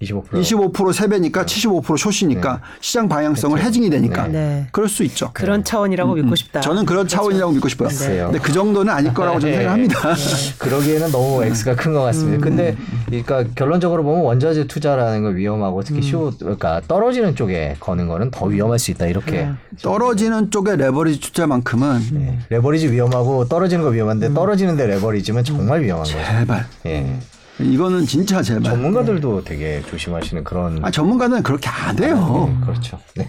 25% 0.00 0.24
25% 0.30 0.72
3배니까 0.72 1.44
75% 1.46 1.96
숏이니까 1.96 2.60
시장 2.80 3.08
방향성을 3.08 3.62
해징이 3.62 3.88
되니까 3.88 4.26
네. 4.26 4.66
그럴 4.72 4.88
수 4.88 5.04
있죠. 5.04 5.30
그런 5.32 5.62
차원이라고 5.62 6.14
믿고 6.14 6.34
싶다. 6.34 6.58
음, 6.58 6.62
저는 6.62 6.84
그런 6.86 7.06
차원이라고 7.06 7.52
믿고 7.52 7.68
싶어요. 7.68 7.88
글쎄요. 7.88 8.24
근데 8.26 8.38
그 8.40 8.52
정도는 8.52 8.92
아닐 8.92 9.14
거라고 9.14 9.38
저는 9.38 9.52
네. 9.52 9.58
생각합니다. 9.62 10.14
그러기에는 10.58 11.12
너무 11.12 11.44
X가 11.44 11.76
큰 11.76 11.90
것 11.94 12.02
같습니다. 12.02 12.42
근데 12.42 12.76
그러니까 13.06 13.44
결론적으로 13.54 14.02
보면 14.02 14.22
원자재 14.24 14.66
투자라는 14.66 15.22
건 15.22 15.36
위험하고 15.36 15.82
특히 15.82 16.02
쇼 16.02 16.32
그러니까 16.38 16.80
떨어지는 16.88 17.36
쪽에 17.36 17.76
거는 17.80 18.08
거는 18.08 18.30
더 18.32 18.46
위험할 18.46 18.78
수 18.78 18.90
있다 18.90 19.06
이렇게 19.06 19.30
네. 19.42 19.52
떨어지는 19.82 20.50
쪽에 20.50 20.76
레버리지 20.76 21.20
투자만큼은 21.20 22.00
네. 22.12 22.38
레버리지 22.48 22.90
위험하고 22.90 23.48
떨어지는 23.48 23.84
거 23.84 23.90
위험한데 23.90 24.34
떨어지는데 24.34 24.86
레버리지면 24.86 25.44
정말 25.44 25.82
위험한 25.82 26.04
거죠. 26.04 26.18
제발 26.18 26.66
예. 26.86 27.18
이거는 27.62 28.06
진짜 28.06 28.42
제발. 28.42 28.62
전문가들도 28.64 29.44
되게 29.44 29.82
조심하시는 29.88 30.44
그런 30.44 30.78
아 30.84 30.90
전문가는 30.90 31.42
그렇게 31.42 31.68
안 31.68 31.98
해요. 32.02 32.48
네, 32.60 32.66
그렇죠. 32.66 32.98
네. 33.16 33.28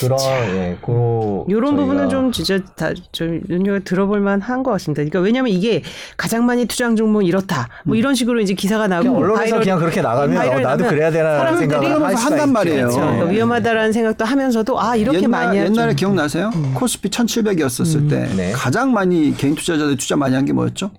그런 0.00 0.18
예, 0.18 0.78
그 0.80 1.44
이런 1.48 1.74
저희가- 1.74 1.76
부분은 1.76 2.08
좀 2.08 2.32
진짜 2.32 2.58
다 2.74 2.94
좀 3.12 3.42
눈여겨 3.46 3.80
들어볼 3.84 4.20
만한 4.20 4.62
것 4.62 4.70
같습니다. 4.70 5.00
그러니까 5.00 5.20
왜냐하면 5.20 5.52
이게 5.52 5.82
가장 6.16 6.46
많이 6.46 6.64
투자한 6.64 6.96
종목 6.96 7.20
이렇다. 7.20 7.68
뭐 7.84 7.96
이런 7.96 8.14
식으로 8.14 8.40
이제 8.40 8.54
기사가 8.54 8.88
나고 8.88 9.02
그냥 9.12 9.18
언론에서 9.18 9.56
바이럴- 9.56 9.60
그냥 9.60 9.78
그렇게 9.78 10.00
나가면 10.00 10.38
어, 10.38 10.58
나도 10.60 10.86
그래야 10.86 11.10
되나 11.10 11.54
생각을 11.54 12.16
한단. 12.16 12.50
말이에요. 12.50 12.80
그렇죠. 12.86 12.98
그러니까 13.00 13.24
네. 13.26 13.32
위험하다라는 13.34 13.92
생각도 13.92 14.24
하면서도 14.24 14.80
아 14.80 14.96
이렇게 14.96 15.18
옛날, 15.18 15.28
많이 15.28 15.58
하죠. 15.58 15.70
옛날에 15.70 15.94
기억나세요? 15.94 16.50
코스피 16.72 17.10
1700이었었을 17.10 18.08
때 18.08 18.26
네. 18.36 18.52
가장 18.52 18.92
많이 18.94 19.36
개인 19.36 19.54
투자자들 19.54 19.98
투자 19.98 20.16
많이 20.16 20.34
한 20.34 20.46
게 20.46 20.54
뭐였죠? 20.54 20.90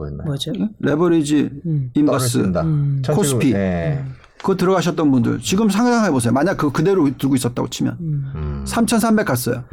뭐였나요? 0.00 0.26
뭐죠? 0.26 0.52
레버리지 0.80 1.50
인버스 1.94 2.32
떨어진다. 2.32 2.62
음. 2.62 3.02
코스피. 3.06 3.52
예. 3.52 4.04
그거 4.38 4.56
들어가셨던 4.56 5.10
분들 5.10 5.40
지금 5.40 5.68
상상해 5.68 6.10
보세요. 6.10 6.32
만약 6.32 6.56
그 6.56 6.72
그대로 6.72 7.04
들고 7.16 7.34
있었다고 7.36 7.68
치면 7.68 7.96
음. 8.00 8.64
3,300 8.66 9.26
갔어요. 9.26 9.64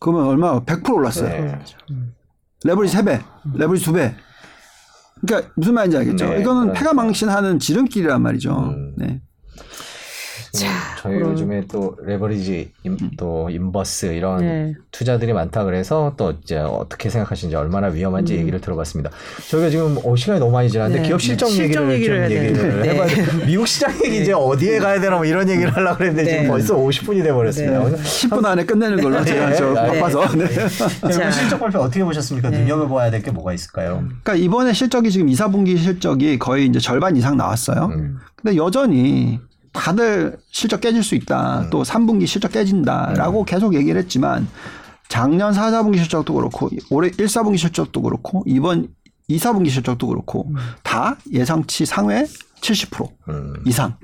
그러면 0.00 0.26
얼마? 0.26 0.60
100% 0.64 0.92
올랐어요. 0.92 1.28
네. 1.28 1.58
레버리지 2.64 2.96
3배, 2.96 3.22
레버리지 3.54 3.86
2배. 3.90 4.14
그러니까 5.24 5.52
무슨 5.56 5.74
말인지 5.74 5.96
알겠죠? 5.96 6.28
네, 6.30 6.40
이거는. 6.40 6.72
패가 6.72 6.92
망신하는 6.94 7.58
지름길이란 7.58 8.20
말이죠. 8.22 8.56
음. 8.56 8.94
네. 8.96 9.20
자, 10.66 10.68
저희 11.00 11.14
그럼- 11.16 11.32
요즘에 11.32 11.62
또 11.70 11.96
레버리지 12.02 12.72
인, 12.84 12.96
또 13.16 13.48
인버스 13.50 14.06
이런 14.06 14.38
네. 14.40 14.74
투자들이 14.92 15.32
많다 15.32 15.64
그래서 15.64 16.14
또 16.16 16.34
이제 16.42 16.56
어떻게 16.58 17.10
생각하시는지 17.10 17.54
얼마나 17.56 17.88
위험한지 17.88 18.34
음. 18.34 18.40
얘기를 18.40 18.60
들어봤습니다. 18.60 19.10
저희가 19.50 19.70
지금 19.70 19.96
어, 20.04 20.16
시간이 20.16 20.40
너무 20.40 20.52
많이 20.52 20.68
지났는데 20.70 21.02
네. 21.02 21.08
기업 21.08 21.20
실적 21.20 21.46
네. 21.46 21.52
실적 21.52 21.90
얘기를 21.92 22.30
얘기를 22.30 22.54
좀 22.54 22.70
해야 22.70 22.74
얘기를. 22.80 22.84
해봐야 22.94 23.06
돼. 23.06 23.46
미국 23.46 23.66
시장 23.68 23.92
얘기 24.04 24.22
이제 24.22 24.32
어디에 24.32 24.78
가야 24.78 25.00
되나 25.00 25.16
뭐 25.16 25.24
이런 25.24 25.48
얘기를 25.48 25.74
하려고 25.74 25.98
그랬는데 25.98 26.24
네. 26.24 26.36
지금 26.38 26.48
벌써 26.48 26.76
50분이 26.76 27.22
돼 27.22 27.32
버렸습니다. 27.32 27.84
네. 27.84 27.96
10분 27.96 28.44
안에 28.44 28.64
끝내는 28.64 29.00
걸로 29.02 29.24
제가 29.24 29.52
저 29.54 29.66
네. 29.72 29.74
바빠서. 30.00 30.26
네. 30.36 30.48
자. 31.12 31.30
실적 31.30 31.58
발표 31.60 31.78
어떻게 31.80 32.02
보셨습니까? 32.04 32.50
네. 32.50 32.60
눈여겨봐야 32.60 33.10
될 33.10 33.18
게 33.22 33.32
뭐가 33.32 33.52
있을까요? 33.52 34.04
그러니까 34.22 34.34
이번에 34.36 34.72
실적이 34.72 35.10
지금 35.10 35.28
2, 35.28 35.34
4분기 35.34 35.76
실적이 35.76 36.38
거의 36.38 36.66
이제 36.66 36.78
절반 36.78 37.16
이상 37.16 37.36
나왔어요. 37.36 37.86
음. 37.92 38.18
근데 38.36 38.56
여전히 38.56 39.40
다들 39.72 40.38
실적 40.50 40.80
깨질 40.80 41.02
수 41.02 41.14
있다. 41.14 41.60
음. 41.62 41.70
또 41.70 41.82
3분기 41.82 42.26
실적 42.26 42.52
깨진다라고 42.52 43.44
계속 43.44 43.74
얘기를 43.74 44.00
했지만 44.00 44.48
작년 45.08 45.52
4, 45.52 45.70
4분기 45.70 45.96
실적도 45.98 46.34
그렇고 46.34 46.68
올해 46.90 47.08
1, 47.08 47.26
4분기 47.26 47.56
실적도 47.58 48.02
그렇고 48.02 48.42
이번 48.46 48.88
2, 49.28 49.36
4분기 49.38 49.70
실적도 49.70 50.06
그렇고 50.08 50.46
음. 50.50 50.56
다 50.82 51.16
예상치 51.32 51.86
상회 51.86 52.24
70% 52.60 53.08
음. 53.28 53.54
이상. 53.66 53.94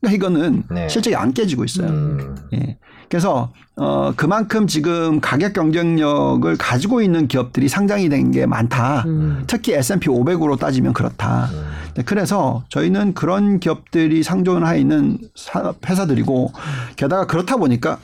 그러니까 0.00 0.16
이거는 0.16 0.64
네. 0.70 0.88
실적이 0.88 1.16
안 1.16 1.32
깨지고 1.32 1.64
있어요. 1.64 1.88
음. 1.88 2.36
예. 2.54 2.78
그래서 3.08 3.52
어 3.76 4.12
그만큼 4.16 4.66
지금 4.66 5.20
가격 5.20 5.52
경쟁력을 5.52 6.56
가지고 6.56 7.00
있는 7.00 7.26
기업들이 7.28 7.68
상장이 7.68 8.08
된 8.08 8.30
게 8.32 8.44
많다. 8.46 9.04
음. 9.06 9.44
특히 9.46 9.72
S&P 9.74 10.08
500으로 10.08 10.58
따지면 10.58 10.92
그렇다. 10.92 11.48
음. 11.94 11.96
네, 11.96 12.02
그래서 12.04 12.64
저희는 12.68 13.14
그런 13.14 13.60
기업들이 13.60 14.22
상존을 14.22 14.66
하 14.66 14.74
있는 14.74 15.18
사- 15.34 15.74
회사들이고 15.86 16.52
게다가 16.96 17.26
그렇다 17.26 17.56
보니까 17.56 17.98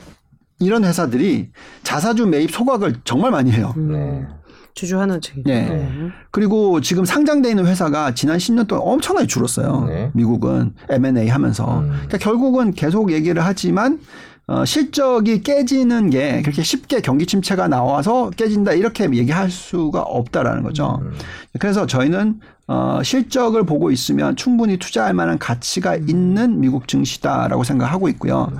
이런 0.59 0.83
회사들이 0.85 1.49
자사주 1.83 2.27
매입 2.27 2.51
소각을 2.51 2.95
정말 3.03 3.31
많이 3.31 3.51
해요. 3.51 3.73
네. 3.77 4.25
주주 4.73 4.97
환원책이. 4.99 5.43
네. 5.45 6.09
그리고 6.31 6.79
지금 6.79 7.03
상장돼 7.03 7.49
있는 7.49 7.65
회사가 7.67 8.13
지난 8.13 8.37
10년 8.37 8.67
동안 8.67 8.83
엄청나게 8.87 9.27
줄었어요. 9.27 9.85
네. 9.87 10.11
미국은 10.13 10.73
M&A 10.89 11.27
하면서. 11.27 11.79
음. 11.81 11.89
그러니까 11.89 12.17
결국은 12.19 12.71
계속 12.71 13.11
얘기를 13.11 13.43
하지만 13.43 13.99
어, 14.51 14.65
실적이 14.65 15.43
깨지는 15.43 16.09
게 16.09 16.41
그렇게 16.41 16.61
쉽게 16.61 16.99
경기 16.99 17.25
침체가 17.25 17.69
나와서 17.69 18.31
깨진다 18.31 18.73
이렇게 18.73 19.05
얘기할 19.05 19.49
수가 19.49 20.01
없다라는 20.01 20.61
거죠. 20.63 20.99
음. 21.01 21.13
그래서 21.57 21.85
저희는 21.85 22.41
어, 22.67 22.99
실적을 23.01 23.65
보고 23.65 23.91
있으면 23.91 24.35
충분히 24.35 24.77
투자할 24.77 25.13
만한 25.13 25.39
가치가 25.39 25.95
있는 25.95 26.59
미국 26.59 26.89
증시다라고 26.89 27.63
생각하고 27.63 28.09
있고요. 28.09 28.51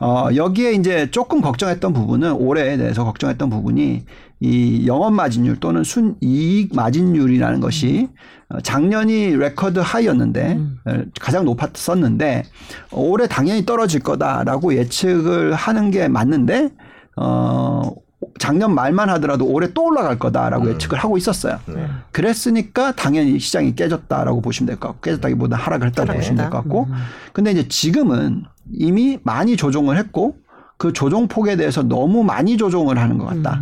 어, 0.00 0.28
여기에 0.34 0.72
이제 0.72 1.10
조금 1.10 1.40
걱정했던 1.40 1.94
부분은 1.94 2.32
올해에 2.32 2.76
대해서 2.76 3.04
걱정했던 3.04 3.48
부분이 3.48 4.04
이 4.40 4.86
영업 4.86 5.14
마진율 5.14 5.56
또는 5.60 5.82
순이익 5.82 6.76
마진율이라는 6.76 7.60
것이 7.60 8.08
어, 8.08 8.37
작년이 8.62 9.36
record 9.36 9.78
high였는데 9.78 10.58
어, 10.86 11.02
가장 11.20 11.44
높았었는데 11.44 12.44
어, 12.92 13.00
올해 13.00 13.26
당연히 13.26 13.66
떨어질 13.66 14.00
거다라고 14.00 14.74
예측을 14.74 15.54
하는 15.54 15.90
게 15.90 16.08
맞는데 16.08 16.70
어 17.16 17.92
작년 18.40 18.74
말만 18.74 19.08
하더라도 19.10 19.46
올해 19.46 19.72
또 19.74 19.84
올라갈 19.84 20.18
거다라고 20.18 20.70
예측을 20.70 20.98
하고 20.98 21.16
있었어요. 21.16 21.58
네. 21.66 21.86
그랬으니까 22.12 22.92
당연히 22.92 23.38
시장이 23.38 23.74
깨졌다라고 23.74 24.40
보시면 24.40 24.66
될 24.66 24.76
것 24.78 24.88
같고 24.88 25.00
깨졌다기보다 25.02 25.56
하락을 25.56 25.88
했다고 25.88 26.12
보시면 26.14 26.36
될 26.36 26.50
것 26.50 26.58
같고. 26.58 26.88
근데 27.32 27.50
이제 27.52 27.68
지금은 27.68 28.44
이미 28.72 29.18
많이 29.24 29.56
조정을 29.56 29.96
했고 29.98 30.36
그 30.78 30.92
조정 30.92 31.26
폭에 31.28 31.56
대해서 31.56 31.82
너무 31.82 32.22
많이 32.22 32.56
조정을 32.56 32.98
하는 32.98 33.18
것 33.18 33.26
같다. 33.26 33.60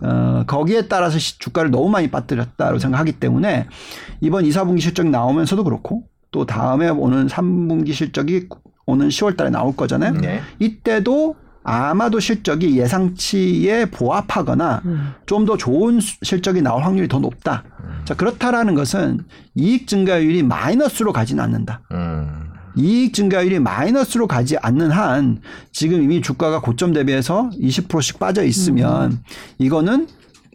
어, 0.00 0.44
거기에 0.46 0.88
따라서 0.88 1.18
시- 1.18 1.38
주가를 1.38 1.70
너무 1.70 1.88
많이 1.90 2.08
빠뜨렸다고 2.10 2.78
생각하기 2.78 3.12
때문에 3.12 3.66
이번 4.20 4.44
2, 4.44 4.50
4분기 4.50 4.80
실적이 4.80 5.10
나오면서도 5.10 5.64
그렇고 5.64 6.04
또 6.30 6.46
다음에 6.46 6.88
오는 6.88 7.26
3분기 7.26 7.92
실적이 7.92 8.48
오는 8.86 9.08
10월 9.08 9.36
달에 9.36 9.50
나올 9.50 9.76
거잖아요. 9.76 10.12
네. 10.14 10.40
이때도 10.58 11.36
아마도 11.64 12.18
실적이 12.18 12.78
예상치에 12.78 13.86
부합하거나 13.86 14.82
좀더 15.26 15.56
좋은 15.56 16.00
수- 16.00 16.16
실적이 16.22 16.62
나올 16.62 16.82
확률이 16.82 17.06
더 17.08 17.18
높다. 17.20 17.62
자, 18.04 18.14
그렇다라는 18.14 18.74
것은 18.74 19.20
이익 19.54 19.86
증가율이 19.86 20.42
마이너스로 20.42 21.12
가지는 21.12 21.42
않는다. 21.44 21.80
음. 21.92 22.51
이익 22.76 23.14
증가율이 23.14 23.58
마이너스로 23.58 24.26
가지 24.26 24.56
않는 24.56 24.90
한 24.90 25.40
지금 25.72 26.02
이미 26.02 26.20
주가가 26.20 26.60
고점 26.60 26.92
대비해서 26.92 27.50
20%씩 27.54 28.18
빠져 28.18 28.44
있으면 28.44 29.22
이거는 29.58 30.08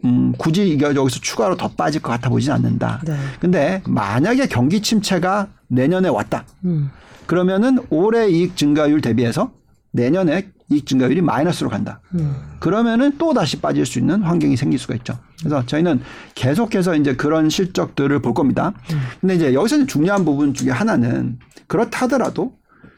음, 0.04 0.32
굳이 0.38 0.68
이게 0.68 0.84
여기서 0.84 1.20
추가로 1.20 1.56
더 1.56 1.68
빠질 1.68 2.00
것 2.00 2.10
같아 2.10 2.30
보이진 2.30 2.52
않는다. 2.52 3.00
네. 3.04 3.16
근데 3.40 3.82
만약에 3.86 4.46
경기 4.46 4.80
침체가 4.80 5.48
내년에 5.66 6.08
왔다. 6.08 6.44
음. 6.64 6.90
그러면은 7.26 7.78
올해 7.90 8.28
이익 8.28 8.56
증가율 8.56 9.00
대비해서 9.00 9.50
내년에 9.92 10.48
이익 10.70 10.86
증가율이 10.86 11.22
마이너스로 11.22 11.70
간다. 11.70 12.00
그러면은 12.60 13.16
또 13.18 13.32
다시 13.32 13.60
빠질 13.60 13.86
수 13.86 13.98
있는 13.98 14.22
환경이 14.22 14.56
생길 14.56 14.78
수가 14.78 14.94
있죠. 14.96 15.18
그래서 15.40 15.64
저희는 15.64 16.00
계속해서 16.34 16.94
이제 16.96 17.14
그런 17.16 17.48
실적들을 17.48 18.20
볼 18.20 18.34
겁니다. 18.34 18.72
근데 19.20 19.34
이제 19.36 19.54
여기서 19.54 19.86
중요한 19.86 20.24
부분 20.24 20.52
중에 20.52 20.70
하나는 20.70 21.38
그렇다 21.68 22.04
하더라도 22.04 22.52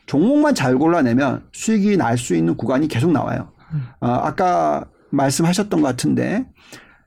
종목만 0.06 0.54
잘 0.56 0.76
골라내면 0.76 1.44
수익이 1.52 1.96
날 1.96 2.18
수 2.18 2.34
있는 2.34 2.56
구간이 2.56 2.88
계속 2.88 3.12
나와요. 3.12 3.52
어, 4.00 4.08
아까 4.08 4.84
말씀하셨던 5.10 5.80
것 5.80 5.86
같은데 5.86 6.46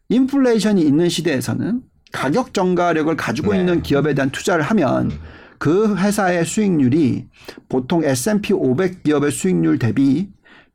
인플레이션이 0.10 0.82
있는 0.82 1.10
시대에서는 1.10 1.82
가격 2.14 2.54
정가력을 2.54 3.14
가지고 3.18 3.52
네. 3.54 3.60
있는 3.60 3.82
기업에 3.82 4.14
대한 4.14 4.30
투자를 4.30 4.64
하면 4.64 5.12
그 5.58 5.96
회사의 5.98 6.46
수익률이 6.46 7.28
보통 7.70 8.04
S&P 8.04 8.54
500 8.54 9.04
기업의 9.04 9.32
수익률 9.32 9.80
대비 9.80 10.30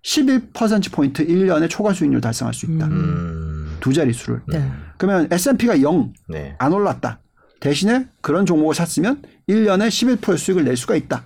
11%포인트 0.04 1.26
1년에 1.26 1.68
초과 1.68 1.92
수익률 1.92 2.20
달성할 2.20 2.54
수 2.54 2.66
있다. 2.66 2.86
음. 2.86 3.76
두 3.80 3.92
자릿수를. 3.92 4.42
네. 4.48 4.70
그러면 4.96 5.28
S&P가 5.30 5.80
0, 5.82 6.12
네. 6.28 6.54
안 6.58 6.72
올랐다. 6.72 7.20
대신에 7.60 8.08
그런 8.20 8.46
종목을 8.46 8.74
샀으면 8.74 9.22
1년에 9.48 9.88
11% 9.88 10.36
수익을 10.36 10.64
낼 10.64 10.76
수가 10.76 10.94
있다. 10.96 11.24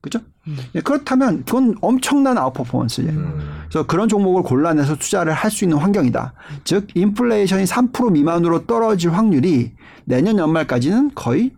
그죠? 0.00 0.20
예, 0.74 0.80
그렇다면 0.80 1.44
그건 1.44 1.76
엄청난 1.82 2.38
아웃퍼포먼스예요. 2.38 3.10
음. 3.10 3.64
그래서 3.68 3.86
그런 3.86 4.08
종목을 4.08 4.42
골라내서 4.42 4.96
투자를 4.96 5.32
할 5.34 5.50
수 5.50 5.64
있는 5.64 5.76
환경이다. 5.78 6.32
즉 6.64 6.88
인플레이션이 6.94 7.64
3% 7.64 8.10
미만으로 8.12 8.66
떨어질 8.66 9.12
확률이 9.12 9.72
내년 10.06 10.38
연말까지는 10.38 11.12
거의 11.14 11.52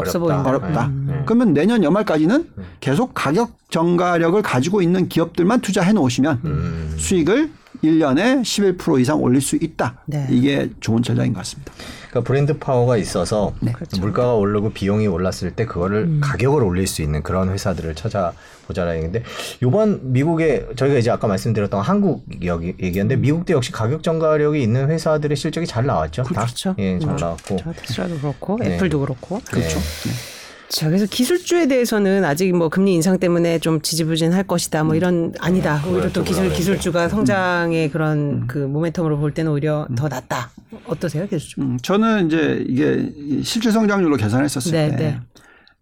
없어. 0.00 0.18
보인다. 0.18 0.48
어렵다. 0.48 0.90
네. 1.06 1.22
그러면 1.26 1.52
내년 1.54 1.82
연말까지는 1.82 2.48
계속 2.80 3.12
가격 3.14 3.52
정가력을 3.70 4.40
가지고 4.42 4.82
있는 4.82 5.08
기업들만 5.08 5.60
투자해 5.60 5.92
놓으시면 5.92 6.40
음. 6.44 6.94
수익을 6.98 7.50
1년에 7.82 8.42
11% 8.42 9.00
이상 9.00 9.22
올릴 9.22 9.40
수 9.40 9.56
있다. 9.56 9.98
네. 10.06 10.26
이게 10.30 10.70
좋은 10.80 11.02
전략인 11.02 11.32
것 11.34 11.40
같습니다. 11.40 11.72
그러니까 12.08 12.28
브랜드 12.28 12.58
파워가 12.58 12.96
있어서 12.96 13.54
네. 13.60 13.72
물가가 14.00 14.34
오르고 14.34 14.72
비용이 14.72 15.06
올랐을 15.06 15.50
때 15.54 15.66
그거를 15.66 16.18
가격을 16.20 16.62
올릴 16.62 16.86
수 16.86 17.02
있는 17.02 17.22
그런 17.22 17.50
회사들을 17.50 17.94
찾아 17.94 18.32
보자라는 18.66 18.96
얘기인데 18.96 19.22
요번 19.62 20.12
미국에 20.12 20.66
저희가 20.76 20.98
이제 20.98 21.10
아까 21.10 21.26
말씀드렸던 21.26 21.80
한국 21.80 22.24
여기 22.44 22.74
얘기였는데 22.80 23.16
미국도 23.16 23.52
역시 23.52 23.72
가격 23.72 24.02
정가력이 24.02 24.62
있는 24.62 24.90
회사들의 24.90 25.36
실적이 25.36 25.66
잘 25.66 25.86
나왔죠. 25.86 26.22
다? 26.22 26.44
그렇죠. 26.44 26.74
예, 26.78 26.98
잘 26.98 27.10
음. 27.10 27.16
나왔고. 27.16 27.56
저 27.56 27.72
테슬라도 27.72 28.18
그렇고 28.18 28.58
네. 28.58 28.74
애플도 28.74 29.00
그렇고. 29.00 29.40
그렇죠. 29.50 29.78
네. 29.78 30.34
자, 30.68 30.88
그래서 30.88 31.06
기술주에 31.06 31.68
대해서는 31.68 32.24
아직 32.24 32.52
뭐 32.52 32.68
금리 32.68 32.94
인상 32.94 33.18
때문에 33.18 33.60
좀 33.60 33.80
지지부진할 33.80 34.44
것이다. 34.44 34.82
뭐 34.82 34.96
이런 34.96 35.32
아니다. 35.38 35.80
오히려 35.86 36.10
또 36.10 36.24
기술 36.24 36.44
그렇죠. 36.44 36.58
기술주가 36.58 37.08
성장의 37.08 37.90
그런 37.90 38.48
그 38.48 38.66
모멘텀으로 38.66 39.20
볼 39.20 39.32
때는 39.32 39.52
오히려 39.52 39.86
더 39.96 40.08
낫다. 40.08 40.50
어떠세요, 40.86 41.28
기술주? 41.28 41.60
음, 41.60 41.78
저는 41.80 42.26
이제 42.26 42.64
이게 42.66 43.08
이 43.16 43.42
실질 43.44 43.70
성장률로 43.70 44.16
계산했었을 44.16 44.72
네, 44.72 44.90
때 44.90 44.96
네. 44.96 45.20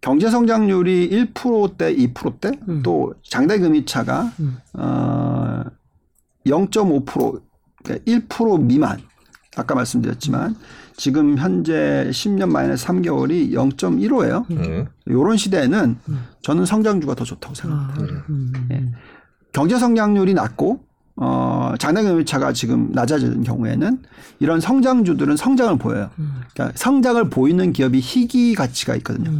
경제 0.03 0.29
성장률이 0.29 1.09
1%대, 1.33 1.95
2%대 1.95 2.51
음. 2.67 2.81
또 2.83 3.13
장대 3.23 3.57
금리 3.57 3.85
차가 3.85 4.29
어0.5% 6.45 7.41
그러니까 7.81 8.11
1% 8.11 8.61
미만 8.61 8.99
아까 9.55 9.75
말씀드렸지만 9.75 10.57
지금 10.97 11.37
현재 11.37 12.09
10년 12.09 12.49
마이너스 12.49 12.85
3개월이 12.85 13.53
0.15예요. 13.53 14.51
음. 14.51 14.87
요런 15.07 15.37
시대에는 15.37 15.97
저는 16.41 16.65
성장주가 16.65 17.15
더 17.15 17.23
좋다고 17.23 17.55
생각합니다. 17.55 18.25
음. 18.29 18.51
예. 18.71 18.91
경제 19.53 19.79
성장률이 19.79 20.33
낮고 20.33 20.81
어, 21.15 21.75
장대 21.79 22.03
금리 22.03 22.25
차가 22.25 22.51
지금 22.51 22.91
낮아지는 22.91 23.43
경우에는 23.43 24.03
이런 24.39 24.59
성장주들은 24.59 25.37
성장을 25.37 25.77
보여요. 25.77 26.09
그러니까 26.53 26.73
성장을 26.75 27.29
보이는 27.29 27.71
기업이 27.71 28.01
희귀 28.01 28.55
가치가 28.55 28.95
있거든요. 28.97 29.31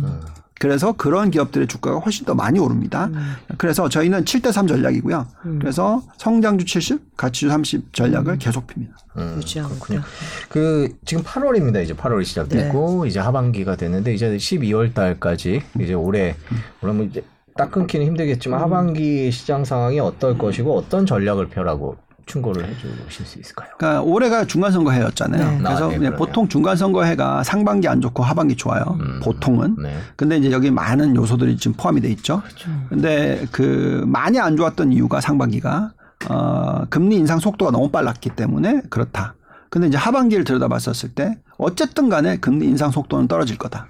그래서 0.64 0.93
그런 0.93 1.30
기업들의 1.30 1.68
주가가 1.68 1.99
훨씬 1.99 2.26
더 2.26 2.36
많이 2.36 2.57
오릅니다. 2.57 3.09
그래서 3.57 3.89
저희는 3.89 4.24
7대 4.24 4.53
3 4.53 4.66
전략이고요. 4.66 5.28
그래서 5.59 6.01
성장주 6.16 6.64
70, 6.64 7.18
가치주 7.18 7.49
30 7.49 7.91
전략을 7.93 8.38
계속 8.38 8.66
핍니다. 8.66 8.95
음, 9.18 9.36
유지하고 9.39 9.76
그렇군요. 9.76 9.99
있다. 9.99 10.07
그 10.47 10.95
지금 11.03 11.22
8월입니다. 11.22 11.84
이제 11.84 11.93
8월이 11.93 12.24
시작됐고 12.24 13.03
네. 13.03 13.09
이제 13.09 13.20
하반기가 13.20 13.76
됐는데 13.76 14.14
이제 14.14 14.38
12월 14.38 14.93
달까지 14.93 15.61
이제 15.82 15.93
올해 15.93 16.38
물론 16.80 16.95
뭐 16.95 17.05
이제 17.07 17.26
딱 17.57 17.70
끊기는 17.70 18.07
힘들겠지만 18.07 18.57
음. 18.57 18.64
하반기 18.64 19.32
시장 19.32 19.66
상황이 19.66 19.99
어떨 19.99 20.38
것이고 20.38 20.78
어떤 20.78 21.05
전략을 21.05 21.49
펴라고 21.49 21.97
충고를 22.26 22.65
해주실 22.67 23.26
수 23.26 23.39
있을까요? 23.39 23.69
그러니까 23.78 24.01
올해가 24.01 24.45
중간선거해였잖아요. 24.45 25.51
네. 25.51 25.57
그래서 25.57 25.91
아, 25.91 25.97
네. 25.97 26.11
보통 26.11 26.47
중간선거해가 26.47 27.43
상반기 27.43 27.88
안 27.88 28.01
좋고 28.01 28.24
하반기 28.24 28.55
좋아요. 28.55 28.97
보통은. 29.24 29.76
네. 29.82 29.97
근데 30.15 30.38
이제 30.38 30.51
여기 30.51 30.71
많은 30.71 31.15
요소들이 31.15 31.57
지금 31.57 31.76
포함이 31.78 32.01
돼 32.01 32.09
있죠. 32.11 32.41
근데 32.89 33.45
그 33.51 34.03
많이 34.07 34.39
안 34.39 34.55
좋았던 34.55 34.91
이유가 34.93 35.21
상반기가 35.21 35.91
어 36.30 36.86
금리 36.89 37.17
인상 37.17 37.39
속도가 37.39 37.71
너무 37.71 37.89
빨랐기 37.89 38.30
때문에 38.32 38.82
그렇다. 38.89 39.36
근데 39.69 39.88
이제 39.88 39.97
하반기를 39.97 40.43
들여다봤었을 40.43 41.09
때 41.15 41.39
어쨌든 41.57 42.07
간에 42.07 42.38
금리 42.38 42.67
인상 42.67 42.91
속도는 42.91 43.28
떨어질 43.28 43.57
거다. 43.57 43.88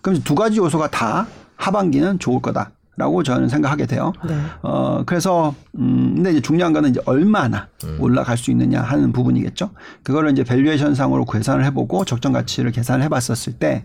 그럼 0.00 0.16
이제 0.16 0.24
두 0.24 0.34
가지 0.34 0.58
요소가 0.58 0.88
다 0.88 1.26
하반기는 1.56 2.18
좋을 2.18 2.40
거다 2.42 2.70
라고 2.96 3.22
저는 3.22 3.48
생각하게 3.48 3.86
돼요. 3.86 4.12
네. 4.26 4.34
어 4.62 5.02
그래서 5.04 5.54
음 5.78 6.14
근데 6.16 6.30
이제 6.32 6.40
중요한 6.40 6.72
거는 6.72 6.90
이제 6.90 7.00
얼마나 7.04 7.68
올라갈 7.98 8.36
수 8.38 8.50
있느냐 8.50 8.80
하는 8.80 9.12
부분이겠죠. 9.12 9.70
그거를 10.02 10.30
이제 10.30 10.44
valuation 10.44 10.94
상으로 10.94 11.24
계산을 11.26 11.64
해보고 11.66 12.04
적정 12.06 12.32
가치를 12.32 12.72
계산을 12.72 13.04
해봤었을 13.04 13.54
때 13.54 13.84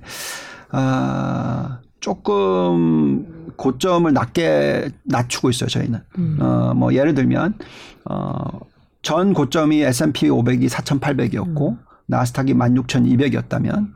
아, 0.71 1.79
조금 1.99 3.51
고점을 3.57 4.11
낮게 4.11 4.89
낮추고 5.03 5.49
있어요, 5.49 5.69
저희는. 5.69 5.99
어, 6.39 6.73
뭐 6.75 6.93
예를 6.93 7.13
들면 7.13 7.55
어, 8.05 8.59
전 9.01 9.33
고점이 9.33 9.81
S&P 9.81 10.29
500이 10.29 10.69
4,800이었고 10.69 11.77
나스닥이 12.11 12.53
16,200이었다면 12.53 13.87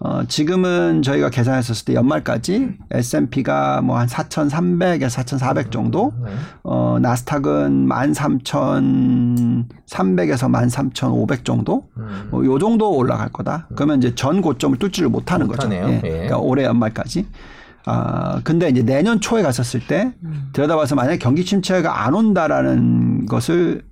어, 0.00 0.24
지금은 0.26 1.02
저희가 1.02 1.30
계산했었을 1.30 1.84
때 1.86 1.94
연말까지 1.94 2.76
S&P가 2.90 3.80
뭐 3.82 3.96
한 3.96 4.06
4,300에서 4.08 5.08
4,400 5.08 5.70
정도, 5.70 6.12
어, 6.62 6.98
나스닥은 7.00 7.88
13,300에서 7.88 10.50
13,500 10.50 11.44
정도, 11.44 11.84
뭐요 12.30 12.58
정도 12.58 12.94
올라갈 12.96 13.28
거다. 13.30 13.68
그러면 13.76 13.98
이제 13.98 14.14
전 14.14 14.40
고점을 14.42 14.78
뚫지를 14.78 15.08
못하는 15.08 15.46
거죠. 15.48 15.68
예. 15.72 16.00
예. 16.04 16.08
그러니까 16.10 16.38
올해 16.38 16.64
연말까지. 16.64 17.26
아, 17.86 18.40
근데 18.44 18.68
이제 18.70 18.82
내년 18.82 19.20
초에 19.20 19.42
갔었을 19.42 19.80
때 19.86 20.12
들여다봐서 20.54 20.94
만약에 20.96 21.18
경기 21.18 21.44
침체가 21.44 22.04
안 22.04 22.14
온다라는 22.14 23.26
것을 23.26 23.82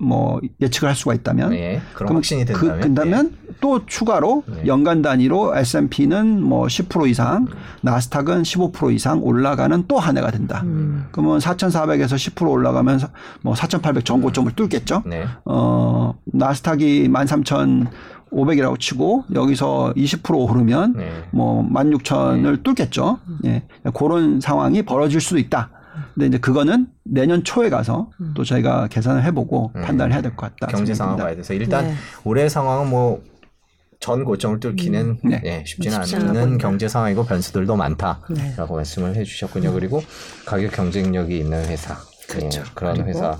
뭐 0.00 0.40
예측을 0.60 0.88
할 0.88 0.96
수가 0.96 1.14
있다면 1.14 1.50
네. 1.50 1.80
그럼 1.94 2.16
확신이 2.16 2.44
그, 2.44 2.80
된다면 2.80 2.94
그다면 2.94 3.36
또 3.60 3.84
추가로 3.86 4.44
네. 4.46 4.66
연간 4.66 5.02
단위로 5.02 5.56
S&P는 5.56 6.42
뭐 6.42 6.66
10% 6.66 7.08
이상, 7.08 7.46
나스닥은 7.82 8.42
15% 8.42 8.94
이상 8.94 9.22
올라가는 9.22 9.84
또 9.88 9.98
한 9.98 10.16
해가 10.16 10.30
된다. 10.30 10.62
그러면 11.10 11.38
4,400에서 11.40 12.14
10% 12.14 12.48
올라가면 12.48 13.00
뭐 13.42 13.56
4,800 13.56 14.04
전고점을 14.04 14.52
뚫겠죠. 14.52 15.02
네. 15.06 15.24
어, 15.44 16.14
나스닥이 16.26 17.08
13,500이라고 17.08 18.78
치고 18.78 19.24
여기서 19.34 19.92
20% 19.96 20.38
오르면 20.38 20.94
네. 20.96 21.10
뭐 21.32 21.68
16,000을 21.68 22.62
뚫겠죠. 22.62 23.18
예. 23.46 23.64
그런 23.92 24.40
상황이 24.40 24.82
벌어질 24.82 25.20
수도 25.20 25.38
있다. 25.38 25.70
근데 26.14 26.26
이제 26.26 26.38
그거는 26.38 26.88
내년 27.04 27.44
초에 27.44 27.70
가서 27.70 28.10
또 28.34 28.44
저희가 28.44 28.88
계산을 28.88 29.24
해보고 29.24 29.72
판단을 29.72 30.12
해야 30.12 30.22
될 30.22 30.34
것 30.36 30.56
같다. 30.58 30.66
음. 30.66 30.76
경제 30.76 30.94
상황. 30.94 31.16
봐야 31.16 31.34
돼서 31.36 31.54
일단 31.54 31.86
네. 31.86 31.94
올해 32.24 32.48
상황은 32.48 32.90
뭐전 32.90 34.24
고점을 34.24 34.60
뚫기는 34.60 35.18
네. 35.24 35.40
예, 35.44 35.64
쉽지는 35.66 35.98
않은. 35.98 36.58
경제 36.58 36.88
상황이고 36.88 37.24
변수들도 37.24 37.76
많다라고 37.76 38.34
네. 38.34 38.54
말씀을 38.56 39.16
해주셨군요. 39.16 39.72
그리고 39.72 40.02
가격 40.46 40.72
경쟁력이 40.72 41.38
있는 41.38 41.64
회사, 41.66 41.96
그렇죠. 42.28 42.60
예, 42.60 42.64
그런 42.74 43.08
회사에 43.08 43.32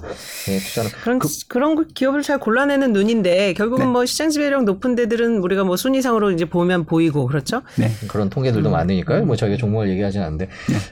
투자를 0.67 0.91
그런 1.03 1.19
그, 1.19 1.59
런 1.59 1.89
기업을 1.89 2.23
잘 2.23 2.39
골라내는 2.39 2.93
눈인데 2.95 3.53
결국은 3.53 3.87
네. 3.87 3.93
뭐 3.93 4.07
시장 4.07 4.31
지배력 4.31 4.65
높은 4.65 4.95
데들은 4.95 5.39
우리가 5.39 5.65
뭐 5.65 5.77
순위상으로 5.77 6.31
이제 6.31 6.47
보면 6.47 6.87
보이고 6.87 7.27
그렇죠. 7.27 7.63
네. 7.77 7.91
그런 8.09 8.31
통계들도 8.31 8.71
많으니까요. 8.71 9.25
뭐 9.27 9.37
저희가 9.37 9.59
종목을 9.59 9.91
얘기하진 9.91 10.23
않는데 10.23 10.49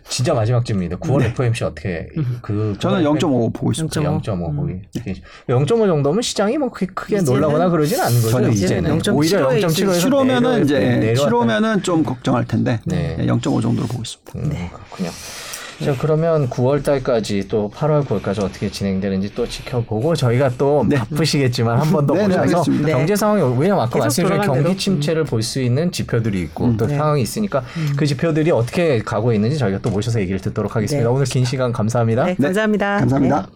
진짜 0.09 0.35
마지막 0.35 0.65
질문입니다. 0.65 1.01
9월 1.01 1.23
FOMC 1.25 1.65
어떻게 1.65 2.09
그 2.43 2.77
저는 2.79 3.03
0.5 3.03 3.55
보고 3.55 3.73
있습니다. 3.73 4.01
0.5. 4.01 4.23
0.5 4.23 4.57
보기. 4.57 5.23
0.5 5.49 5.87
정도면 5.87 6.23
시장이 6.23 6.59
뭐 6.59 6.71
크게, 6.71 6.87
크게 6.93 7.23
놀라거나 7.23 7.71
그러진 7.71 7.99
않은 7.99 8.15
거죠. 8.17 8.31
전혀. 8.31 8.49
이제는 8.51 8.97
이제는 8.97 9.17
오히려 9.17 9.49
0.75 9.49 9.67
0.75에서 9.67 10.01
실오면은 10.01 10.65
이제 10.65 11.15
실오면은 11.17 11.83
좀 11.83 12.05
걱정할 12.05 12.45
텐데 12.47 12.81
네. 12.85 13.17
0.5 13.21 13.63
정도로 13.63 13.89
보고 13.89 14.03
있습니다. 14.03 14.33
음, 14.39 14.69
그렇군요. 14.71 15.11
자 15.85 15.95
그러면 16.01 16.49
9월 16.49 16.83
달까지 16.83 17.49
또 17.49 17.71
8월 17.75 18.05
9월까지 18.07 18.43
어떻게 18.43 18.71
진행되는지 18.71 19.35
또 19.35 19.47
지켜보고 19.47 20.15
저희가 20.15 20.51
또 20.57 20.87
바쁘시겠지만 20.91 21.79
한 21.79 21.93
번 21.93 22.07
더 22.07 22.15
네, 22.15 22.21
네, 22.21 22.27
모셔서 22.29 22.43
알겠습니다. 22.59 22.89
경제 22.97 23.15
상황이 23.17 23.43
왜냐면 23.59 23.83
아까 23.85 23.99
말씀드린 23.99 24.41
경기 24.41 24.63
대로. 24.63 24.77
침체를 24.77 25.25
볼 25.25 25.43
수 25.43 25.61
있는 25.61 25.93
지표들이 25.93 26.41
있고 26.43 26.77
또 26.79 26.87
네. 26.87 26.97
상황이 26.97 27.21
있으니까 27.23 27.63
그 27.97 28.07
지표들이 28.07 28.51
어떻게 28.51 29.01
가고 29.01 29.33
있는지 29.33 29.59
저희가 29.59 29.79
또 29.81 29.91
모셔서 29.91 30.19
얘기를 30.21 30.41
듣도록 30.41 30.75
하겠습니다. 30.77 31.09
네. 31.09 31.15
오늘 31.15 31.27
긴 31.27 31.45
시간 31.45 31.73
감사합니다. 31.73 32.25
네, 32.25 32.35
감사합니다. 32.37 32.99
감사합니다. 33.01 33.41
네. 33.43 33.47